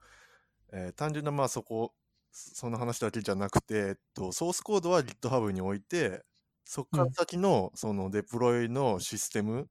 [0.72, 1.94] えー単純なまあそこ
[2.36, 6.24] その話だけじゃなくて、えっと、ソースコードは GitHub に置いて
[6.66, 9.70] そこから先のそのデプロイのシステム、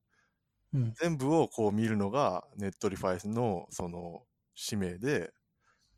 [0.72, 0.96] うん。
[1.00, 5.32] 全部をこう見るのが Netlify のその使命で、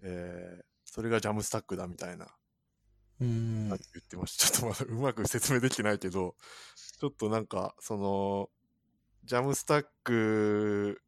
[0.03, 2.29] えーそれが Jamstack だみたいな
[3.21, 3.69] うん。
[3.69, 4.47] 言ってました。
[4.51, 6.37] ちょっとまだうまく説明できてないけど、
[7.01, 8.51] ちょっとなんかその
[9.25, 11.03] ジャムスタック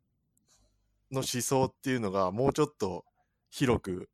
[1.10, 3.04] の思想っていうのがもうちょっと
[3.50, 4.10] 広く、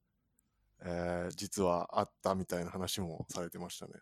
[0.84, 3.92] えー実はあったみたいな話もされてましたね。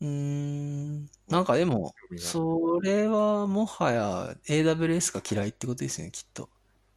[0.00, 1.10] うーん。
[1.28, 6.48] なんかでも、それはもはや AWS が嫌いってことですよね、きっと。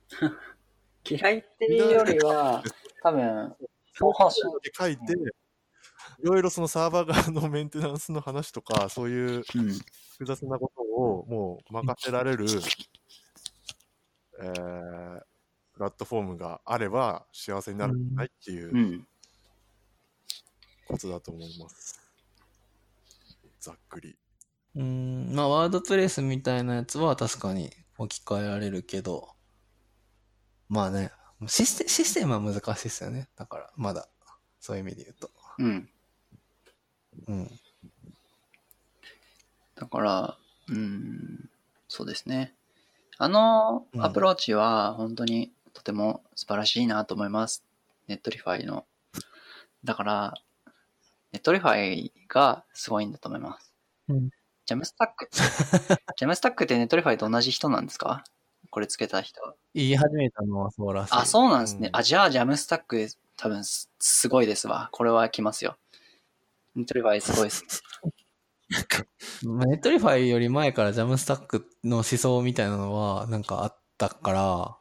[1.06, 2.64] 嫌いっていうよりは、
[3.02, 3.56] 多分、
[3.96, 9.70] 教科書だけ書いて、いろいろそのサーバー側のメンテナンスの話とか、そういううん。
[10.14, 12.46] 複雑なことをもう任せられる、
[14.40, 15.33] えー
[15.74, 19.08] プラットフォームがあれば幸せになるんじゃないっていううん
[20.88, 22.00] ことだと思います。
[23.60, 24.18] ざっくり。
[24.76, 25.34] うーん。
[25.34, 29.30] まあ、ワードプレスみたいなやつは確かに置き換えられるけど、
[30.70, 31.12] まあね、
[31.48, 33.30] システシステムは難しいですよね。
[33.38, 34.08] だから、まだ、
[34.60, 35.32] そういう意味で言うと。
[35.60, 35.90] うん。
[37.28, 37.52] うん。
[39.76, 40.38] だから、
[40.70, 41.50] うん、
[41.88, 42.54] そうですね。
[43.18, 47.64] あのうんアプローチは本当にとても素晴らしいなと思います。
[48.08, 48.86] Netlify の。
[49.84, 50.34] だから、
[51.32, 53.74] Netlify がすごいんだと思います。
[54.10, 54.30] うん
[54.66, 58.24] Jamstack、Jamstack って Netlify と同じ人なんですか？
[58.70, 59.56] これつけた人は。
[59.74, 61.14] 言い始めたのはそうらしい。
[61.14, 61.90] あ、そうなんですね。
[61.90, 63.06] うんあ、じゃあ Jamstack
[63.36, 64.88] 多分すすごいですわ。
[64.94, 65.78] これは来ますよ。
[66.76, 67.84] Netlify すごいです。
[69.44, 74.78] まあ Netlify より前から Jamstack の思想みたいなのはなんかあったから、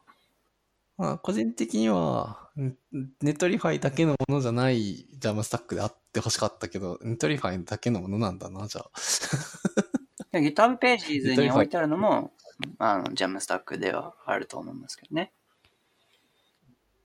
[0.99, 2.77] まあ個人的にはん
[3.23, 8.91] Netlify だけのものじゃない Jamstack であってほしかったけど、 Netlify だけのものなんだな、じゃあ。
[10.33, 12.33] で GitHub ページズに置いてあるのも、
[12.79, 15.33] あの、ジャムスタックではあると思いますけどね。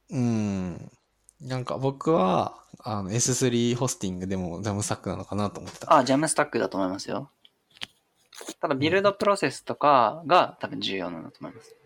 [0.09, 0.91] うん。
[1.41, 5.95] なんか僕はあの S3 ホスティングでもジャムスタックなのかなと思ってた。
[5.95, 7.29] あ、ジャムスタックだと思いますよ。
[8.59, 11.76] ただ、ビルドプロセスとかが多分重要なんだと思います。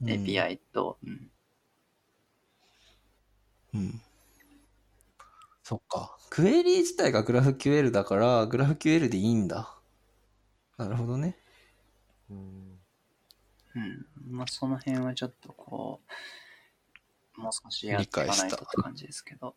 [0.00, 1.30] うん API と、うん。
[3.74, 4.00] うん。
[5.62, 6.16] そっか。
[6.30, 9.74] クエリ自体が GraphQL だから、GraphQL でいいんだ。
[10.76, 11.36] なるほどね。
[12.30, 12.78] うん
[13.74, 14.06] うん。
[14.30, 16.00] まあ、その辺はちょっとこ
[17.36, 19.54] う、もう少しやっていかないとって感じですけど。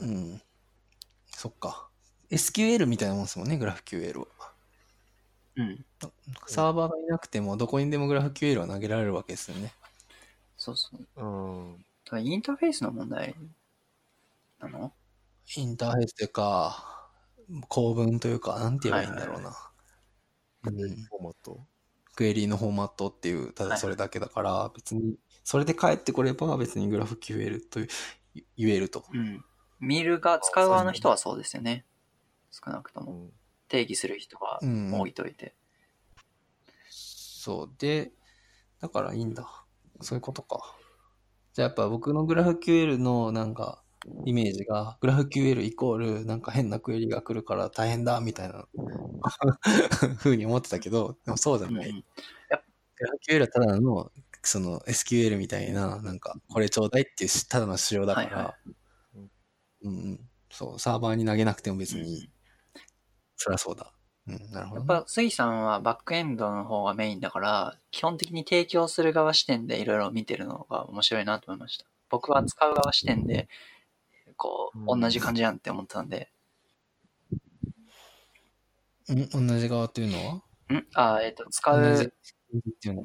[0.00, 0.42] うん。
[1.26, 1.88] そっか。
[2.30, 4.26] SQL みたいなもんですもんね、GraphQL は。
[5.58, 5.84] うん。
[6.46, 9.72] サーバーがいなくても、どこにでも GraphQL は投げられるわけですよね。
[10.56, 11.00] そうそう。
[11.16, 13.34] うんだからインターフェースの問題
[14.60, 14.94] なの？
[15.56, 17.10] インターフェースというか、
[17.68, 19.48] 構文というか、なんて言えばいいんだろうな。
[19.48, 19.54] うん
[20.72, 21.60] フォーマット。
[22.14, 27.80] クエリのフォーマットっていう、ただそれだけだから、別に、それで返ってこれば別に GraphQL と
[28.56, 29.04] 言えると。
[29.12, 29.44] うん。
[29.80, 31.84] 見るが、使う側の人はそうですよね。
[32.50, 33.12] 少なくとも。
[33.12, 33.32] うん
[33.68, 35.54] 定義する人はうん置いといて。
[36.88, 37.70] そう。
[37.78, 38.12] で、
[38.80, 39.64] だからいいんだ。
[40.00, 40.76] そういうことか。
[41.54, 43.82] じゃあやっぱ僕の GraphQL のなんか、
[44.24, 48.66] イメージが、GraphQL イコールなんか変なクエリが来るから大変だみたいな
[50.18, 51.88] 風に思ってたけど、でもそうじゃない。
[51.88, 52.04] うんうん
[53.28, 54.10] GraphQL はただの、
[54.42, 58.56] その SQL みたいな、なんか、これちょうだいっていうただの仕様だから、はいは
[59.82, 60.30] うんうん。
[60.50, 62.28] そう、サーバーに投げなくても別に、
[63.38, 63.92] そりゃそうだ。
[64.26, 64.86] うん、なるほど、やっね。
[64.86, 71.86] ぱ杉さんはバックエンドの方がメインだから、基本的に提供する側視点でいろいろ見てるのが面白いなと思いました。
[72.10, 73.48] 僕は使う側視点で、
[74.36, 76.30] こう、うん同じ感じやんって思ってたんで、
[79.08, 80.42] うん、同じ側っていうのは？
[80.74, 82.12] んあ、えっ、と、使う、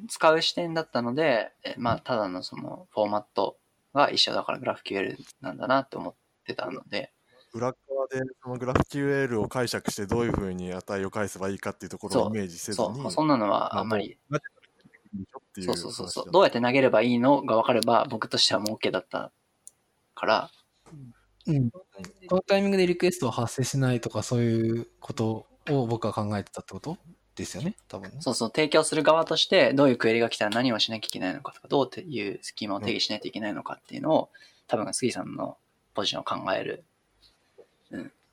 [0.10, 3.58] 使う視点だったので、えまあ、ただのそのフォーマット
[3.94, 6.16] が一緒だからグラフ QL なんだなって思っ
[6.46, 7.13] てたので、
[7.54, 14.18] 裏側でそのグラフ QL を解釈してどういうふうに値を返せばいいかっていうところをイメージせずそう、に、まあそんなのはあんまり、
[15.62, 16.10] そうそうそう。
[16.10, 19.32] そう、どうやって投げればいいのが分かれば、僕としてはもう OK だった
[20.16, 20.52] から、
[21.46, 21.70] うん。
[21.70, 26.98] このタイミングでリクエストは発生しないとか、そういうことを僕は考えてたってこと
[27.36, 28.18] ですよね、多分ね。
[28.20, 34.30] そうそう、提供する側として、どういうクエリが来たら何をしなきゃいけないのかとか、どういうスキーマを定義しないといけないのかっていうのを、
[34.68, 35.58] 多分杉さんの
[35.94, 36.84] ポジションを考える、うん、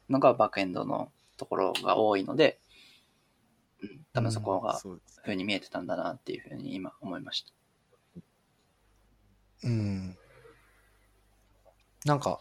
[0.08, 2.58] のがバックエンドのところが多いので、
[3.82, 7.52] うん、多分そこが、ふうに見えてたんだなっていうふうに今思いました。
[9.64, 10.16] うん。
[12.04, 12.40] なんか、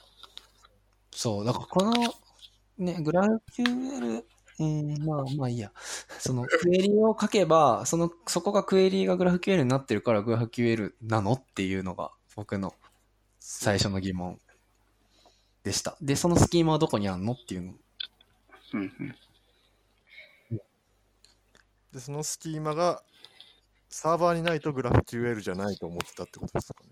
[1.12, 1.94] そう、だからこの、
[2.78, 4.24] ね、グラフ QL、
[4.60, 5.72] うん、まあまあいいや。
[6.20, 12.74] そのクエリを書けば、その、そこがクエリがグラフ QL になってるからグラフ QL なのっていうのが僕の
[13.40, 14.40] 最初の疑問
[15.70, 15.96] でした。
[16.02, 17.34] で、そのスキーマはどこにあんの？
[17.34, 17.74] っていうの。
[18.74, 19.16] うんうん。
[21.94, 23.04] でそのスキーマが
[23.90, 26.90] サーバーにないとグラフ QL じゃないと思ってたってことですかね。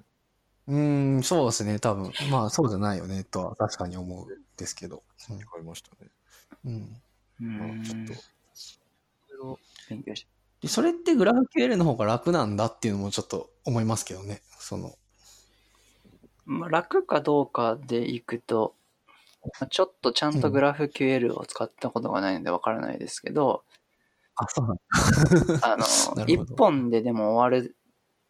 [0.67, 2.11] うーん、そうですね、多分。
[2.29, 5.01] まあそうじゃないよね、とは確かに思うんですけど。
[5.19, 6.11] 聞こえましたね。
[6.65, 7.01] うん。
[7.41, 8.05] うんうまあんちょっ
[10.65, 14.41] と、それってグラフ QL の方が楽なんだっていうのもちょっと思いますけどね。
[14.59, 14.95] その、
[16.47, 18.73] まあ、楽かどうかでいくと、
[19.59, 23.63] まあちょっとちゃんとグラフ QL を使ったことがないのでわからないですけど、
[24.35, 24.77] あ、そうなん
[25.61, 25.85] あの
[26.25, 27.75] 一本ででも終わる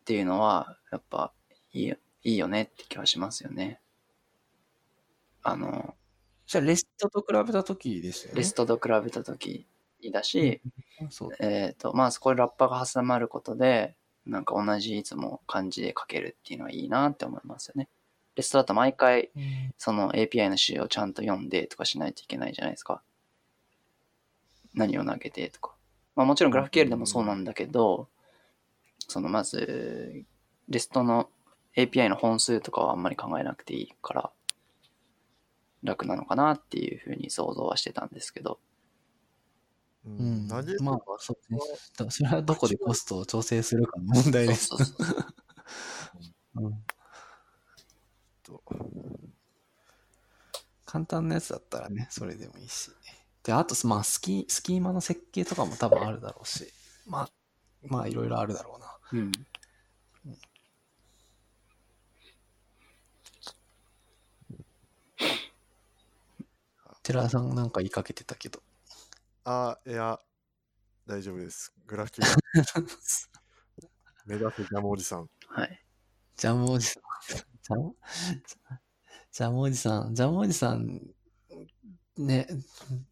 [0.02, 1.32] っていうのは、やっぱ
[1.74, 3.80] いいよいいよねって気はしますよね。
[5.44, 5.96] あの、
[6.48, 8.40] じゃあレストと比べた時ですよね。
[8.40, 9.68] レストと比べたとき
[10.12, 10.62] だし、
[11.10, 11.30] そう。
[11.40, 13.96] えっ、と、まあそこにラッパが挟まることで、
[14.26, 17.90] なんか同じいつも漢字で書けるっていうのはいいなって思いますよね。
[18.38, 23.02] レストだと毎回うんその API の仕様をちゃんと読んでとかしないといけないじゃないですか。
[24.76, 25.74] 何を投げてとか。
[26.16, 28.08] まあもちろんグラフ QL でもそうなんだけど、
[29.08, 30.24] そのまず、
[30.70, 31.30] レストの
[31.76, 34.32] API の本数とかはあんまり考えなくていいから、
[35.84, 38.60] 楽なのかなっていうふうに想像はしてたんですけど。
[40.06, 40.64] ううんまあ、
[41.18, 41.60] そうね。
[41.60, 44.68] だからそれはどこでコストを調整するかの問題です。
[44.68, 45.14] そうそうそ
[46.68, 46.74] う。
[48.50, 48.64] うんと
[50.88, 52.92] 簡単なやつだったらね、それでもいいし。
[53.44, 56.72] で、あと、まあ、スキー、スキーマの設計とかも多分あるだろうし、
[57.06, 57.30] まあ、
[57.84, 58.98] まあ、いろいろあるだろうな。
[59.12, 59.32] うん。
[67.04, 68.62] 寺田さんなんか言いかけてたけど。
[69.46, 70.20] あ、いや、
[71.06, 71.74] 大丈夫です。
[71.86, 72.26] グラフ QL
[74.26, 75.30] 目指せジャムおじさん。
[75.48, 75.86] はい。
[76.36, 77.04] ジャムおじさん。
[77.68, 77.96] ジャム
[79.32, 80.16] ジャムおじさん。
[80.16, 81.02] ジャムおじさん、
[82.18, 82.48] ね、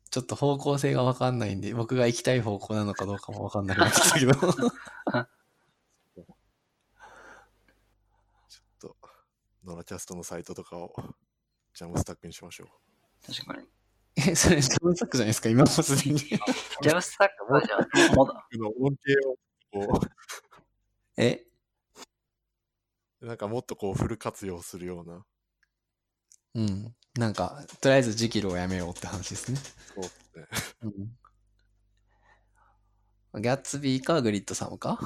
[0.10, 4.34] ちょっと方向性がわかんないんで、僕が行きたい方向なのかどうかもわかんなくなってきたけど。
[4.34, 4.54] ちょっ
[8.80, 8.96] と、
[9.66, 10.96] ノラキャストのサイトとかを
[11.74, 12.68] ジャムスタックにしましょう。
[13.34, 13.68] 確かに。
[14.16, 16.18] え、それジャムサックじゃないですか今もすでに。
[16.18, 18.48] ジャムスタックはじゃあ、もだ。
[21.18, 21.45] え、
[23.26, 25.26] なんかもっとこうフル活用するような。
[26.54, 26.94] うん。
[27.18, 29.58] なんか、とりあえずジキルをやめようって話ですね。
[29.96, 30.92] そうですね。
[33.34, 33.42] うん。
[33.42, 35.00] ギャッツビーかグリッドサムか？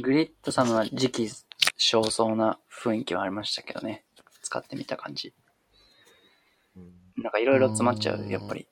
[0.00, 1.28] グリッドさんは時期
[1.76, 4.04] 尚早な雰囲気はありましたけどね。
[4.42, 5.34] 使ってみた感じ。
[6.76, 6.92] うん
[7.22, 8.68] なんかいろいろ詰まっちゃう、うんやっぱり。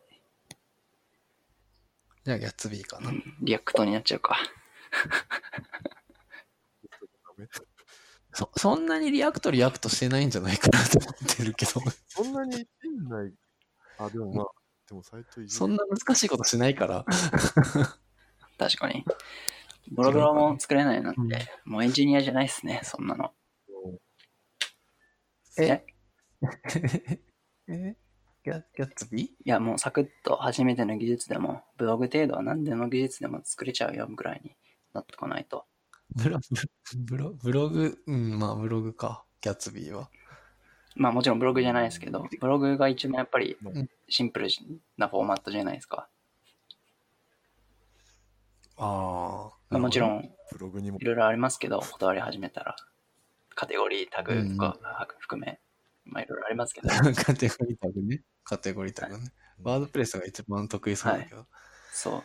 [2.24, 3.10] じゃあ Gatsby かな。
[3.42, 4.39] React になっちゃうか。
[8.36, 13.32] そ、そんなに React React してないんじゃないかなと思ってるけど、そんなにいじんない。
[13.98, 14.46] あ、でもまあ、
[14.86, 17.06] でもサイトそんな難しいことしないから。
[18.58, 19.06] 確かに。
[19.90, 23.32] ボロボロも作れないなんて、もうエンジニアじゃないっすね、そんなの。
[25.58, 25.86] ええ？
[27.68, 27.96] え？
[28.44, 29.22] ギャギャッツビ？
[29.22, 34.54] ーいや、もうサクッと初めての技術でも、ブログ程度は何でも技術でも作れちゃうよぐらいに
[34.92, 35.64] なってこないと。
[36.16, 36.38] ブロ
[36.97, 40.09] ブロブログ、うん、まあブログか、ギャッツビーは。
[40.94, 44.48] まあもちろんブログじゃないですけど、ブログが一番やっぱりうんシンプル
[44.97, 46.09] なフォーマットじゃないですか。
[48.78, 49.56] ああ。
[49.68, 50.18] まあもちろん。
[50.20, 52.76] ん、ブログにもいろいろありますけど、断り始めたら、
[53.55, 54.78] カテゴリータグとか
[55.18, 55.60] 含め、
[56.05, 58.22] まあいろいろありますけど、 カテゴリータグね。
[58.44, 59.32] カテゴリータグね。
[59.62, 61.47] ワードプレスが一番得意そうだけど、
[61.93, 62.24] そ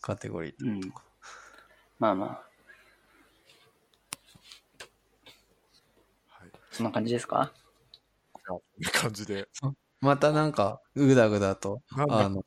[0.00, 0.68] カテゴリータう。
[0.68, 0.80] うん。
[1.98, 2.28] まあまあ、
[6.28, 6.50] はい。
[6.76, 7.52] そんな感じですか？
[8.32, 9.48] こんな感じで。
[9.62, 9.72] グ。
[10.02, 12.44] またなんか、ぐだぐだと、あの、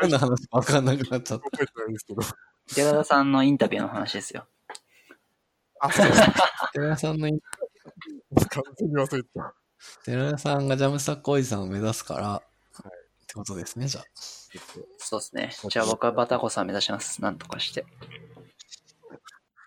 [0.00, 1.50] 何の 話かわかんなくなっちゃった。
[1.50, 2.22] 覚えてないんですけど。
[2.74, 4.46] 寺田さんのインタビューの話ですよ。
[5.80, 6.20] あ、そうです。
[6.72, 7.38] 寺田さんの、完
[8.78, 9.54] 全に忘れてた。
[10.04, 12.42] 寺田さんがジャムスタックおじさんを目指すから、っ
[13.26, 14.04] てことですね、じゃあ。
[14.96, 15.50] そうですね。
[15.68, 17.20] じゃあ僕はバタコさん目指します。
[17.20, 17.84] なんとかして。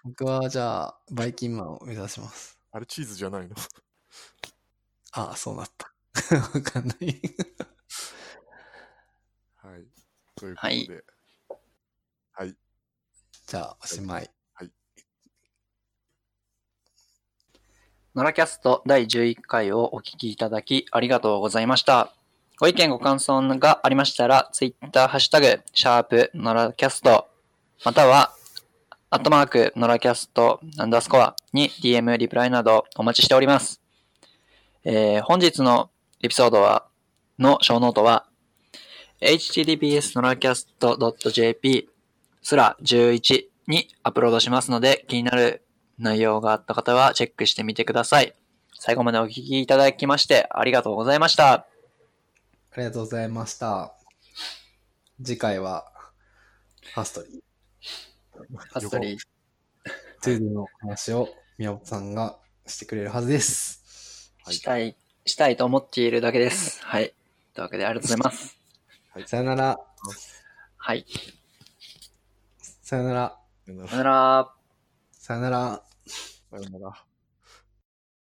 [0.03, 2.56] 僕はじゃあ、バイキンマンを目指します。
[2.77, 3.55] あれチーズじゃないの？
[5.13, 5.91] ああ、そうなった。
[6.37, 6.97] わかんない。
[9.57, 9.87] はい。
[10.35, 11.03] ということで。
[12.33, 12.55] はい。
[13.47, 14.29] じゃあ、おしまい。
[18.13, 22.13] ノラキャスト第11回をお聞きいただきありがとうございました。
[22.59, 27.27] ご意見ご感想がありましたら、ツイッターハッシュタグ、シャープノラキャスト、
[27.83, 28.35] または、
[29.09, 33.79] アットマークノラキャストアンダースコアに DM リプライなどお待ちしております。
[34.83, 35.89] えー本日の
[36.21, 36.87] エピソードは、
[37.39, 38.25] のショーノートは、
[39.21, 40.97] https noracast
[41.31, 41.87] .jp
[42.41, 45.63] スラ11にアップロードしますので、気になる
[45.97, 48.33] 内容があった方はチェックしてみてください。
[48.77, 51.53] 最後までお聞きいただきましてありがとうございました。
[51.53, 51.65] あ
[52.75, 53.93] りがとうございました。
[55.23, 55.85] 次回は、
[56.93, 59.19] Fastly、Fastly。
[60.21, 64.33] トゥードゥの話を宮本さんがしてくれるはずです。
[64.49, 64.95] したい、
[65.25, 66.81] したいと思っているだけです。
[66.83, 67.13] はい。
[67.53, 68.57] というわけでありがとうございます。
[69.25, 69.79] さよなら。
[70.77, 71.05] はい。
[72.81, 73.39] さよなら。
[73.65, 74.53] さよなら
[75.11, 75.83] さよなら。
[76.49, 76.69] さよなら。
[76.69, 77.06] さよなら。